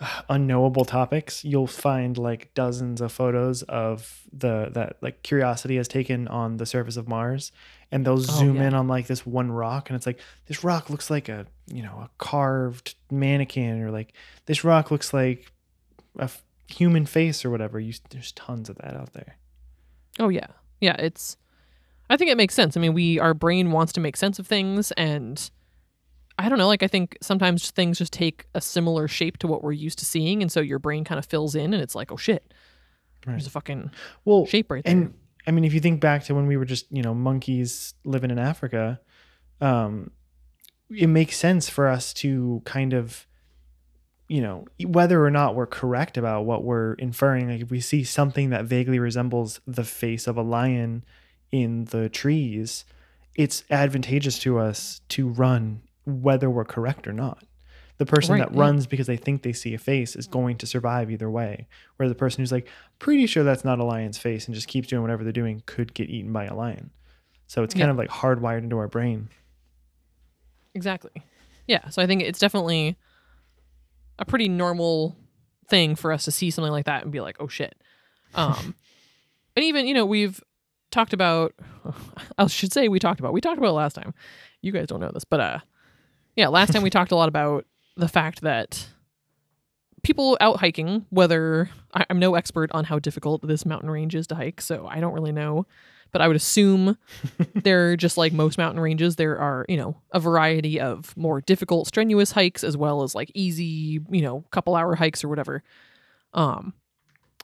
unknowable 0.28 0.84
topics 0.84 1.44
you'll 1.44 1.66
find 1.66 2.18
like 2.18 2.52
dozens 2.54 3.00
of 3.00 3.12
photos 3.12 3.62
of 3.62 4.22
the 4.32 4.70
that 4.72 4.96
like 5.00 5.22
curiosity 5.22 5.76
has 5.76 5.88
taken 5.88 6.26
on 6.28 6.56
the 6.56 6.66
surface 6.66 6.96
of 6.96 7.08
mars 7.08 7.52
and 7.92 8.04
they'll 8.04 8.14
oh, 8.14 8.18
zoom 8.18 8.56
yeah. 8.56 8.68
in 8.68 8.74
on 8.74 8.88
like 8.88 9.06
this 9.06 9.24
one 9.24 9.52
rock 9.52 9.88
and 9.88 9.96
it's 9.96 10.06
like 10.06 10.18
this 10.46 10.64
rock 10.64 10.90
looks 10.90 11.10
like 11.10 11.28
a 11.28 11.46
you 11.66 11.82
know 11.82 12.00
a 12.00 12.10
carved 12.18 12.94
mannequin 13.10 13.80
or 13.82 13.90
like 13.90 14.12
this 14.46 14.64
rock 14.64 14.90
looks 14.90 15.12
like 15.14 15.52
a 16.18 16.24
f- 16.24 16.42
human 16.66 17.06
face 17.06 17.44
or 17.44 17.50
whatever 17.50 17.78
you 17.78 17.92
there's 18.10 18.32
tons 18.32 18.68
of 18.68 18.76
that 18.78 18.94
out 18.94 19.12
there 19.12 19.36
Oh 20.18 20.28
yeah, 20.28 20.46
yeah. 20.80 20.96
It's 20.98 21.36
I 22.08 22.16
think 22.16 22.30
it 22.30 22.36
makes 22.36 22.54
sense. 22.54 22.76
I 22.76 22.80
mean, 22.80 22.94
we 22.94 23.18
our 23.18 23.34
brain 23.34 23.72
wants 23.72 23.92
to 23.94 24.00
make 24.00 24.16
sense 24.16 24.38
of 24.38 24.46
things 24.46 24.92
and 24.92 25.50
I 26.38 26.48
don't 26.48 26.58
know, 26.58 26.66
like 26.66 26.82
I 26.82 26.88
think 26.88 27.16
sometimes 27.20 27.70
things 27.70 27.98
just 27.98 28.12
take 28.12 28.46
a 28.54 28.60
similar 28.60 29.06
shape 29.06 29.38
to 29.38 29.46
what 29.46 29.62
we're 29.62 29.72
used 29.72 29.98
to 30.00 30.04
seeing 30.04 30.42
and 30.42 30.50
so 30.50 30.60
your 30.60 30.78
brain 30.78 31.04
kind 31.04 31.18
of 31.18 31.26
fills 31.26 31.54
in 31.54 31.72
and 31.72 31.82
it's 31.82 31.94
like, 31.94 32.10
"Oh 32.10 32.16
shit. 32.16 32.52
There's 33.24 33.46
a 33.46 33.50
fucking 33.50 33.90
Well, 34.24 34.44
shape 34.46 34.70
right 34.70 34.84
there." 34.84 34.92
and 34.92 35.14
I 35.46 35.50
mean, 35.50 35.64
if 35.64 35.74
you 35.74 35.80
think 35.80 36.00
back 36.00 36.24
to 36.24 36.34
when 36.34 36.46
we 36.46 36.56
were 36.56 36.64
just, 36.64 36.86
you 36.90 37.02
know, 37.02 37.14
monkeys 37.14 37.94
living 38.04 38.30
in 38.30 38.38
Africa, 38.38 39.00
um, 39.60 40.10
it 40.90 41.06
makes 41.06 41.36
sense 41.36 41.68
for 41.68 41.88
us 41.88 42.12
to 42.14 42.62
kind 42.64 42.92
of, 42.94 43.26
you 44.28 44.40
know, 44.40 44.66
whether 44.84 45.24
or 45.24 45.30
not 45.30 45.54
we're 45.54 45.66
correct 45.66 46.16
about 46.16 46.46
what 46.46 46.64
we're 46.64 46.94
inferring. 46.94 47.50
Like 47.50 47.60
if 47.60 47.70
we 47.70 47.80
see 47.80 48.04
something 48.04 48.50
that 48.50 48.64
vaguely 48.64 48.98
resembles 48.98 49.60
the 49.66 49.84
face 49.84 50.26
of 50.26 50.36
a 50.36 50.42
lion 50.42 51.04
in 51.52 51.84
the 51.86 52.08
trees, 52.08 52.84
it's 53.34 53.64
advantageous 53.70 54.38
to 54.40 54.58
us 54.58 55.00
to 55.10 55.28
run 55.28 55.82
whether 56.06 56.48
we're 56.50 56.64
correct 56.64 57.06
or 57.06 57.12
not. 57.12 57.44
The 57.98 58.06
person 58.06 58.32
Right, 58.34 58.40
that 58.40 58.52
yeah. 58.54 58.60
runs 58.60 58.86
because 58.88 59.06
they 59.06 59.16
think 59.16 59.42
they 59.42 59.52
see 59.52 59.72
a 59.72 59.78
face 59.78 60.16
is 60.16 60.26
going 60.26 60.56
to 60.58 60.66
survive 60.66 61.10
either 61.12 61.30
way. 61.30 61.68
Where 61.96 62.08
the 62.08 62.14
person 62.16 62.42
who's 62.42 62.50
like, 62.50 62.66
pretty 62.98 63.26
sure 63.26 63.44
that's 63.44 63.64
not 63.64 63.78
a 63.78 63.84
lion's 63.84 64.18
face 64.18 64.46
and 64.46 64.54
just 64.54 64.66
keeps 64.66 64.88
doing 64.88 65.02
whatever 65.02 65.22
they're 65.22 65.32
doing 65.32 65.62
could 65.66 65.94
get 65.94 66.10
eaten 66.10 66.32
by 66.32 66.44
a 66.46 66.54
lion. 66.54 66.90
So 67.46 67.62
it's 67.62 67.72
kind 67.72 67.84
Yeah. 67.86 67.90
of 67.92 67.96
like 67.96 68.08
hardwired 68.10 68.58
into 68.64 68.78
our 68.78 68.88
brain. 68.88 69.28
Exactly. 70.74 71.12
Yeah. 71.68 71.88
So 71.90 72.02
I 72.02 72.06
think 72.06 72.22
it's 72.22 72.38
definitely 72.38 72.96
a 74.18 74.24
pretty 74.24 74.48
normal 74.48 75.16
thing 75.68 75.94
for 75.94 76.12
us 76.12 76.24
to 76.24 76.30
see 76.30 76.50
something 76.50 76.72
like 76.72 76.86
that 76.86 77.02
and 77.04 77.12
be 77.12 77.20
like, 77.20 77.36
oh 77.40 77.48
shit. 77.48 77.74
Um, 78.34 78.74
and 79.56 79.64
even, 79.64 79.86
you 79.86 79.94
know, 79.94 80.04
we've 80.04 80.42
talked 80.90 81.12
about, 81.12 81.54
I 82.38 82.46
should 82.48 82.72
say 82.72 82.88
we 82.88 82.98
talked 82.98 83.20
about, 83.20 83.32
we 83.32 83.40
talked 83.40 83.58
about 83.58 83.68
it 83.68 83.72
last 83.74 83.94
time. 83.94 84.14
You 84.62 84.72
guys 84.72 84.88
don't 84.88 85.00
know 85.00 85.10
this, 85.12 85.24
but 85.24 85.40
uh, 85.40 85.58
yeah, 86.36 86.48
last 86.48 86.72
time 86.72 86.82
we 86.82 86.90
talked 86.90 87.12
a 87.12 87.16
lot 87.16 87.28
about 87.28 87.66
the 87.96 88.08
fact 88.08 88.42
that 88.42 88.88
people 90.02 90.36
out 90.40 90.60
hiking, 90.60 91.06
whether 91.10 91.70
I, 91.92 92.04
I'm 92.08 92.18
no 92.18 92.34
expert 92.34 92.70
on 92.72 92.84
how 92.84 92.98
difficult 92.98 93.46
this 93.46 93.66
mountain 93.66 93.90
range 93.90 94.14
is 94.14 94.26
to 94.28 94.34
hike, 94.34 94.60
so 94.60 94.86
I 94.86 95.00
don't 95.00 95.14
really 95.14 95.32
know, 95.32 95.66
but 96.12 96.20
I 96.20 96.28
would 96.28 96.36
assume 96.36 96.96
they're 97.54 97.96
just 97.96 98.16
like 98.16 98.32
most 98.32 98.58
mountain 98.58 98.80
ranges. 98.80 99.16
There 99.16 99.38
are, 99.38 99.64
you 99.68 99.76
know, 99.76 99.96
a 100.12 100.20
variety 100.20 100.78
of 100.80 101.16
more 101.16 101.40
difficult, 101.40 101.88
strenuous 101.88 102.32
hikes 102.32 102.62
as 102.62 102.76
well 102.76 103.02
as 103.02 103.14
like 103.14 103.30
easy, 103.34 104.00
you 104.10 104.22
know, 104.22 104.44
couple 104.50 104.76
hour 104.76 104.94
hikes 104.94 105.24
or 105.24 105.28
whatever. 105.28 105.62
Um, 106.32 106.74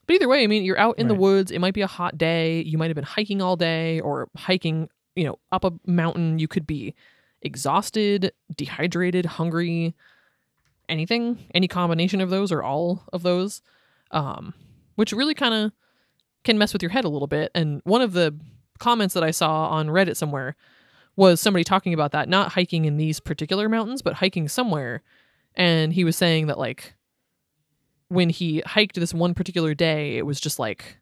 but 0.07 0.15
either 0.15 0.29
way, 0.29 0.43
I 0.43 0.49
mean, 0.49 0.65
you're 0.65 0.79
out 0.79 0.99
in 0.99 1.07
the 1.07 1.15
woods. 1.15 1.53
It 1.53 1.61
might 1.61 1.75
be 1.75 1.83
a 1.83 1.87
hot 1.87 2.19
day. 2.19 2.63
You 2.63 2.79
might 2.79 2.89
have 2.89 2.97
been 2.97 3.05
hiking 3.05 3.41
all 3.41 3.55
day 3.55 4.01
or 4.01 4.29
hiking, 4.37 4.89
you 5.15 5.23
know, 5.23 5.39
up 5.53 5.65
a 5.65 5.73
mountain. 5.87 6.41
You 6.41 6.49
could 6.49 6.67
be 6.67 6.97
exhausted, 7.43 8.33
dehydrated, 8.55 9.27
hungry, 9.27 9.95
anything, 10.89 11.39
any 11.55 11.69
combination 11.69 12.21
of 12.21 12.31
those 12.31 12.53
or 12.53 12.63
all 12.63 13.05
of 13.13 13.23
those, 13.23 13.63
um, 14.11 14.55
which 14.97 15.13
really 15.13 15.35
kind 15.35 15.55
of 15.55 15.73
can 16.45 16.59
mess 16.59 16.73
with 16.73 16.83
your 16.83 16.91
head 16.91 17.05
a 17.05 17.09
little 17.09 17.29
bit. 17.29 17.51
And 17.55 17.81
one 17.85 18.03
of 18.03 18.13
the 18.13 18.39
comments 18.79 19.15
that 19.15 19.23
I 19.23 19.31
saw 19.31 19.69
on 19.69 19.89
Reddit 19.89 20.17
somewhere 20.17 20.57
was 21.17 21.41
somebody 21.41 21.65
talking 21.65 21.95
about 21.95 22.13
that, 22.13 22.29
not 22.29 22.53
hiking 22.53 22.85
in 22.87 22.97
these 22.97 23.21
particular 23.21 23.69
mountains, 23.69 24.03
but 24.03 24.15
hiking 24.15 24.49
somewhere. 24.49 25.03
And 25.55 25.93
he 25.93 26.05
was 26.05 26.17
saying 26.17 26.47
that, 26.47 26.59
like, 26.59 26.95
when 28.09 28.31
he 28.31 28.63
hiked 28.67 28.97
this 28.97 29.15
one 29.15 29.35
particular 29.35 29.75
day, 29.75 30.17
it 30.17 30.27
was 30.27 30.41
just 30.41 30.59
like, 30.59 30.99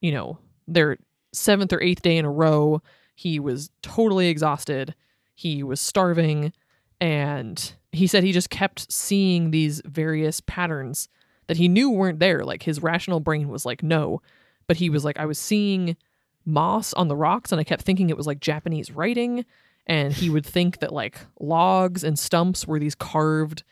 you 0.00 0.10
know, 0.10 0.38
their 0.66 0.96
seventh 1.32 1.72
or 1.72 1.80
eighth 1.82 2.02
day 2.02 2.16
in 2.16 2.24
a 2.24 2.30
row, 2.30 2.82
he 3.14 3.38
was 3.38 3.70
totally 3.82 4.28
exhausted. 4.28 4.94
He 5.34 5.62
was 5.62 5.80
starving. 5.80 6.52
And 7.00 7.74
he 7.90 8.06
said 8.06 8.22
he 8.22 8.32
just 8.32 8.50
kept 8.50 8.90
seeing 8.92 9.50
these 9.50 9.82
various 9.84 10.40
patterns 10.40 11.08
that 11.48 11.56
he 11.56 11.68
knew 11.68 11.90
weren't 11.90 12.20
there. 12.20 12.44
Like 12.44 12.62
his 12.62 12.82
rational 12.82 13.20
brain 13.20 13.48
was 13.48 13.66
like, 13.66 13.82
no. 13.82 14.22
But 14.68 14.76
he 14.76 14.88
was 14.88 15.04
like, 15.04 15.18
I 15.18 15.26
was 15.26 15.38
seeing 15.38 15.96
moss 16.44 16.92
on 16.94 17.08
the 17.08 17.16
rocks 17.16 17.52
and 17.52 17.60
I 17.60 17.64
kept 17.64 17.82
thinking 17.82 18.08
it 18.08 18.16
was 18.16 18.26
like 18.26 18.40
Japanese 18.40 18.92
writing. 18.92 19.44
And 19.86 20.12
he 20.12 20.30
would 20.30 20.46
think 20.46 20.78
that 20.78 20.92
like 20.92 21.18
logs 21.40 22.04
and 22.04 22.16
stumps 22.16 22.68
were 22.68 22.78
these 22.78 22.94
carved, 22.94 23.64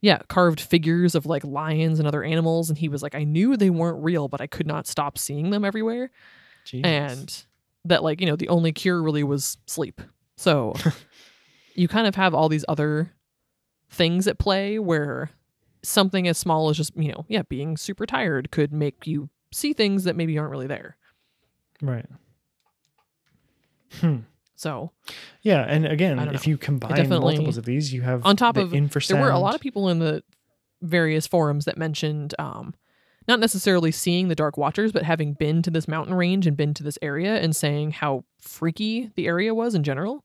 yeah, 0.00 0.20
carved 0.28 0.60
figures 0.60 1.14
of 1.14 1.26
like 1.26 1.44
lions 1.44 1.98
and 1.98 2.08
other 2.08 2.24
animals. 2.24 2.70
And 2.70 2.78
he 2.78 2.88
was 2.88 3.02
like, 3.02 3.14
I 3.14 3.24
knew 3.24 3.56
they 3.56 3.68
weren't 3.68 4.02
real, 4.02 4.28
but 4.28 4.40
I 4.40 4.46
could 4.46 4.66
not 4.66 4.86
stop 4.86 5.18
seeing 5.18 5.50
them 5.50 5.64
everywhere. 5.64 6.10
Jeez. 6.64 6.86
And 6.86 7.44
that, 7.84 8.02
like, 8.02 8.20
you 8.20 8.26
know, 8.26 8.36
the 8.36 8.48
only 8.48 8.72
cure 8.72 9.02
really 9.02 9.22
was 9.22 9.58
sleep. 9.66 10.00
So 10.38 10.74
you 11.74 11.88
kind 11.88 12.06
of 12.06 12.14
have 12.14 12.32
all 12.32 12.48
these 12.48 12.64
other 12.68 13.12
things 13.90 14.28
at 14.28 14.38
play 14.38 14.78
where 14.78 15.30
something 15.82 16.28
as 16.28 16.38
small 16.38 16.70
as 16.70 16.76
just, 16.76 16.96
you 16.96 17.10
know, 17.10 17.26
yeah, 17.28 17.42
being 17.42 17.76
super 17.76 18.06
tired 18.06 18.50
could 18.52 18.72
make 18.72 19.06
you 19.06 19.30
see 19.52 19.72
things 19.72 20.04
that 20.04 20.14
maybe 20.14 20.38
aren't 20.38 20.52
really 20.52 20.68
there. 20.68 20.96
right. 21.82 22.06
Hmm. 24.00 24.18
So 24.54 24.92
Yeah, 25.42 25.64
and 25.66 25.86
again, 25.86 26.18
if 26.34 26.46
you 26.46 26.58
combine 26.58 27.08
multiples 27.08 27.56
of 27.56 27.64
these, 27.64 27.92
you 27.92 28.02
have 28.02 28.24
on 28.26 28.36
top 28.36 28.56
the 28.56 28.62
of 28.62 28.72
infrasound. 28.72 29.08
there 29.08 29.20
were 29.20 29.30
a 29.30 29.38
lot 29.38 29.54
of 29.54 29.60
people 29.60 29.88
in 29.88 29.98
the 29.98 30.22
various 30.82 31.26
forums 31.26 31.64
that 31.64 31.76
mentioned 31.76 32.34
um 32.38 32.74
not 33.26 33.40
necessarily 33.40 33.90
seeing 33.90 34.28
the 34.28 34.34
dark 34.36 34.56
watchers 34.56 34.92
but 34.92 35.02
having 35.02 35.32
been 35.32 35.60
to 35.62 35.70
this 35.70 35.88
mountain 35.88 36.14
range 36.14 36.46
and 36.46 36.56
been 36.56 36.72
to 36.74 36.84
this 36.84 36.98
area 37.02 37.36
and 37.38 37.56
saying 37.56 37.90
how 37.90 38.24
freaky 38.40 39.10
the 39.16 39.26
area 39.26 39.52
was 39.54 39.74
in 39.74 39.82
general 39.82 40.22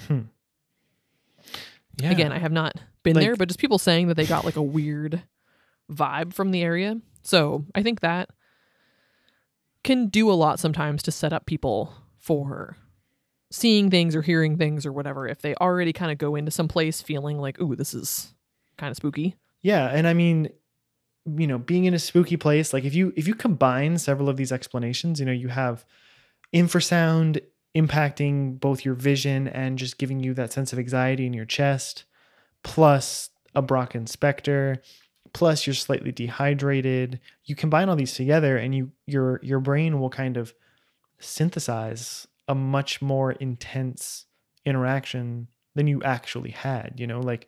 Hmm. 0.00 0.20
Yeah. 1.98 2.10
again 2.10 2.30
i 2.32 2.38
have 2.38 2.52
not 2.52 2.74
been 3.02 3.14
Like- 3.14 3.24
there 3.24 3.36
but 3.36 3.48
just 3.48 3.58
people 3.58 3.78
saying 3.78 4.08
that 4.08 4.14
they 4.14 4.26
got 4.26 4.44
like 4.44 4.56
a 4.56 4.62
weird 4.62 5.22
vibe 5.90 6.34
from 6.34 6.50
the 6.50 6.62
area. 6.62 7.00
So 7.22 7.64
i 7.74 7.82
think 7.82 8.00
that 8.00 8.28
can 9.84 10.08
do 10.08 10.30
a 10.30 10.34
lot 10.34 10.58
sometimes 10.58 11.02
to 11.04 11.12
set 11.12 11.32
up 11.32 11.46
people 11.46 11.94
for 12.18 12.76
seeing 13.50 13.88
things 13.90 14.16
or 14.16 14.22
hearing 14.22 14.58
things 14.58 14.84
or 14.84 14.92
whatever 14.92 15.26
if 15.28 15.40
they 15.40 15.54
already 15.56 15.92
kind 15.92 16.10
of 16.10 16.18
go 16.18 16.34
into 16.34 16.50
some 16.50 16.66
place 16.68 17.00
feeling 17.00 17.38
like 17.38 17.60
ooh 17.60 17.76
this 17.76 17.94
is 17.94 18.34
kind 18.76 18.90
of 18.90 18.96
spooky. 18.96 19.36
Yeah, 19.62 19.86
and 19.86 20.06
I 20.06 20.12
mean, 20.14 20.50
you 21.24 21.46
know, 21.46 21.58
being 21.58 21.84
in 21.86 21.94
a 21.94 21.98
spooky 21.98 22.36
place, 22.36 22.72
like 22.72 22.84
if 22.84 22.94
you 22.94 23.12
if 23.16 23.26
you 23.26 23.34
combine 23.34 23.96
several 23.98 24.28
of 24.28 24.36
these 24.36 24.52
explanations, 24.52 25.18
you 25.18 25.26
know, 25.26 25.32
you 25.32 25.48
have 25.48 25.84
infrasound 26.54 27.40
impacting 27.76 28.58
both 28.58 28.84
your 28.84 28.94
vision 28.94 29.46
and 29.48 29.78
just 29.78 29.98
giving 29.98 30.18
you 30.18 30.32
that 30.34 30.52
sense 30.52 30.72
of 30.72 30.78
anxiety 30.78 31.26
in 31.26 31.34
your 31.34 31.44
chest, 31.44 32.04
plus 32.62 33.28
a 33.54 33.62
Brocken 33.62 34.08
Spectre, 34.08 34.80
plus 35.34 35.66
you're 35.66 35.74
slightly 35.74 36.10
dehydrated. 36.10 37.20
You 37.44 37.54
combine 37.54 37.90
all 37.90 37.96
these 37.96 38.14
together 38.14 38.56
and 38.56 38.74
you 38.74 38.92
your 39.06 39.40
your 39.42 39.60
brain 39.60 40.00
will 40.00 40.10
kind 40.10 40.38
of 40.38 40.54
synthesize 41.18 42.26
a 42.48 42.54
much 42.54 43.02
more 43.02 43.32
intense 43.32 44.24
interaction 44.64 45.48
than 45.74 45.86
you 45.86 46.02
actually 46.02 46.50
had, 46.50 46.94
you 46.96 47.06
know, 47.06 47.20
like 47.20 47.46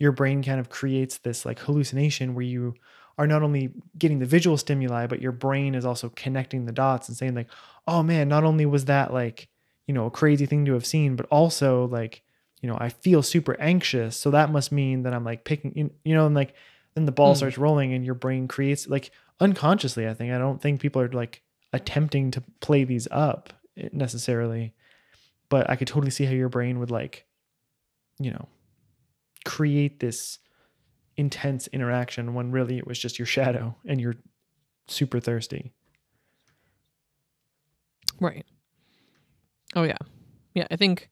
your 0.00 0.10
brain 0.12 0.42
kind 0.42 0.58
of 0.58 0.70
creates 0.70 1.18
this 1.18 1.44
like 1.46 1.60
hallucination 1.60 2.34
where 2.34 2.44
you 2.44 2.74
are 3.16 3.26
not 3.26 3.42
only 3.42 3.70
getting 3.96 4.18
the 4.18 4.26
visual 4.26 4.56
stimuli 4.56 5.06
but 5.06 5.20
your 5.20 5.32
brain 5.32 5.74
is 5.74 5.84
also 5.84 6.08
connecting 6.10 6.64
the 6.64 6.72
dots 6.72 7.08
and 7.08 7.16
saying 7.16 7.34
like 7.34 7.48
oh 7.88 8.00
man 8.00 8.28
not 8.28 8.44
only 8.44 8.64
was 8.64 8.84
that 8.84 9.12
like 9.12 9.48
you 9.88 9.94
know 9.94 10.06
a 10.06 10.10
crazy 10.10 10.46
thing 10.46 10.64
to 10.64 10.74
have 10.74 10.86
seen 10.86 11.16
but 11.16 11.26
also 11.26 11.86
like 11.88 12.22
you 12.62 12.68
know 12.68 12.76
i 12.80 12.88
feel 12.88 13.22
super 13.22 13.58
anxious 13.60 14.16
so 14.16 14.30
that 14.30 14.52
must 14.52 14.70
mean 14.70 15.02
that 15.02 15.12
i'm 15.12 15.24
like 15.24 15.42
picking 15.44 15.72
you- 16.04 16.14
know 16.14 16.26
and 16.26 16.34
like 16.36 16.54
then 16.94 17.04
the 17.06 17.12
ball 17.12 17.32
Hmm. 17.34 17.38
starts 17.38 17.58
rolling 17.58 17.92
and 17.92 18.04
your 18.04 18.14
brain 18.14 18.46
creates 18.46 18.86
like 18.88 19.10
unconsciously 19.40 20.06
i 20.06 20.14
think 20.14 20.32
i 20.32 20.38
don't 20.38 20.62
think 20.62 20.80
people 20.80 21.02
are 21.02 21.10
like 21.10 21.42
attempting 21.72 22.30
to 22.30 22.42
play 22.60 22.84
these 22.84 23.08
up 23.10 23.52
eh, 23.76 23.88
necessarily 23.92 24.74
but 25.48 25.68
i 25.68 25.74
could 25.74 25.88
totally 25.88 26.10
see 26.10 26.24
how 26.26 26.32
your 26.32 26.48
brain 26.48 26.78
would 26.78 26.90
like 26.90 27.24
you 28.20 28.30
know 28.30 28.46
create 29.44 30.00
this 30.00 30.38
intense 31.16 31.66
interaction 31.68 32.34
when 32.34 32.52
really 32.52 32.76
it 32.78 32.86
was 32.86 32.98
just 32.98 33.18
your 33.18 33.26
shadow 33.26 33.74
and 33.86 34.00
you're 34.00 34.14
super 34.86 35.18
thirsty. 35.18 35.72
Right. 38.20 38.44
Oh 39.74 39.82
yeah. 39.82 39.96
Yeah, 40.54 40.66
I 40.70 40.76
think 40.76 41.08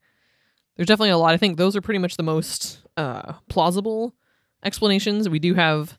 there's 0.76 0.86
definitely 0.88 1.10
a 1.10 1.18
lot. 1.18 1.34
I 1.34 1.36
think 1.36 1.56
those 1.56 1.76
are 1.76 1.80
pretty 1.80 1.98
much 1.98 2.16
the 2.16 2.22
most 2.22 2.80
uh 2.96 3.34
plausible 3.48 4.14
explanations. 4.64 5.28
We 5.28 5.38
do 5.38 5.54
have 5.54 5.98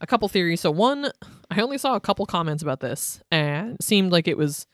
a 0.00 0.06
couple 0.06 0.28
theories. 0.28 0.60
So 0.60 0.70
one, 0.70 1.10
I 1.50 1.60
only 1.60 1.78
saw 1.78 1.94
a 1.94 2.00
couple 2.00 2.26
comments 2.26 2.62
about 2.62 2.80
this 2.80 3.20
and 3.30 3.74
it 3.74 3.82
seemed 3.82 4.12
like 4.12 4.28
it 4.28 4.36
was 4.36 4.66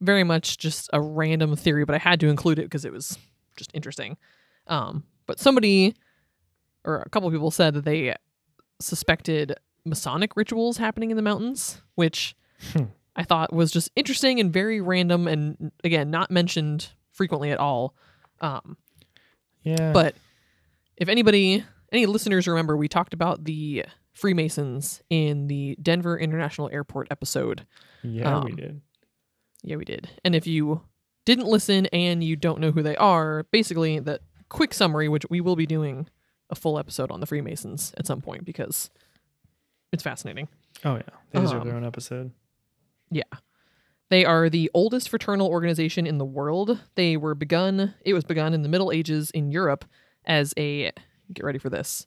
very 0.00 0.22
much 0.24 0.58
just 0.58 0.88
a 0.92 1.00
random 1.00 1.56
theory, 1.56 1.84
but 1.84 1.94
I 1.94 1.98
had 1.98 2.20
to 2.20 2.28
include 2.28 2.58
it 2.60 2.62
because 2.66 2.84
it 2.84 2.92
was 2.92 3.18
just 3.56 3.70
interesting. 3.74 4.16
Um, 4.68 5.02
but 5.26 5.40
somebody 5.40 5.94
or 6.84 7.02
a 7.04 7.08
couple 7.10 7.30
people 7.32 7.50
said 7.50 7.74
that 7.74 7.84
they 7.84 8.14
suspected 8.80 9.56
Masonic 9.84 10.36
rituals 10.36 10.76
happening 10.76 11.10
in 11.10 11.16
the 11.16 11.22
mountains, 11.22 11.82
which 11.96 12.34
Hmm. 12.72 12.84
I 13.18 13.24
thought 13.24 13.52
was 13.52 13.70
just 13.72 13.90
interesting 13.96 14.38
and 14.40 14.52
very 14.52 14.80
random 14.80 15.26
and 15.26 15.72
again 15.84 16.10
not 16.10 16.30
mentioned 16.30 16.88
frequently 17.12 17.50
at 17.50 17.58
all. 17.58 17.94
Um, 18.40 18.76
Yeah. 19.64 19.92
but 19.92 20.14
if 20.96 21.08
anybody, 21.08 21.64
any 21.92 22.06
listeners 22.06 22.46
remember, 22.46 22.76
we 22.76 22.88
talked 22.88 23.12
about 23.12 23.44
the 23.44 23.84
Freemasons 24.12 25.02
in 25.10 25.48
the 25.48 25.76
Denver 25.82 26.18
International 26.18 26.70
Airport 26.72 27.08
episode. 27.10 27.66
yeah, 28.02 28.40
we 28.44 28.50
um, 28.52 28.56
did. 28.56 28.80
Yeah, 29.62 29.76
we 29.76 29.84
did. 29.84 30.08
And 30.24 30.34
if 30.34 30.46
you 30.46 30.82
didn't 31.26 31.46
listen 31.46 31.86
and 31.86 32.22
you 32.22 32.36
don't 32.36 32.60
know 32.60 32.70
who 32.70 32.82
they 32.82 32.96
are, 32.96 33.44
basically 33.50 33.98
the 33.98 34.20
quick 34.48 34.72
summary, 34.72 35.08
which 35.08 35.24
we 35.28 35.40
will 35.40 35.56
be 35.56 35.66
doing 35.66 36.08
a 36.50 36.54
full 36.54 36.78
episode 36.78 37.10
on 37.10 37.20
the 37.20 37.26
Freemasons 37.26 37.92
at 37.98 38.06
some 38.06 38.20
point 38.20 38.44
because 38.44 38.90
it's 39.92 40.02
fascinating. 40.02 40.48
Oh 40.84 40.94
yeah, 40.94 41.02
they 41.32 41.40
deserve 41.40 41.62
um, 41.62 41.68
their 41.68 41.76
own 41.76 41.84
episode. 41.84 42.30
Yeah. 43.10 43.22
They 44.10 44.24
are 44.24 44.48
the 44.48 44.70
oldest 44.72 45.10
fraternal 45.10 45.48
organization 45.48 46.06
in 46.06 46.18
the 46.18 46.24
world. 46.24 46.80
They 46.94 47.16
were 47.16 47.34
begun, 47.34 47.94
it 48.04 48.14
was 48.14 48.24
begun 48.24 48.54
in 48.54 48.62
the 48.62 48.68
Middle 48.68 48.90
Ages 48.90 49.30
in 49.30 49.50
Europe 49.50 49.84
as 50.24 50.54
a, 50.56 50.92
get 51.32 51.44
ready 51.44 51.58
for 51.58 51.68
this, 51.68 52.06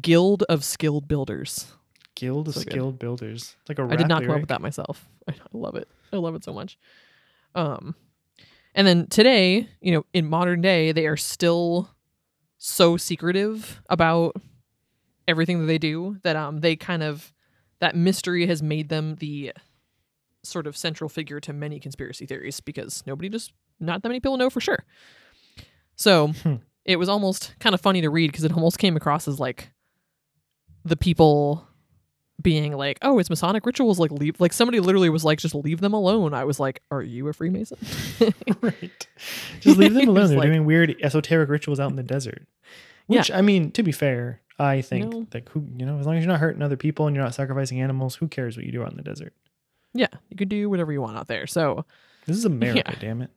guild 0.00 0.42
of 0.48 0.64
skilled 0.64 1.06
builders. 1.06 1.66
Guild 2.16 2.48
of 2.48 2.54
so 2.54 2.60
good. 2.60 2.72
Skilled 2.72 2.98
Builders. 2.98 3.56
It's 3.60 3.68
like 3.68 3.78
a 3.78 3.82
I 3.92 3.96
did 3.96 4.08
not 4.08 4.22
come 4.22 4.32
up 4.32 4.40
with 4.40 4.48
that 4.48 4.62
myself. 4.62 5.06
I, 5.28 5.32
I 5.34 5.36
love 5.52 5.76
it. 5.76 5.88
I 6.12 6.16
love 6.16 6.34
it 6.34 6.42
so 6.42 6.52
much. 6.52 6.78
Um, 7.54 7.94
and 8.74 8.86
then 8.86 9.06
today, 9.06 9.68
you 9.80 9.92
know, 9.92 10.04
in 10.12 10.26
modern 10.28 10.60
day, 10.62 10.92
they 10.92 11.06
are 11.06 11.16
still 11.16 11.90
so 12.58 12.96
secretive 12.96 13.80
about 13.88 14.34
everything 15.28 15.60
that 15.60 15.66
they 15.66 15.78
do 15.78 16.16
that 16.22 16.36
um 16.36 16.58
they 16.60 16.76
kind 16.76 17.02
of 17.02 17.32
that 17.80 17.94
mystery 17.94 18.46
has 18.46 18.62
made 18.62 18.88
them 18.88 19.16
the 19.16 19.52
sort 20.46 20.66
of 20.66 20.76
central 20.76 21.08
figure 21.08 21.40
to 21.40 21.52
many 21.52 21.78
conspiracy 21.80 22.26
theories 22.26 22.60
because 22.60 23.02
nobody 23.06 23.28
just 23.28 23.52
not 23.80 24.02
that 24.02 24.08
many 24.08 24.20
people 24.20 24.36
know 24.36 24.50
for 24.50 24.60
sure. 24.60 24.84
So 25.96 26.28
Hmm. 26.28 26.54
it 26.84 26.96
was 26.96 27.08
almost 27.08 27.54
kind 27.58 27.74
of 27.74 27.80
funny 27.80 28.00
to 28.02 28.10
read 28.10 28.30
because 28.30 28.44
it 28.44 28.52
almost 28.52 28.78
came 28.78 28.96
across 28.96 29.26
as 29.28 29.40
like 29.40 29.70
the 30.84 30.96
people 30.96 31.66
being 32.42 32.76
like, 32.76 32.98
"Oh, 33.02 33.18
it's 33.18 33.30
Masonic 33.30 33.64
rituals." 33.64 33.98
Like, 33.98 34.10
leave. 34.10 34.38
Like 34.40 34.52
somebody 34.52 34.78
literally 34.78 35.08
was 35.08 35.24
like, 35.24 35.38
"Just 35.38 35.54
leave 35.54 35.80
them 35.80 35.94
alone." 35.94 36.34
I 36.34 36.44
was 36.44 36.60
like, 36.60 36.82
"Are 36.90 37.02
you 37.02 37.26
a 37.28 37.32
Freemason?" 37.32 37.78
right. 38.60 39.06
Just 39.60 39.78
leave 39.78 39.94
them 39.94 40.08
alone. 40.08 40.28
They're 40.28 40.38
like- 40.38 40.48
doing 40.48 40.64
weird 40.66 40.94
esoteric 41.02 41.48
rituals 41.48 41.80
out 41.80 41.90
in 41.90 41.96
the 41.96 42.02
desert. 42.02 42.46
Which 43.06 43.30
I 43.30 43.40
mean, 43.40 43.70
to 43.72 43.82
be 43.82 43.92
fair, 43.92 44.40
I 44.58 44.80
think 44.82 45.12
No. 45.12 45.26
like 45.32 45.48
who 45.50 45.64
you 45.76 45.86
know, 45.86 45.98
as 45.98 46.06
long 46.06 46.16
as 46.16 46.24
you're 46.24 46.32
not 46.32 46.40
hurting 46.40 46.60
other 46.62 46.76
people 46.76 47.06
and 47.06 47.16
you're 47.16 47.24
not 47.24 47.34
sacrificing 47.34 47.80
animals, 47.80 48.16
who 48.16 48.28
cares 48.28 48.56
what 48.56 48.66
you 48.66 48.72
do 48.72 48.82
out 48.82 48.90
in 48.90 48.96
the 48.96 49.02
desert? 49.02 49.32
Yeah, 49.98 50.08
you 50.30 50.36
could 50.36 50.48
do 50.48 50.68
whatever 50.70 50.92
you 50.92 51.00
want 51.00 51.16
out 51.16 51.28
there. 51.28 51.46
So 51.46 51.84
This 52.26 52.36
is 52.36 52.44
America, 52.44 52.82
Yeah. 52.92 52.98
damn 53.00 53.22
it. 53.22 53.30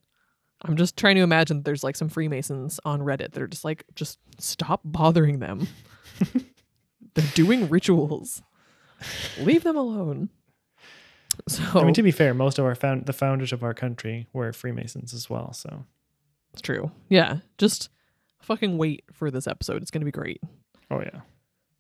I'm 0.64 0.76
just 0.76 0.98
trying 0.98 1.16
to 1.16 1.22
imagine 1.22 1.58
that 1.58 1.64
there's 1.64 1.84
like 1.84 1.96
some 1.96 2.10
Freemasons 2.10 2.80
on 2.84 3.00
Reddit 3.02 3.32
that 3.32 3.42
are 3.42 3.48
just 3.48 3.64
like, 3.64 3.86
just 3.96 4.20
stop 4.40 4.82
bothering 4.84 5.40
them. 5.40 5.68
They're 7.14 7.26
doing 7.34 7.70
rituals. 7.70 8.42
Leave 9.40 9.64
them 9.64 9.78
alone. 9.78 10.30
So 11.48 11.64
I 11.80 11.84
mean, 11.86 11.94
to 11.94 12.04
be 12.04 12.12
fair, 12.12 12.34
most 12.34 12.60
of 12.60 12.66
our 12.66 12.76
found 12.76 13.06
the 13.06 13.14
founders 13.14 13.54
of 13.54 13.64
our 13.64 13.74
country 13.74 14.28
were 14.34 14.52
Freemasons 14.52 15.14
as 15.14 15.30
well. 15.30 15.54
So 15.54 15.86
it's 16.52 16.62
true. 16.62 16.92
Yeah, 17.08 17.38
just 17.58 17.90
fucking 18.42 18.78
wait 18.78 19.06
for 19.14 19.32
this 19.32 19.48
episode. 19.48 19.82
It's 19.82 19.92
gonna 19.92 20.06
be 20.06 20.12
great. 20.12 20.42
oh 20.92 21.00
yeah. 21.00 21.22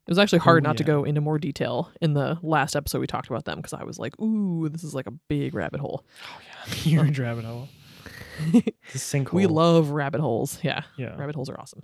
It 0.09 0.13
was 0.13 0.17
actually 0.17 0.39
hard 0.39 0.65
Oh, 0.65 0.69
not 0.69 0.77
to 0.77 0.83
go 0.83 1.03
into 1.03 1.21
more 1.21 1.37
detail 1.37 1.91
in 2.01 2.15
the 2.15 2.39
last 2.41 2.75
episode 2.75 2.97
we 2.97 3.05
talked 3.05 3.29
about 3.29 3.45
them 3.45 3.57
because 3.57 3.73
I 3.73 3.83
was 3.83 3.99
like, 3.99 4.19
ooh, 4.19 4.67
this 4.67 4.83
is 4.83 4.95
like 4.95 5.05
a 5.05 5.11
big 5.11 5.53
rabbit 5.53 5.79
hole. 5.79 6.03
Oh 6.25 6.41
yeah. 6.41 6.73
Huge 6.73 7.19
rabbit 7.19 7.45
hole. 7.45 7.69
The 8.51 8.97
sinkhole. 8.97 9.33
we 9.33 9.45
love 9.45 9.91
rabbit 9.91 10.19
holes. 10.19 10.57
Yeah. 10.63 10.81
yeah. 10.97 11.15
Rabbit 11.15 11.35
holes 11.35 11.47
are 11.47 11.59
awesome. 11.59 11.83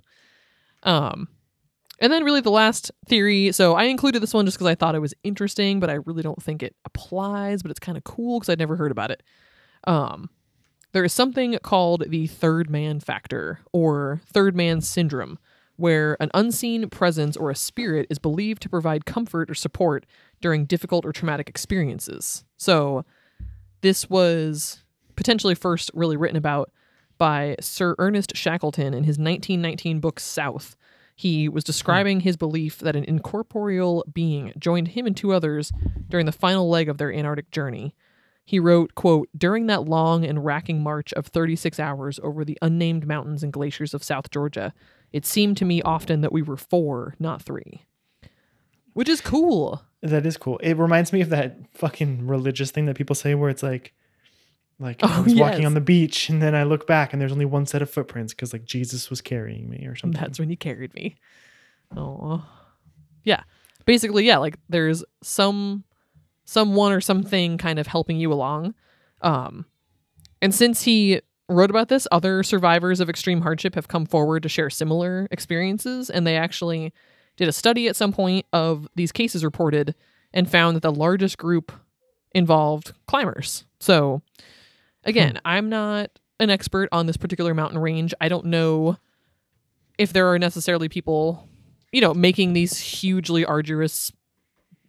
Um, 0.82 1.28
and 2.00 2.12
then 2.12 2.24
really 2.24 2.40
the 2.40 2.50
last 2.50 2.90
theory. 3.06 3.52
So 3.52 3.74
I 3.74 3.84
included 3.84 4.22
this 4.24 4.34
one 4.34 4.44
just 4.44 4.56
because 4.58 4.66
I 4.66 4.74
thought 4.74 4.96
it 4.96 5.00
was 5.00 5.14
interesting, 5.22 5.78
but 5.78 5.88
I 5.88 5.98
really 6.04 6.22
don't 6.24 6.42
think 6.42 6.64
it 6.64 6.74
applies. 6.84 7.62
But 7.62 7.70
it's 7.70 7.78
kind 7.78 7.96
of 7.96 8.02
cool 8.02 8.40
because 8.40 8.48
I'd 8.48 8.58
never 8.58 8.74
heard 8.74 8.90
about 8.90 9.12
it. 9.12 9.22
Um, 9.86 10.30
there 10.92 11.04
is 11.04 11.12
something 11.12 11.56
called 11.62 12.10
the 12.10 12.26
third 12.26 12.70
man 12.70 12.98
factor 12.98 13.60
or 13.72 14.20
third 14.32 14.56
man 14.56 14.80
syndrome, 14.80 15.38
where 15.76 16.16
an 16.20 16.30
unseen 16.34 16.88
presence 16.90 17.36
or 17.36 17.50
a 17.50 17.54
spirit 17.54 18.06
is 18.10 18.18
believed 18.18 18.62
to 18.62 18.68
provide 18.68 19.04
comfort 19.04 19.50
or 19.50 19.54
support 19.54 20.06
during 20.40 20.64
difficult 20.64 21.04
or 21.04 21.12
traumatic 21.12 21.48
experiences. 21.48 22.44
So 22.56 23.04
this 23.82 24.08
was 24.10 24.82
potentially 25.16 25.54
first 25.54 25.90
really 25.94 26.16
written 26.16 26.36
about 26.36 26.70
by 27.18 27.56
Sir 27.60 27.94
Ernest 27.98 28.36
Shackleton 28.36 28.94
in 28.94 29.04
his 29.04 29.18
1919 29.18 30.00
book 30.00 30.20
South. 30.20 30.76
He 31.14 31.48
was 31.48 31.64
describing 31.64 32.20
his 32.20 32.36
belief 32.36 32.78
that 32.80 32.94
an 32.94 33.04
incorporeal 33.04 34.04
being 34.12 34.52
joined 34.58 34.88
him 34.88 35.06
and 35.06 35.16
two 35.16 35.32
others 35.32 35.72
during 36.10 36.26
the 36.26 36.32
final 36.32 36.68
leg 36.68 36.90
of 36.90 36.98
their 36.98 37.12
Antarctic 37.12 37.50
journey. 37.50 37.94
He 38.44 38.60
wrote, 38.60 38.94
quote, 38.94 39.28
During 39.36 39.66
that 39.66 39.88
long 39.88 40.24
and 40.24 40.44
racking 40.44 40.82
march 40.82 41.12
of 41.14 41.26
36 41.26 41.80
hours 41.80 42.20
over 42.22 42.44
the 42.44 42.58
unnamed 42.60 43.06
mountains 43.06 43.42
and 43.42 43.52
glaciers 43.52 43.94
of 43.94 44.04
South 44.04 44.30
Georgia, 44.30 44.74
it 45.12 45.24
seemed 45.26 45.56
to 45.58 45.64
me 45.64 45.82
often 45.82 46.20
that 46.20 46.32
we 46.32 46.42
were 46.42 46.56
four, 46.56 47.14
not 47.18 47.42
three. 47.42 47.82
Which 48.92 49.08
is 49.08 49.20
cool. 49.20 49.82
That 50.02 50.24
is 50.24 50.36
cool. 50.36 50.58
It 50.58 50.74
reminds 50.78 51.12
me 51.12 51.20
of 51.20 51.28
that 51.30 51.58
fucking 51.74 52.26
religious 52.26 52.70
thing 52.70 52.86
that 52.86 52.96
people 52.96 53.14
say 53.14 53.34
where 53.34 53.50
it's 53.50 53.62
like, 53.62 53.92
like 54.78 55.02
I 55.02 55.18
Oh, 55.18 55.22
was 55.22 55.34
walking 55.34 55.66
on 55.66 55.74
the 55.74 55.80
beach 55.80 56.28
and 56.28 56.42
then 56.42 56.54
I 56.54 56.64
look 56.64 56.86
back 56.86 57.12
and 57.12 57.20
there's 57.20 57.32
only 57.32 57.44
one 57.44 57.66
set 57.66 57.82
of 57.82 57.90
footprints 57.90 58.32
because 58.32 58.52
like 58.52 58.64
Jesus 58.64 59.10
was 59.10 59.20
carrying 59.20 59.68
me 59.68 59.86
or 59.86 59.96
something. 59.96 60.20
That's 60.20 60.38
when 60.38 60.50
you 60.50 60.56
carried 60.56 60.94
me. 60.94 61.16
Oh, 61.96 62.44
yeah. 63.24 63.42
Basically, 63.84 64.24
yeah. 64.26 64.38
Like 64.38 64.58
there's 64.68 65.04
some 65.22 65.84
someone 66.44 66.92
or 66.92 67.00
something 67.00 67.58
kind 67.58 67.78
of 67.78 67.86
helping 67.86 68.18
you 68.18 68.32
along. 68.32 68.74
Um, 69.22 69.66
and 70.40 70.54
since 70.54 70.82
he 70.82 71.20
wrote 71.48 71.70
about 71.70 71.88
this, 71.88 72.08
other 72.10 72.42
survivors 72.42 73.00
of 73.00 73.08
extreme 73.08 73.42
hardship 73.42 73.74
have 73.74 73.88
come 73.88 74.06
forward 74.06 74.42
to 74.42 74.48
share 74.48 74.70
similar 74.70 75.28
experiences, 75.30 76.10
and 76.10 76.26
they 76.26 76.36
actually 76.36 76.92
did 77.36 77.48
a 77.48 77.52
study 77.52 77.88
at 77.88 77.96
some 77.96 78.12
point 78.12 78.46
of 78.52 78.88
these 78.94 79.12
cases 79.12 79.44
reported 79.44 79.94
and 80.32 80.50
found 80.50 80.76
that 80.76 80.82
the 80.82 80.92
largest 80.92 81.38
group 81.38 81.72
involved 82.34 82.92
climbers. 83.06 83.64
So, 83.78 84.22
again, 85.04 85.40
I'm 85.44 85.68
not 85.68 86.10
an 86.40 86.50
expert 86.50 86.88
on 86.92 87.06
this 87.06 87.16
particular 87.16 87.54
mountain 87.54 87.78
range. 87.78 88.12
I 88.20 88.28
don't 88.28 88.46
know 88.46 88.98
if 89.98 90.12
there 90.12 90.30
are 90.32 90.38
necessarily 90.38 90.88
people, 90.88 91.48
you 91.92 92.00
know, 92.00 92.12
making 92.12 92.52
these 92.52 92.78
hugely 92.78 93.44
arduous 93.44 94.12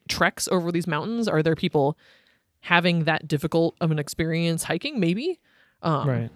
treks 0.10 0.47
over 0.49 0.72
these 0.72 0.88
mountains. 0.88 1.28
Are 1.28 1.43
there 1.43 1.55
people 1.55 1.97
having 2.62 3.05
that 3.05 3.28
difficult 3.28 3.76
of 3.80 3.91
an 3.91 3.99
experience 3.99 4.64
hiking? 4.64 4.99
Maybe. 4.99 5.39
Um, 5.82 6.10
right. 6.10 6.30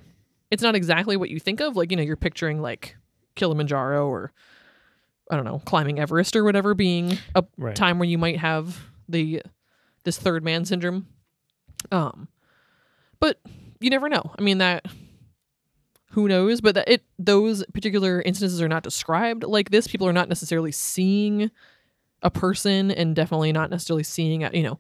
It's 0.52 0.62
not 0.62 0.76
exactly 0.76 1.18
what 1.18 1.30
you 1.30 1.40
think 1.40 1.62
of. 1.62 1.76
Like, 1.76 1.92
you 1.92 1.98
know, 1.98 2.04
you're 2.04 2.16
picturing 2.18 2.62
like 2.62 2.96
Kilimanjaro 3.36 4.08
or 4.08 4.32
I 5.30 5.36
don't 5.36 5.46
know, 5.46 5.62
climbing 5.66 5.98
Everest 5.98 6.36
or 6.36 6.44
whatever 6.44 6.74
being 6.74 7.18
a 7.36 7.44
Right. 7.58 7.76
time 7.76 7.98
where 8.00 8.08
you 8.08 8.18
might 8.18 8.38
have 8.38 8.78
the 9.08 9.42
this 10.04 10.18
third 10.18 10.44
man 10.44 10.66
syndrome. 10.66 11.08
Um, 11.92 12.28
but 13.20 13.40
you 13.80 13.90
never 13.90 14.10
know. 14.10 14.34
I 14.38 14.42
mean 14.42 14.58
that 14.60 14.86
who 16.12 16.28
knows? 16.28 16.60
But 16.60 16.76
that 16.76 16.90
it 16.90 17.04
those 17.18 17.64
particular 17.74 18.22
instances 18.22 18.62
are 18.62 18.68
not 18.68 18.84
described 18.84 19.44
like 19.44 19.70
this. 19.70 19.88
People 19.88 20.08
are 20.08 20.14
not 20.14 20.28
necessarily 20.28 20.72
seeing 20.74 21.50
a 22.22 22.30
person, 22.30 22.92
and 22.92 23.16
definitely 23.16 23.52
not 23.54 23.70
necessarily 23.70 24.04
seeing 24.04 24.44
a 24.44 24.52
you 24.54 24.64
know 24.64 24.80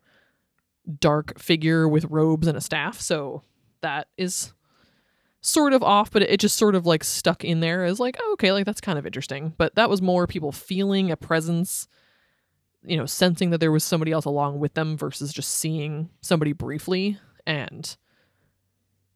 dark 0.99 1.39
figure 1.39 1.87
with 1.87 2.03
robes 2.05 2.47
and 2.47 2.57
a 2.57 2.61
staff. 2.61 2.99
So 2.99 3.43
that 3.81 4.07
is 4.17 4.51
sort 5.41 5.73
of 5.73 5.81
off, 5.83 6.11
but 6.11 6.21
it 6.21 6.39
just 6.39 6.55
sort 6.55 6.75
of 6.75 6.85
like 6.85 7.03
stuck 7.03 7.43
in 7.43 7.59
there 7.59 7.83
as 7.83 7.99
like, 7.99 8.17
oh, 8.21 8.33
okay, 8.33 8.51
like 8.51 8.65
that's 8.65 8.81
kind 8.81 8.97
of 8.99 9.05
interesting. 9.05 9.53
But 9.57 9.75
that 9.75 9.89
was 9.89 10.01
more 10.01 10.27
people 10.27 10.51
feeling 10.51 11.11
a 11.11 11.17
presence, 11.17 11.87
you 12.83 12.95
know, 12.95 13.07
sensing 13.07 13.49
that 13.49 13.57
there 13.57 13.71
was 13.71 13.83
somebody 13.83 14.11
else 14.11 14.25
along 14.25 14.59
with 14.59 14.75
them 14.75 14.95
versus 14.95 15.33
just 15.33 15.51
seeing 15.51 16.09
somebody 16.21 16.53
briefly. 16.53 17.17
And 17.45 17.95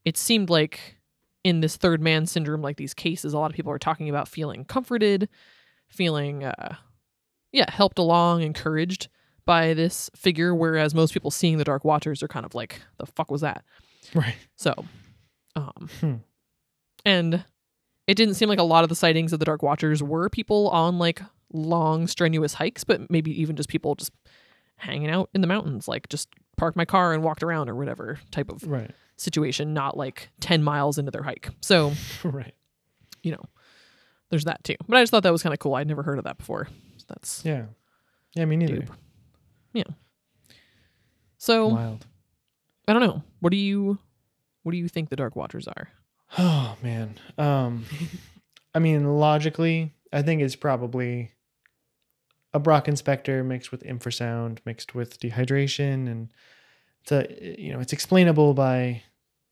it 0.04 0.18
seemed 0.18 0.50
like 0.50 0.98
in 1.44 1.60
this 1.60 1.78
third 1.78 2.02
man 2.02 2.26
syndrome, 2.26 2.62
like 2.64 2.78
these 2.78 2.96
cases, 2.96 3.34
a 3.34 3.40
lot 3.40 3.52
of 3.52 3.56
people 3.56 3.72
are 3.72 3.80
talking 3.80 4.10
about 4.10 4.28
feeling 4.28 4.66
comforted, 4.66 5.30
feeling, 5.88 6.44
uh, 6.44 6.76
yeah, 7.52 7.70
helped 7.70 8.00
along, 8.00 8.42
encouraged 8.42 9.10
by 9.46 9.76
this 9.76 10.10
figure, 10.16 10.56
whereas 10.56 10.96
most 10.96 11.14
people 11.14 11.30
seeing 11.30 11.60
the 11.60 11.64
Dark 11.64 11.86
Watchers 11.86 12.24
are 12.24 12.28
kind 12.28 12.48
of 12.48 12.56
like, 12.56 12.82
the 12.98 13.06
fuck 13.06 13.30
was 13.30 13.42
that? 13.42 13.64
Right. 14.16 14.36
So, 14.56 14.74
um, 15.56 15.90
Hmm. 16.00 16.14
and 17.06 17.44
it 18.08 18.16
didn't 18.16 18.36
seem 18.36 18.50
like 18.50 18.60
a 18.60 18.64
lot 18.64 18.84
of 18.84 18.90
the 18.90 18.96
sightings 18.96 19.34
of 19.34 19.40
the 19.40 19.46
Dark 19.46 19.64
Watchers 19.64 20.04
were 20.04 20.30
people 20.30 20.70
on 20.70 20.98
like 21.00 21.22
long, 21.54 22.08
strenuous 22.08 22.54
hikes, 22.56 22.84
but 22.84 23.10
maybe 23.10 23.32
even 23.42 23.56
just 23.56 23.70
people 23.70 23.96
just 23.96 24.12
hanging 24.78 25.10
out 25.10 25.30
in 25.34 25.42
the 25.42 25.48
mountains, 25.48 25.88
like 25.88 26.10
just 26.10 26.28
parked 26.58 26.76
my 26.78 26.86
car 26.86 27.14
and 27.14 27.24
walked 27.24 27.44
around 27.44 27.70
or 27.70 27.76
whatever 27.76 28.20
type 28.32 28.52
of 28.52 28.64
Right. 28.64 28.92
situation, 29.18 29.74
not 29.74 29.96
like 29.98 30.30
10 30.42 30.62
miles 30.64 30.98
into 30.98 31.12
their 31.12 31.24
hike. 31.24 31.50
So, 31.62 31.94
right. 32.24 32.54
you 33.24 33.32
know, 33.32 33.44
there's 34.30 34.44
that 34.46 34.64
too. 34.64 34.76
But 34.88 34.98
I 34.98 35.02
just 35.02 35.12
thought 35.12 35.24
that 35.24 35.32
was 35.32 35.44
kind 35.44 35.54
of 35.54 35.60
cool. 35.60 35.76
I'd 35.76 35.88
never 35.88 36.04
heard 36.04 36.18
of 36.18 36.26
that 36.26 36.38
before. 36.38 36.68
So 36.98 37.06
that's 37.08 37.44
Yeah. 37.46 37.66
Yeah, 38.36 38.46
me 38.46 38.58
neither. 38.58 38.86
Dupe. 39.74 39.94
so 41.38 41.68
Wild. 41.68 42.06
I 42.88 42.94
don't 42.94 43.02
know. 43.02 43.24
What 43.40 43.52
do 43.52 43.58
you 43.58 43.98
what 44.66 44.72
do 44.72 44.80
you 44.80 44.88
think 44.88 45.10
the 45.10 45.16
Dark 45.16 45.36
Watchers 45.36 45.68
are? 45.68 45.90
Oh 46.38 46.76
man. 46.82 47.16
Um 47.38 47.86
I 48.74 48.80
mean 48.80 49.06
logically, 49.20 49.94
I 50.12 50.24
think 50.24 50.42
it's 50.42 50.56
probably 50.56 51.32
a 52.52 52.60
Brocken 52.60 52.98
specter 52.98 53.44
mixed 53.44 53.72
with 53.72 53.84
infrasound, 53.84 54.58
mixed 54.66 54.96
with 54.96 55.20
dehydration 55.20 56.10
and 56.10 56.30
it's 57.04 57.12
a 57.12 57.56
you 57.62 57.72
know, 57.74 57.80
it's 57.80 57.94
explainable 57.94 58.54
by, 58.56 59.04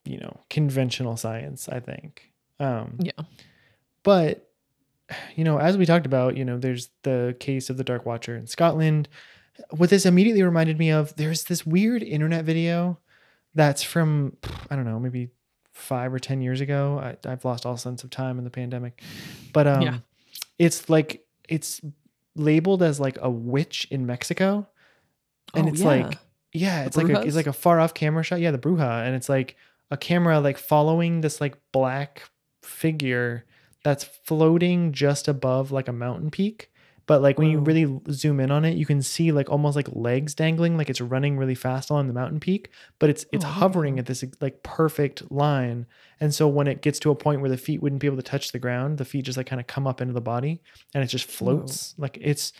you 0.03 0.18
know, 0.18 0.41
conventional 0.49 1.16
science, 1.16 1.70
I 1.70 1.80
think. 1.80 2.32
Um 2.59 2.97
Yeah. 2.99 3.24
but 4.01 4.49
you 5.36 5.43
know, 5.43 5.59
as 5.59 5.78
we 5.78 5.86
talked 5.86 6.07
about, 6.07 6.36
you 6.38 6.43
know, 6.43 6.57
there's 6.57 6.89
the 7.03 7.36
case 7.39 7.70
of 7.70 7.78
the 7.78 7.84
Dark 7.84 8.03
Watcher 8.05 8.36
in 8.36 8.47
Scotland. 8.47 9.07
What 9.70 9.91
this 9.91 10.07
immediately 10.07 10.41
reminded 10.41 10.80
me 10.80 10.89
of, 10.89 11.16
there's 11.18 11.43
this 11.43 11.66
weird 11.68 12.01
internet 12.01 12.45
video 12.45 12.97
that's 13.56 13.84
from 13.84 14.38
I 14.70 14.76
don't 14.76 14.86
know, 14.86 14.99
maybe 14.99 15.30
five 15.72 16.14
or 16.14 16.20
ten 16.20 16.41
years 16.41 16.62
ago. 16.62 16.99
I, 16.99 17.30
I've 17.30 17.45
lost 17.45 17.66
all 17.66 17.78
sense 17.78 18.04
of 18.04 18.10
time 18.10 18.38
in 18.38 18.43
the 18.43 18.49
pandemic, 18.49 19.01
but 19.54 19.68
um, 19.68 19.82
Yeah. 19.82 19.97
it's 20.60 20.89
like 20.89 21.26
it's 21.49 21.82
labeled 22.36 22.82
as 22.84 22.99
like 22.99 23.18
a 23.22 23.30
witch 23.30 23.88
in 23.91 24.06
Mexico, 24.06 24.68
and 25.54 25.66
Oh, 25.68 25.70
it's 25.70 25.82
yeah. 25.82 25.88
like 25.88 26.18
yeah, 26.51 26.82
The 26.82 26.88
it's 26.88 26.97
like 26.97 27.10
a, 27.10 27.22
it's 27.22 27.36
like 27.36 27.47
a 27.47 27.54
far 27.54 27.80
off 27.80 27.93
camera 27.93 28.24
shot. 28.24 28.39
Yeah, 28.39 28.51
the 28.51 28.60
Bruja, 28.60 29.06
and 29.06 29.16
it's 29.16 29.30
like 29.30 29.56
a 29.91 29.97
camera 29.97 30.39
like 30.39 30.58
following 30.58 31.22
this 31.22 31.41
like 31.41 31.58
black 31.72 32.24
figure 32.62 33.45
that's 33.84 34.04
floating 34.04 34.93
just 34.93 35.28
above 35.28 35.72
like 35.72 35.88
a 35.88 35.93
mountain 35.93 36.32
peak. 36.32 36.72
But 37.06 37.22
like 37.22 37.38
when 37.38 37.49
you 37.49 37.60
really 37.60 37.99
zoom 38.12 38.39
in 38.39 38.49
on 38.51 38.64
it, 38.66 38.78
you 38.78 38.86
can 38.86 39.01
see 39.01 39.32
like 39.32 39.49
almost 39.49 39.76
like 39.76 39.88
legs 39.91 40.34
dangling, 40.34 40.78
like 40.78 40.89
it's 40.89 41.01
running 41.01 41.38
really 41.38 41.56
fast 41.56 41.89
along 41.89 42.08
the 42.08 42.14
mountain 42.14 42.39
peak. 42.39 42.70
But 42.99 43.10
it's 43.10 43.26
it's 43.32 43.45
Oh, 43.45 43.47
hovering 43.47 43.99
at 43.99 44.06
this 44.06 44.24
like 44.39 44.64
perfect 44.64 45.30
line, 45.32 45.86
and 46.20 46.34
so 46.34 46.47
when 46.47 46.68
it 46.68 46.82
gets 46.82 46.99
to 46.99 47.12
a 47.12 47.16
point 47.16 47.41
where 47.41 47.49
the 47.49 47.58
feet 47.58 47.82
wouldn't 47.82 47.99
be 48.01 48.08
able 48.08 48.18
to 48.18 48.24
touch 48.24 48.51
the 48.51 48.60
ground, 48.60 48.97
the 48.97 49.06
feet 49.06 49.26
just 49.26 49.38
like 49.38 49.47
kind 49.47 49.60
of 49.60 49.68
come 49.68 49.86
up 49.88 50.01
into 50.01 50.14
the 50.14 50.22
body, 50.22 50.62
and 50.93 51.04
it 51.04 51.08
just 51.08 51.26
floats. 51.26 51.93
Like 51.97 52.18
it's 52.22 52.54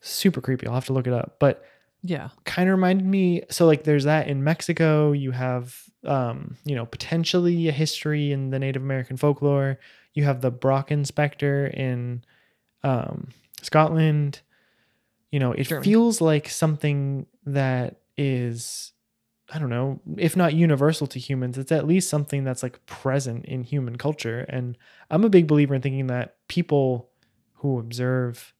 super 0.00 0.40
creepy. 0.40 0.66
I'll 0.66 0.74
have 0.74 0.86
to 0.86 0.92
look 0.92 1.06
it 1.06 1.12
up, 1.12 1.36
but 1.38 1.64
yeah. 2.02 2.28
kind 2.44 2.68
of 2.68 2.76
reminded 2.76 3.04
me 3.06 3.42
so 3.50 3.66
like 3.66 3.84
there's 3.84 4.04
that 4.04 4.28
in 4.28 4.44
Mexico 4.44 5.10
you 5.12 5.32
have 5.32 5.82
um 6.04 6.56
you 6.64 6.76
know 6.76 6.86
potentially 6.86 7.66
a 7.68 7.72
history 7.72 8.30
in 8.30 8.50
the 8.50 8.58
Native 8.58 8.82
American 8.82 9.16
folklore 9.16 9.78
you 10.14 10.22
have 10.24 10.40
the 10.40 10.52
Brocken 10.52 11.04
specter 11.04 11.66
in 11.66 12.22
um 12.84 13.28
Scotland 13.62 14.40
you 15.30 15.38
know 15.38 15.52
it 15.52 15.64
Germany. 15.64 15.84
feels 15.84 16.20
like 16.20 16.48
something 16.48 17.26
that 17.46 17.96
is 18.16 18.92
I 19.52 19.58
don't 19.58 19.70
know 19.70 20.00
if 20.16 20.36
not 20.36 20.54
universal 20.54 21.06
to 21.08 21.18
humans 21.18 21.58
it's 21.58 21.72
at 21.72 21.86
least 21.86 22.08
something 22.10 22.44
that's 22.44 22.62
like 22.62 22.84
present 22.86 23.44
in 23.46 23.62
human 23.64 23.96
culture 23.96 24.40
and 24.48 24.76
I'm 25.10 25.24
a 25.24 25.28
big 25.30 25.46
believer 25.46 25.74
in 25.74 25.82
thinking 25.82 26.06
that 26.08 26.36
people 26.48 27.10
who 27.54 27.78
observe 27.78 28.54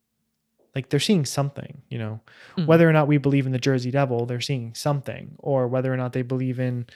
like 0.74 0.88
they're 0.90 1.00
seeing 1.00 1.24
something 1.24 1.82
you 1.88 1.98
know 1.98 2.20
Mm. 2.56 2.66
whether 2.66 2.88
or 2.88 2.92
not 2.92 3.06
we 3.08 3.18
believe 3.18 3.46
in 3.46 3.52
the 3.52 3.58
Jersey 3.58 3.90
Devil, 3.90 4.26
they're 4.26 4.40
seeing 4.40 4.74
something, 4.74 5.36
or 5.38 5.68
whether 5.68 5.92
or 5.92 5.96
not 5.96 6.12
they 6.12 6.22
believe 6.22 6.58
in 6.58 6.86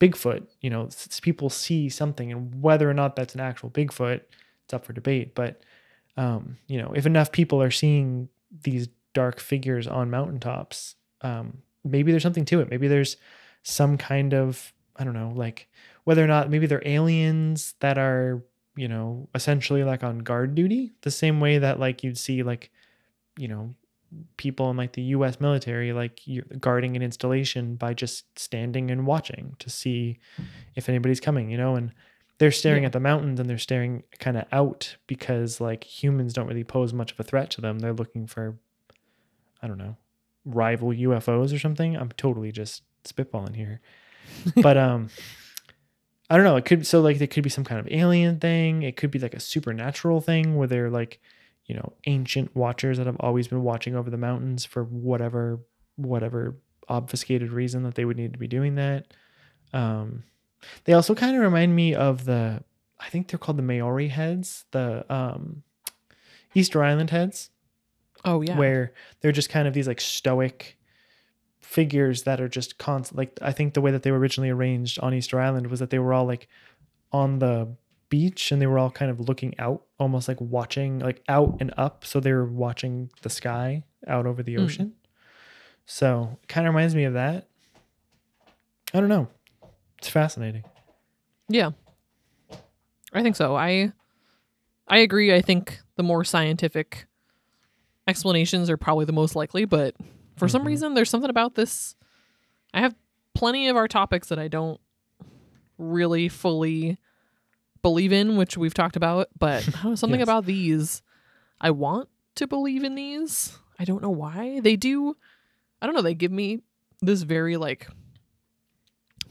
Bigfoot. 0.00 0.46
You 0.60 0.70
know, 0.70 0.88
people 1.20 1.50
see 1.50 1.88
something, 1.88 2.30
and 2.30 2.62
whether 2.62 2.88
or 2.88 2.94
not 2.94 3.16
that's 3.16 3.34
an 3.34 3.40
actual 3.40 3.70
Bigfoot, 3.70 4.20
it's 4.64 4.72
up 4.72 4.84
for 4.84 4.92
debate. 4.92 5.34
But 5.34 5.62
um, 6.16 6.58
you 6.66 6.80
know, 6.80 6.92
if 6.94 7.06
enough 7.06 7.32
people 7.32 7.62
are 7.62 7.70
seeing 7.70 8.28
these 8.62 8.88
dark 9.14 9.40
figures 9.40 9.86
on 9.86 10.10
mountaintops, 10.10 10.96
um, 11.22 11.62
maybe 11.84 12.10
there's 12.10 12.22
something 12.22 12.44
to 12.46 12.60
it. 12.60 12.70
Maybe 12.70 12.88
there's 12.88 13.16
some 13.62 13.96
kind 13.96 14.34
of 14.34 14.72
I 14.96 15.04
don't 15.04 15.14
know, 15.14 15.32
like 15.34 15.68
whether 16.04 16.22
or 16.22 16.26
not 16.26 16.50
maybe 16.50 16.66
they're 16.66 16.82
aliens 16.84 17.74
that 17.80 17.96
are 17.98 18.42
you 18.76 18.88
know 18.88 19.28
essentially 19.34 19.84
like 19.84 20.02
on 20.02 20.18
guard 20.18 20.54
duty, 20.54 20.92
the 21.02 21.10
same 21.10 21.40
way 21.40 21.58
that 21.58 21.80
like 21.80 22.02
you'd 22.02 22.18
see 22.18 22.42
like 22.42 22.70
you 23.38 23.48
know 23.48 23.74
people 24.36 24.70
in 24.70 24.76
like 24.76 24.92
the 24.92 25.02
US 25.02 25.40
military 25.40 25.92
like 25.92 26.26
you're 26.26 26.44
guarding 26.58 26.96
an 26.96 27.02
installation 27.02 27.76
by 27.76 27.94
just 27.94 28.24
standing 28.38 28.90
and 28.90 29.06
watching 29.06 29.54
to 29.60 29.70
see 29.70 30.18
if 30.74 30.88
anybody's 30.88 31.20
coming, 31.20 31.48
you 31.50 31.56
know, 31.56 31.76
and 31.76 31.92
they're 32.40 32.50
staring 32.50 32.82
Yeah. 32.82 32.86
at 32.88 32.92
the 32.92 33.00
mountains 33.00 33.38
and 33.38 33.48
they're 33.48 33.58
staring 33.58 34.02
kind 34.18 34.36
of 34.36 34.46
out 34.50 34.96
because 35.06 35.60
like 35.60 35.84
humans 35.84 36.32
don't 36.32 36.48
really 36.48 36.64
pose 36.64 36.92
much 36.92 37.12
of 37.12 37.20
a 37.20 37.22
threat 37.22 37.50
to 37.50 37.60
them. 37.60 37.78
They're 37.78 37.92
looking 37.92 38.26
for 38.26 38.58
I 39.62 39.68
don't 39.68 39.78
know, 39.78 39.96
rival 40.44 40.88
UFOs 40.88 41.54
or 41.54 41.58
something. 41.58 41.96
I'm 41.96 42.08
totally 42.16 42.50
just 42.50 42.82
spitballing 43.04 43.54
here. 43.54 43.80
but 44.62 44.76
um 44.76 45.10
I 46.28 46.36
don't 46.36 46.44
know, 46.44 46.56
it 46.56 46.64
could 46.64 46.86
so 46.86 47.00
like 47.00 47.18
there 47.18 47.26
could 47.26 47.42
be 47.44 47.50
some 47.50 47.64
kind 47.64 47.78
of 47.80 47.88
alien 47.92 48.40
thing. 48.40 48.82
It 48.82 48.96
could 48.96 49.10
be 49.10 49.18
like 49.18 49.34
a 49.34 49.40
supernatural 49.40 50.20
thing 50.20 50.56
where 50.56 50.66
they're 50.68 50.90
like 50.90 51.20
you 51.66 51.74
know 51.74 51.92
ancient 52.06 52.56
watchers 52.56 52.98
that 52.98 53.06
have 53.06 53.16
always 53.20 53.48
been 53.48 53.62
watching 53.62 53.94
over 53.94 54.10
the 54.10 54.16
mountains 54.16 54.64
for 54.64 54.82
whatever 54.84 55.60
whatever 55.96 56.56
obfuscated 56.88 57.52
reason 57.52 57.82
that 57.84 57.94
they 57.96 58.04
would 58.04 58.16
need 58.16 58.32
to 58.32 58.38
be 58.38 58.48
doing 58.48 58.74
that 58.76 59.06
um 59.72 60.24
they 60.84 60.92
also 60.92 61.14
kind 61.14 61.36
of 61.36 61.42
remind 61.42 61.74
me 61.74 61.94
of 61.94 62.24
the 62.24 62.62
i 62.98 63.08
think 63.08 63.28
they're 63.28 63.38
called 63.38 63.56
the 63.58 63.62
maori 63.62 64.08
heads 64.08 64.64
the 64.72 65.04
um 65.12 65.62
easter 66.54 66.82
island 66.82 67.10
heads. 67.10 67.50
Oh 68.24 68.42
yeah. 68.42 68.58
where 68.58 68.92
they're 69.20 69.32
just 69.32 69.48
kind 69.48 69.66
of 69.66 69.72
these 69.74 69.88
like 69.88 70.00
stoic 70.00 70.76
figures 71.60 72.24
that 72.24 72.40
are 72.40 72.48
just 72.48 72.76
constant 72.78 73.16
like 73.16 73.38
i 73.40 73.52
think 73.52 73.74
the 73.74 73.80
way 73.80 73.90
that 73.90 74.02
they 74.02 74.10
were 74.10 74.18
originally 74.18 74.50
arranged 74.50 74.98
on 75.00 75.14
easter 75.14 75.38
island 75.40 75.68
was 75.68 75.78
that 75.80 75.90
they 75.90 75.98
were 75.98 76.12
all 76.12 76.26
like 76.26 76.48
on 77.12 77.38
the 77.38 77.68
beach 78.08 78.50
and 78.50 78.60
they 78.60 78.66
were 78.66 78.78
all 78.78 78.90
kind 78.90 79.10
of 79.10 79.20
looking 79.20 79.54
out 79.60 79.84
almost 79.98 80.26
like 80.26 80.40
watching 80.40 80.98
like 80.98 81.22
out 81.28 81.56
and 81.60 81.72
up. 81.76 82.04
So 82.04 82.18
they 82.18 82.32
were 82.32 82.44
watching 82.44 83.08
the 83.22 83.30
sky 83.30 83.84
out 84.08 84.26
over 84.26 84.42
the 84.42 84.56
Mm. 84.56 84.64
ocean. 84.64 84.92
So 85.86 86.38
it 86.42 86.48
kind 86.48 86.66
of 86.66 86.74
reminds 86.74 86.96
me 86.96 87.04
of 87.04 87.12
that. 87.14 87.46
I 88.92 88.98
don't 88.98 89.08
know 89.08 89.28
it's 90.00 90.08
fascinating 90.08 90.64
Yeah. 91.48 91.70
I 93.12 93.22
think 93.22 93.34
so. 93.36 93.56
I 93.56 93.92
I 94.88 94.98
agree. 94.98 95.34
I 95.34 95.40
think 95.40 95.80
the 95.96 96.02
more 96.02 96.22
scientific 96.24 97.06
explanations 98.06 98.70
are 98.70 98.76
probably 98.76 99.04
the 99.04 99.12
most 99.12 99.34
likely, 99.36 99.64
but 99.64 99.94
for 100.36 100.48
some 100.48 100.62
Mhm. 100.62 100.66
reason 100.66 100.94
there's 100.94 101.10
something 101.10 101.30
about 101.30 101.54
this 101.54 101.94
I 102.72 102.80
have 102.80 102.94
plenty 103.34 103.68
of 103.68 103.76
our 103.76 103.88
topics 103.88 104.28
that 104.28 104.38
I 104.38 104.46
don't 104.48 104.80
really 105.76 106.28
fully 106.28 106.98
believe 107.82 108.12
in, 108.12 108.36
which 108.36 108.56
we've 108.56 108.74
talked 108.74 108.96
about, 108.96 109.28
but 109.38 109.66
know, 109.84 109.94
something 109.96 110.20
Yes. 110.20 110.26
about 110.28 110.44
these 110.46 111.02
I 111.60 111.72
want 111.72 112.08
to 112.36 112.46
believe 112.46 112.84
in 112.84 112.94
these. 112.94 113.58
I 113.78 113.84
don't 113.84 114.02
know 114.02 114.10
why. 114.10 114.60
They 114.60 114.76
do 114.76 115.16
I 115.82 115.86
don't 115.86 115.94
know, 115.96 116.02
they 116.02 116.14
give 116.14 116.32
me 116.32 116.60
this 117.00 117.22
very 117.22 117.56
like 117.56 117.88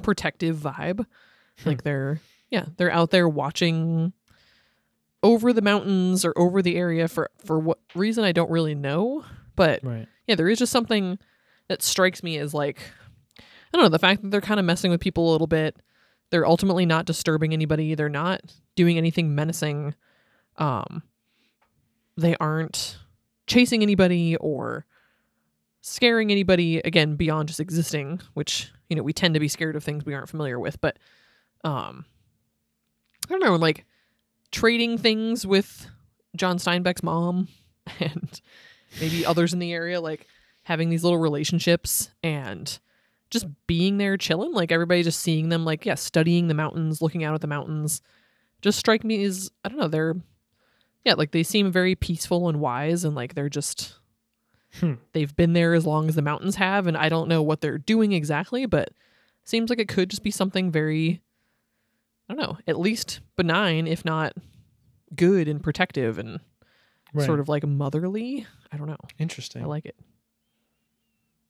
protective 0.02 0.58
vibe. 0.58 1.06
Hmm. 1.60 1.70
Like 1.70 1.84
they're 1.84 2.22
yeah, 2.50 2.66
they're 2.78 2.92
out 2.92 3.12
there 3.12 3.28
watching 3.30 4.14
over 5.22 5.52
the 5.52 5.62
mountains 5.62 6.24
or 6.24 6.34
over 6.38 6.62
the 6.62 6.78
area 6.78 7.08
for 7.08 7.30
for 7.44 7.60
what 7.60 7.80
reason 7.96 8.24
I 8.24 8.32
don't 8.32 8.52
really 8.52 8.76
know, 8.76 9.24
but 9.56 9.84
right 9.84 10.08
yeah, 10.28 10.36
there 10.36 10.50
is 10.50 10.60
just 10.60 10.72
something 10.72 11.18
that 11.68 11.82
strikes 11.82 12.24
me 12.24 12.38
as 12.38 12.54
like 12.54 12.80
I 13.38 13.78
don't 13.78 13.84
know, 13.84 13.90
the 13.90 14.00
fact 14.00 14.22
that 14.22 14.32
they're 14.32 14.42
kind 14.42 14.60
of 14.60 14.66
messing 14.66 14.92
with 14.92 15.02
people 15.02 15.30
a 15.30 15.32
little 15.32 15.48
bit. 15.48 15.78
They're 16.32 16.46
ultimately 16.46 16.86
not 16.86 17.06
disturbing 17.06 17.54
anybody. 17.54 17.96
They're 17.96 18.10
not 18.10 18.42
doing 18.76 18.98
anything 18.98 19.36
menacing. 19.36 19.96
Um 20.58 21.04
they 22.18 22.36
aren't 22.40 22.98
chasing 23.48 23.82
anybody 23.82 24.36
or 24.38 24.86
scaring 25.82 26.32
anybody 26.32 26.80
again 26.80 27.16
beyond 27.16 27.48
just 27.48 27.60
existing, 27.60 28.22
which, 28.34 28.72
you 28.90 28.96
know, 28.96 29.04
we 29.04 29.14
tend 29.14 29.36
to 29.36 29.40
be 29.40 29.48
scared 29.48 29.76
of 29.76 29.84
things 29.84 30.06
we 30.06 30.14
aren't 30.14 30.30
familiar 30.30 30.60
with, 30.60 30.82
but 30.82 30.98
um 31.64 32.06
I 33.30 33.34
don't 33.34 33.44
know, 33.44 33.56
like 33.56 33.86
trading 34.52 34.98
things 34.98 35.46
with 35.46 35.88
John 36.36 36.58
Steinbeck's 36.58 37.04
mom 37.04 37.48
and 38.00 38.42
maybe 39.00 39.26
others 39.26 39.54
in 39.54 39.60
the 39.60 39.72
area, 39.72 40.02
like 40.02 40.28
having 40.64 40.90
these 40.90 41.04
little 41.04 41.20
relationships 41.20 42.10
and 42.24 42.80
just 43.30 43.46
being 43.68 43.98
there 43.98 44.18
chilling, 44.18 44.54
like 44.54 44.72
everybody 44.72 45.04
just 45.04 45.20
seeing 45.20 45.50
them, 45.50 45.64
like, 45.64 45.86
yeah, 45.86 45.96
studying 45.96 46.48
the 46.48 46.54
mountains, 46.56 47.02
looking 47.02 47.24
out 47.24 47.36
at 47.36 47.42
the 47.42 47.48
mountains, 47.48 48.02
just 48.62 48.80
strike 48.80 49.04
me 49.04 49.24
as, 49.24 49.52
I 49.64 49.70
don't 49.70 49.78
know, 49.78 49.88
they're, 49.88 50.16
yeah, 51.06 51.14
like 51.14 51.32
they 51.32 51.44
seem 51.44 51.72
very 51.72 51.96
peaceful 51.96 52.50
and 52.50 52.60
wise 52.60 53.04
and 53.06 53.16
like 53.16 53.36
they're 53.36 53.50
just 53.50 53.99
Hmm. 54.80 54.94
they've 55.14 55.36
been 55.36 55.54
there 55.54 55.74
as 55.74 55.86
long 55.88 56.08
as 56.10 56.16
the 56.16 56.22
mountains 56.22 56.56
have, 56.58 56.86
and 56.88 56.96
I 56.96 57.10
don't 57.10 57.28
know 57.28 57.42
what 57.42 57.62
they're 57.62 57.78
doing 57.80 58.12
exactly, 58.12 58.66
but 58.68 58.90
seems 59.44 59.70
like 59.70 59.80
it 59.80 59.88
could 59.88 60.10
just 60.10 60.22
be 60.24 60.30
something 60.32 60.72
very, 60.72 61.22
I 62.30 62.34
don't 62.36 62.42
know, 62.42 62.58
at 62.68 62.80
least 62.80 63.20
benign, 63.36 63.88
if 63.88 64.06
not 64.06 64.34
good 65.16 65.48
and 65.48 65.62
protective 65.64 66.20
and 66.20 66.40
Right. 67.12 67.26
sort 67.26 67.40
of 67.40 67.50
like 67.50 67.66
motherly. 67.66 68.46
I 68.72 68.78
don't 68.78 68.86
know. 68.88 68.98
interesting. 69.18 69.64
I 69.64 69.66
like 69.66 69.86
it. 69.88 69.96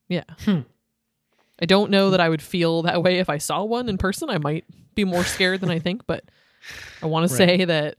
Yeah. 0.07 0.23
Hmm. 0.45 0.61
I 1.61 1.65
don't 1.65 1.91
know 1.91 2.11
that 2.11 2.21
I 2.21 2.29
would 2.29 2.41
feel 2.41 2.83
that 2.83 3.03
way 3.03 3.19
if 3.19 3.29
I 3.29 3.37
saw 3.37 3.63
one 3.65 3.89
in 3.89 3.97
person. 3.97 4.29
I 4.29 4.37
might 4.37 4.63
be 4.95 5.03
more 5.03 5.25
scared 5.25 5.59
than 5.59 5.69
I 5.69 5.79
think, 5.79 6.07
but 6.07 6.23
I 7.03 7.07
want 7.07 7.29
to 7.29 7.35
say 7.35 7.65
that 7.65 7.97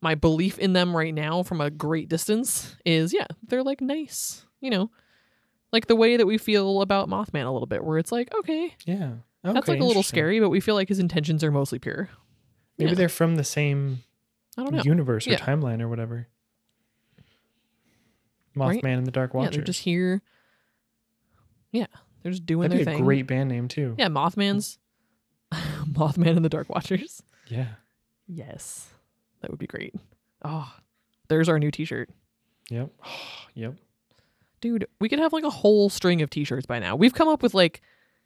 my 0.00 0.14
belief 0.14 0.58
in 0.58 0.72
them 0.72 0.96
right 0.96 1.12
now 1.14 1.42
from 1.42 1.60
a 1.60 1.70
great 1.70 2.08
distance 2.08 2.74
is 2.86 3.12
yeah, 3.12 3.26
they're 3.46 3.62
like 3.62 3.82
nice, 3.82 4.46
you 4.64 4.70
know, 4.70 4.90
like 5.72 5.86
the 5.86 5.96
way 5.96 6.16
that 6.16 6.26
we 6.26 6.38
feel 6.38 6.80
about 6.80 7.08
Mothman 7.08 7.46
a 7.46 7.50
little 7.50 7.66
bit, 7.66 7.84
where 7.84 7.98
it's 7.98 8.10
like, 8.10 8.32
okay, 8.34 8.74
yeah. 8.86 9.12
that's 9.42 9.68
like 9.68 9.80
a 9.80 9.84
little 9.84 10.02
scary, 10.02 10.40
but 10.40 10.48
we 10.48 10.60
feel 10.60 10.74
like 10.74 10.88
his 10.88 10.98
intentions 10.98 11.44
are 11.44 11.50
mostly 11.50 11.78
pure. 11.78 12.08
Maybe 12.78 12.90
Yeah. 12.90 12.94
they're 12.96 13.08
from 13.08 13.36
the 13.36 13.44
same 13.44 14.02
I 14.56 14.62
don't 14.62 14.74
know. 14.74 14.82
universe 14.84 15.26
or 15.26 15.32
Yeah. 15.32 15.38
timeline 15.38 15.80
or 15.82 15.88
whatever. 15.88 16.28
Mothman 18.56 18.82
Right? 18.82 18.84
and 18.84 19.06
the 19.06 19.10
Dark 19.10 19.34
Watchers. 19.34 19.52
yeah, 19.52 19.56
they're 19.58 19.64
just 19.64 19.80
here. 19.80 20.22
Yeah, 21.72 21.86
they're 22.22 22.32
just 22.32 22.46
doing 22.46 22.68
That'd 22.70 22.86
be 22.86 22.90
a 22.90 22.94
thing. 22.94 23.04
great 23.04 23.26
band 23.26 23.50
name 23.50 23.68
too. 23.68 23.96
Yeah, 23.98 24.08
Mothman's 24.08 24.78
Mothman 25.52 26.36
and 26.36 26.44
the 26.44 26.48
Dark 26.48 26.68
Watchers. 26.68 27.22
Yeah. 27.48 27.66
Yes. 28.28 28.88
That 29.40 29.50
would 29.50 29.58
be 29.58 29.66
great. 29.66 29.94
Oh, 30.42 30.72
there's 31.28 31.48
our 31.48 31.58
new 31.58 31.70
t-shirt. 31.70 32.08
Yep. 32.70 32.90
yep. 33.54 33.74
Dude, 34.64 34.86
we 34.98 35.10
could 35.10 35.18
have 35.18 35.34
like 35.34 35.44
a 35.44 35.50
whole 35.50 35.90
string 35.90 36.22
of 36.22 36.30
t-shirts 36.30 36.64
by 36.64 36.78
now. 36.78 36.96
We've 36.96 37.12
come 37.12 37.28
up 37.28 37.42
with 37.42 37.52
like 37.52 37.82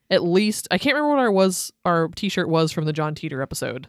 at 0.08 0.22
least 0.22 0.68
I 0.70 0.78
can't 0.78 0.94
remember 0.94 1.16
what 1.16 1.18
our 1.18 1.32
was 1.32 1.72
our 1.84 2.06
t-shirt 2.14 2.48
was 2.48 2.70
from 2.70 2.84
the 2.84 2.92
John 2.92 3.16
Teeter 3.16 3.42
episode. 3.42 3.88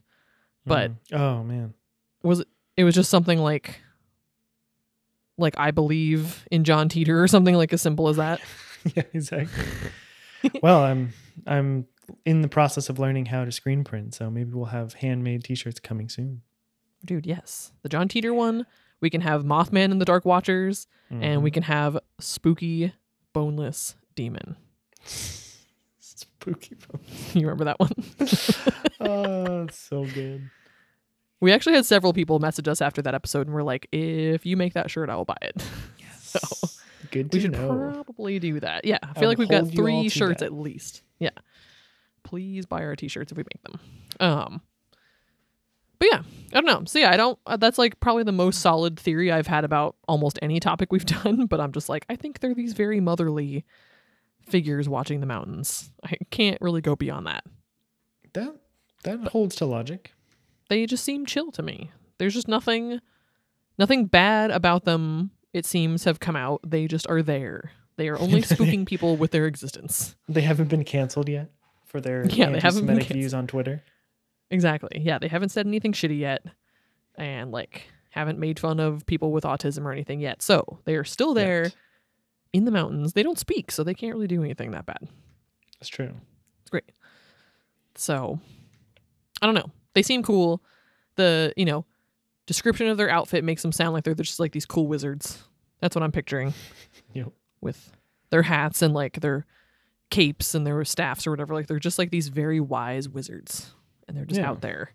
But- 0.66 0.92
Mm. 1.12 1.20
oh 1.20 1.44
man. 1.44 1.76
Was 2.24 2.40
it 2.40 2.48
it 2.76 2.84
was 2.86 2.96
just 2.96 3.12
something 3.12 3.38
like 3.38 3.82
like 5.38 5.54
I 5.60 5.70
believe 5.70 6.44
in 6.50 6.64
John 6.64 6.90
Teeter 6.90 7.22
or 7.22 7.28
something 7.28 7.54
like 7.54 7.72
as 7.72 7.84
simple 7.84 8.08
as 8.10 8.18
that. 8.18 8.42
yeah, 8.96 9.04
exactly. 9.14 9.64
well, 10.64 10.84
I'm 10.84 11.14
I'm 11.46 11.86
in 12.26 12.42
the 12.42 12.48
process 12.48 12.90
of 12.90 12.98
learning 12.98 13.28
how 13.28 13.46
to 13.46 13.52
screen 13.52 13.84
print, 13.84 14.16
so 14.16 14.32
maybe 14.32 14.52
we'll 14.54 14.66
have 14.66 14.94
handmade 14.96 15.44
T-shirts 15.44 15.80
coming 15.80 16.10
soon. 16.10 16.42
Dude, 17.06 17.28
yes. 17.28 17.72
The 17.84 17.90
John 17.90 18.08
Teeter 18.08 18.34
one. 18.34 18.66
We 19.02 19.10
can 19.10 19.22
have 19.22 19.44
Mothman 19.44 19.92
and 19.92 20.00
the 20.02 20.06
Dark 20.06 20.26
Watchers 20.26 20.88
and 21.10 21.42
we 21.44 21.50
Mhm. 21.52 21.54
can 21.56 21.64
have 21.64 21.98
spooky 22.20 22.94
boneless 23.34 23.96
demon. 24.16 24.56
spooky. 26.00 26.76
phone. 26.76 27.02
You 27.34 27.48
remember 27.48 27.66
that 27.66 27.80
one? 27.80 27.92
oh, 29.00 29.68
so 29.72 30.06
good. 30.06 30.50
We 31.42 31.54
actually 31.54 31.76
had 31.76 31.86
several 31.86 32.12
people 32.14 32.40
message 32.40 32.68
us 32.68 32.82
after 32.82 33.02
that 33.04 33.16
episode 33.16 33.48
and 33.48 33.54
we're 33.56 33.64
like, 33.64 33.88
if 33.92 34.46
you 34.46 34.58
make 34.58 34.74
that 34.74 34.92
shirt, 34.92 35.10
I 35.10 35.16
will 35.16 35.26
buy 35.26 35.38
it. 35.42 35.64
So 36.30 36.40
Good 37.10 37.34
we 37.34 37.40
should 37.40 37.54
know. 37.54 38.04
probably 38.06 38.38
do 38.38 38.60
that. 38.60 38.86
Yeah. 38.86 39.00
I 39.02 39.10
I 39.10 39.14
feel 39.14 39.22
will 39.24 39.28
like 39.30 39.38
we've 39.40 39.50
got 39.50 39.62
hold 39.64 39.74
you 39.74 39.80
all 39.82 40.02
three 40.02 40.10
shirts 40.10 40.42
that. 40.42 40.46
at 40.48 40.54
least. 40.54 41.02
Yeah. 41.18 41.32
Please 42.22 42.68
buy 42.68 42.84
our 42.84 42.96
t 42.96 43.08
shirts 43.08 43.32
if 43.32 43.38
we 43.40 43.44
make 43.46 43.64
them. 43.64 43.80
Um, 44.20 44.62
but 46.00 46.08
yeah, 46.12 46.22
I 46.52 46.62
don't 46.62 46.66
know. 46.66 46.84
So 46.86 47.00
yeah, 47.00 47.12
I 47.12 47.18
don't, 47.18 47.38
uh, 47.46 47.58
that's 47.58 47.78
like 47.78 48.00
probably 48.00 48.24
the 48.24 48.32
most 48.32 48.62
solid 48.62 49.00
theory 49.00 49.32
I've 49.32 49.48
had 49.48 49.64
about 49.64 49.96
almost 50.08 50.40
any 50.42 50.60
topic 50.60 50.92
we've 50.92 51.06
done. 51.24 51.46
But 51.46 51.60
I'm 51.60 51.72
just 51.72 51.90
like, 51.90 52.06
I 52.10 52.16
think 52.16 52.40
they're 52.40 52.54
these 52.56 52.74
very 52.74 53.00
motherly 53.00 53.66
figures 54.48 54.90
watching 54.90 55.20
the 55.20 55.28
mountains. 55.28 55.92
I 56.04 56.18
can't 56.32 56.60
really 56.62 56.82
go 56.82 56.96
beyond 56.96 57.28
that. 57.28 57.44
that 58.34 58.56
that 59.04 59.28
holds 59.30 59.56
to 59.58 59.66
logic. 59.66 60.14
they 60.70 60.86
just 60.86 61.04
seem 61.04 61.26
chill 61.26 61.52
to 61.52 61.62
me. 61.62 61.92
There's 62.18 62.34
just 62.34 62.48
nothing 62.48 63.00
nothing 63.78 64.06
bad 64.06 64.52
about 64.52 64.86
them 64.86 65.32
it 65.54 65.66
seems 65.66 66.04
have 66.04 66.20
come 66.20 66.36
out. 66.36 66.62
They 66.66 66.88
just 66.88 67.08
are 67.10 67.22
there. 67.24 67.72
They 67.98 68.08
are 68.08 68.20
only 68.20 68.42
spooking 68.44 68.86
people 68.86 69.18
with 69.18 69.32
their 69.32 69.46
existence. 69.46 70.16
They 70.28 70.42
haven't 70.42 70.70
been 70.70 70.84
canceled 70.84 71.30
yet 71.30 71.50
for 71.86 72.00
their 72.02 72.26
Yeah, 72.30 72.52
they 72.52 72.60
haven't 72.60 72.86
been 72.86 72.96
anti-Semitic 72.98 73.08
views 73.08 73.34
on 73.34 73.48
Twitter. 73.48 73.84
Exactly. 74.52 75.00
Yeah, 75.00 75.20
they 75.20 75.28
haven't 75.28 75.50
said 75.50 75.68
anything 75.68 75.94
shitty 75.94 76.20
yet 76.20 76.44
and 77.16 77.52
like 77.52 77.84
haven't 78.12 78.40
made 78.40 78.60
fun 78.60 78.80
of 78.80 79.06
people 79.06 79.32
with 79.32 79.44
autism 79.44 79.86
or 79.86 79.92
anything 79.92 80.20
yet. 80.20 80.42
So, 80.42 80.80
they 80.86 80.96
are 80.96 81.04
still 81.04 81.34
there 81.34 81.72
in 82.54 82.66
the 82.66 82.72
mountains. 82.72 83.14
They 83.14 83.22
don't 83.24 83.38
speak, 83.38 83.72
so 83.72 83.84
they 83.84 83.94
can't 83.94 84.16
really 84.16 84.28
do 84.28 84.44
anything 84.44 84.72
that 84.72 84.86
bad. 84.88 85.08
That's 85.80 85.90
true. 85.90 86.12
It's 86.62 86.72
great. 86.72 86.92
So, 87.96 88.40
I 89.42 89.46
don't 89.46 89.56
know. 89.56 89.70
They 89.94 90.02
seem 90.02 90.24
cool. 90.24 90.62
The, 91.16 91.54
you 91.56 91.66
know, 91.66 91.86
description 92.48 92.88
of 92.88 92.98
their 92.98 93.10
outfit 93.10 93.44
makes 93.44 93.62
them 93.62 93.72
sound 93.72 93.94
like 93.94 94.04
they're 94.04 94.16
just 94.16 94.40
like 94.40 94.52
these 94.54 94.66
cool 94.66 94.88
wizards. 94.88 95.44
That's 95.82 95.96
what 95.96 96.02
I'm 96.04 96.12
picturing 96.12 96.54
Yep. 97.14 97.32
with 97.62 97.92
their 98.32 98.42
hats 98.44 98.82
and 98.82 98.94
like 98.94 99.20
their 99.22 99.46
capes 100.10 100.56
and 100.56 100.66
their 100.66 100.84
staffs 100.86 101.28
or 101.28 101.32
whatever. 101.32 101.54
Like 101.54 101.68
they're 101.68 101.78
just 101.80 102.00
like 102.00 102.10
these 102.10 102.30
very 102.30 102.60
wise 102.60 103.08
wizards 103.08 103.74
and 104.10 104.18
they're 104.18 104.26
just 104.26 104.42
Yeah. 104.42 104.50
out 104.50 104.62
there, 104.62 104.92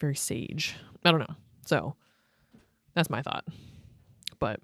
very 0.00 0.16
sage. 0.16 0.74
I 1.04 1.10
don't 1.12 1.20
know. 1.20 1.36
So, 1.66 1.94
that's 2.94 3.08
my 3.10 3.22
thought. 3.22 3.44
But 4.38 4.60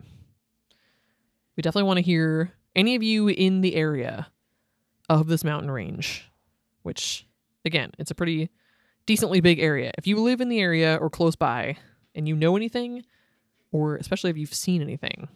we 1.56 1.60
definitely 1.62 1.86
want 1.86 1.98
to 1.98 2.02
hear 2.02 2.52
any 2.74 2.94
of 2.96 3.02
you 3.02 3.28
in 3.28 3.60
the 3.60 3.74
area 3.76 4.28
of 5.08 5.26
this 5.28 5.44
mountain 5.44 5.70
range, 5.70 6.28
which 6.82 7.26
again, 7.64 7.92
it's 7.98 8.10
a 8.10 8.14
pretty 8.14 8.50
decently 9.06 9.40
big 9.40 9.58
area. 9.58 9.92
If 9.98 10.06
you 10.06 10.16
live 10.20 10.40
in 10.40 10.48
the 10.48 10.60
area 10.60 10.96
or 11.00 11.10
close 11.10 11.36
by 11.36 11.76
and 12.14 12.26
you 12.28 12.34
know 12.36 12.56
anything, 12.56 13.04
or 13.72 13.96
especially 13.96 14.30
if 14.30 14.36
you've 14.36 14.54
seen 14.54 14.82
anything, 14.82 15.28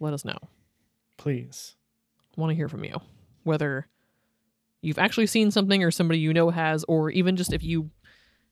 let 0.00 0.12
us 0.14 0.24
know. 0.24 0.38
Please. 1.16 1.76
want 2.36 2.50
to 2.50 2.54
hear 2.54 2.68
from 2.68 2.84
you. 2.84 2.96
Whether 3.44 3.86
you've 4.82 4.98
actually 4.98 5.26
seen 5.26 5.50
something 5.50 5.82
or 5.82 5.90
somebody 5.90 6.18
you 6.20 6.32
know 6.34 6.50
has, 6.50 6.84
or 6.84 7.10
even 7.10 7.36
just 7.36 7.52
if 7.52 7.62
you 7.62 7.90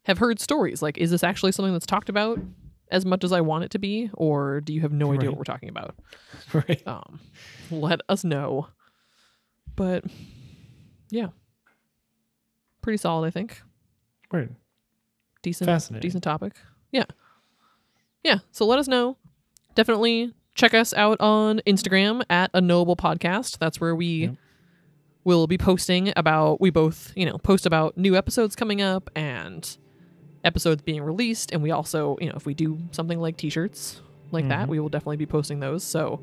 have 0.05 0.19
heard 0.19 0.41
stories. 0.41 0.81
Like, 0.81 0.97
is 0.97 1.11
this 1.11 1.23
actually 1.23 1.53
something 1.53 1.73
that's 1.73 1.85
talked 1.87 2.09
about 2.09 2.39
as 2.91 3.05
much 3.05 3.23
as 3.23 3.33
I 3.33 3.41
want 3.43 3.65
it 3.65 3.71
to 3.73 3.79
be? 3.79 4.11
Or 4.15 4.61
do 4.63 4.73
you 4.73 4.81
have 4.81 4.93
no 4.93 5.13
idea 5.13 5.29
what 5.31 5.39
we're 5.39 5.45
talking 5.45 5.69
about? 5.69 5.95
Right. 6.53 6.83
um, 6.87 7.21
let 7.71 8.01
us 8.09 8.25
know. 8.25 8.69
But 9.77 10.05
yeah, 11.11 11.29
pretty 12.83 12.97
solid, 12.97 13.27
I 13.27 13.31
think. 13.31 13.63
Right. 14.33 14.49
Decent, 15.43 15.69
Fascinating. 15.69 16.07
decent 16.09 16.25
topic. 16.25 16.55
Yeah, 16.93 17.05
yeah. 18.25 18.39
So 18.53 18.67
let 18.67 18.79
us 18.79 18.89
know. 18.89 19.17
Definitely 19.75 20.35
check 20.55 20.75
us 20.75 20.93
out 20.93 21.21
on 21.21 21.61
Instagram 21.67 22.23
at 22.29 22.51
unknowable 22.53 22.97
podcast. 22.97 23.59
That's 23.59 23.81
where 23.81 23.95
we 23.95 24.07
Yep. 24.07 24.35
Will 25.25 25.47
be 25.47 25.59
posting 25.59 26.13
about. 26.17 26.61
We 26.61 26.71
both, 26.71 27.13
you 27.17 27.27
know, 27.27 27.39
post 27.39 27.67
about 27.67 27.97
new 27.97 28.17
episodes 28.17 28.57
coming 28.57 28.81
up 28.83 29.11
and 29.15 29.77
episodes 30.45 30.83
being 30.83 31.03
released. 31.03 31.53
And 31.53 31.63
we 31.63 31.71
also, 31.71 32.17
you 32.21 32.29
know, 32.29 32.35
if 32.37 32.47
we 32.47 32.55
do 32.55 32.79
something 32.93 33.21
like 33.21 33.37
T-shirts 33.37 34.01
like 34.31 34.49
that, 34.49 34.67
Mhm. 34.67 34.71
we 34.71 34.81
will 34.81 34.89
definitely 34.89 35.17
be 35.19 35.27
posting 35.27 35.61
those. 35.61 35.85
So 35.85 36.21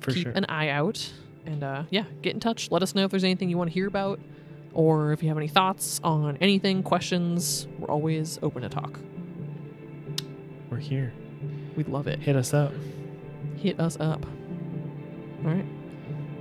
For 0.00 0.10
keep 0.12 0.24
sure. 0.24 0.32
an 0.32 0.44
eye 0.48 0.68
out 0.68 1.12
and 1.44 1.62
uh, 1.64 1.82
yeah 1.90 2.04
get 2.22 2.34
in 2.34 2.38
touch 2.40 2.70
let 2.70 2.84
us 2.84 2.94
know 2.94 3.04
if 3.04 3.10
there's 3.10 3.24
anything 3.24 3.50
you 3.50 3.58
want 3.58 3.68
to 3.68 3.74
hear 3.74 3.88
about 3.88 4.20
or 4.72 5.12
if 5.12 5.24
you 5.24 5.28
have 5.28 5.36
any 5.36 5.48
thoughts 5.48 6.00
on 6.04 6.36
anything 6.40 6.84
questions 6.84 7.66
we're 7.80 7.88
always 7.90 8.38
open 8.42 8.62
to 8.62 8.68
talk 8.68 9.00
We're 10.70 10.76
here. 10.78 11.12
we'd 11.76 11.88
love 11.88 12.06
it 12.06 12.20
Hit 12.20 12.36
us 12.36 12.54
up. 12.54 12.72
hit 13.56 13.80
us 13.80 13.96
up 13.98 14.24
all 15.44 15.50
right 15.50 15.64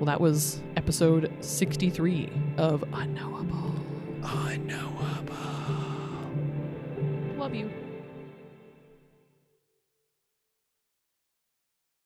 well 0.01 0.07
that 0.07 0.19
was 0.19 0.59
episode 0.77 1.31
63 1.41 2.27
of 2.57 2.83
unknowable 2.91 3.71
Unknowable. 4.23 5.35
love 7.37 7.53
you 7.53 7.69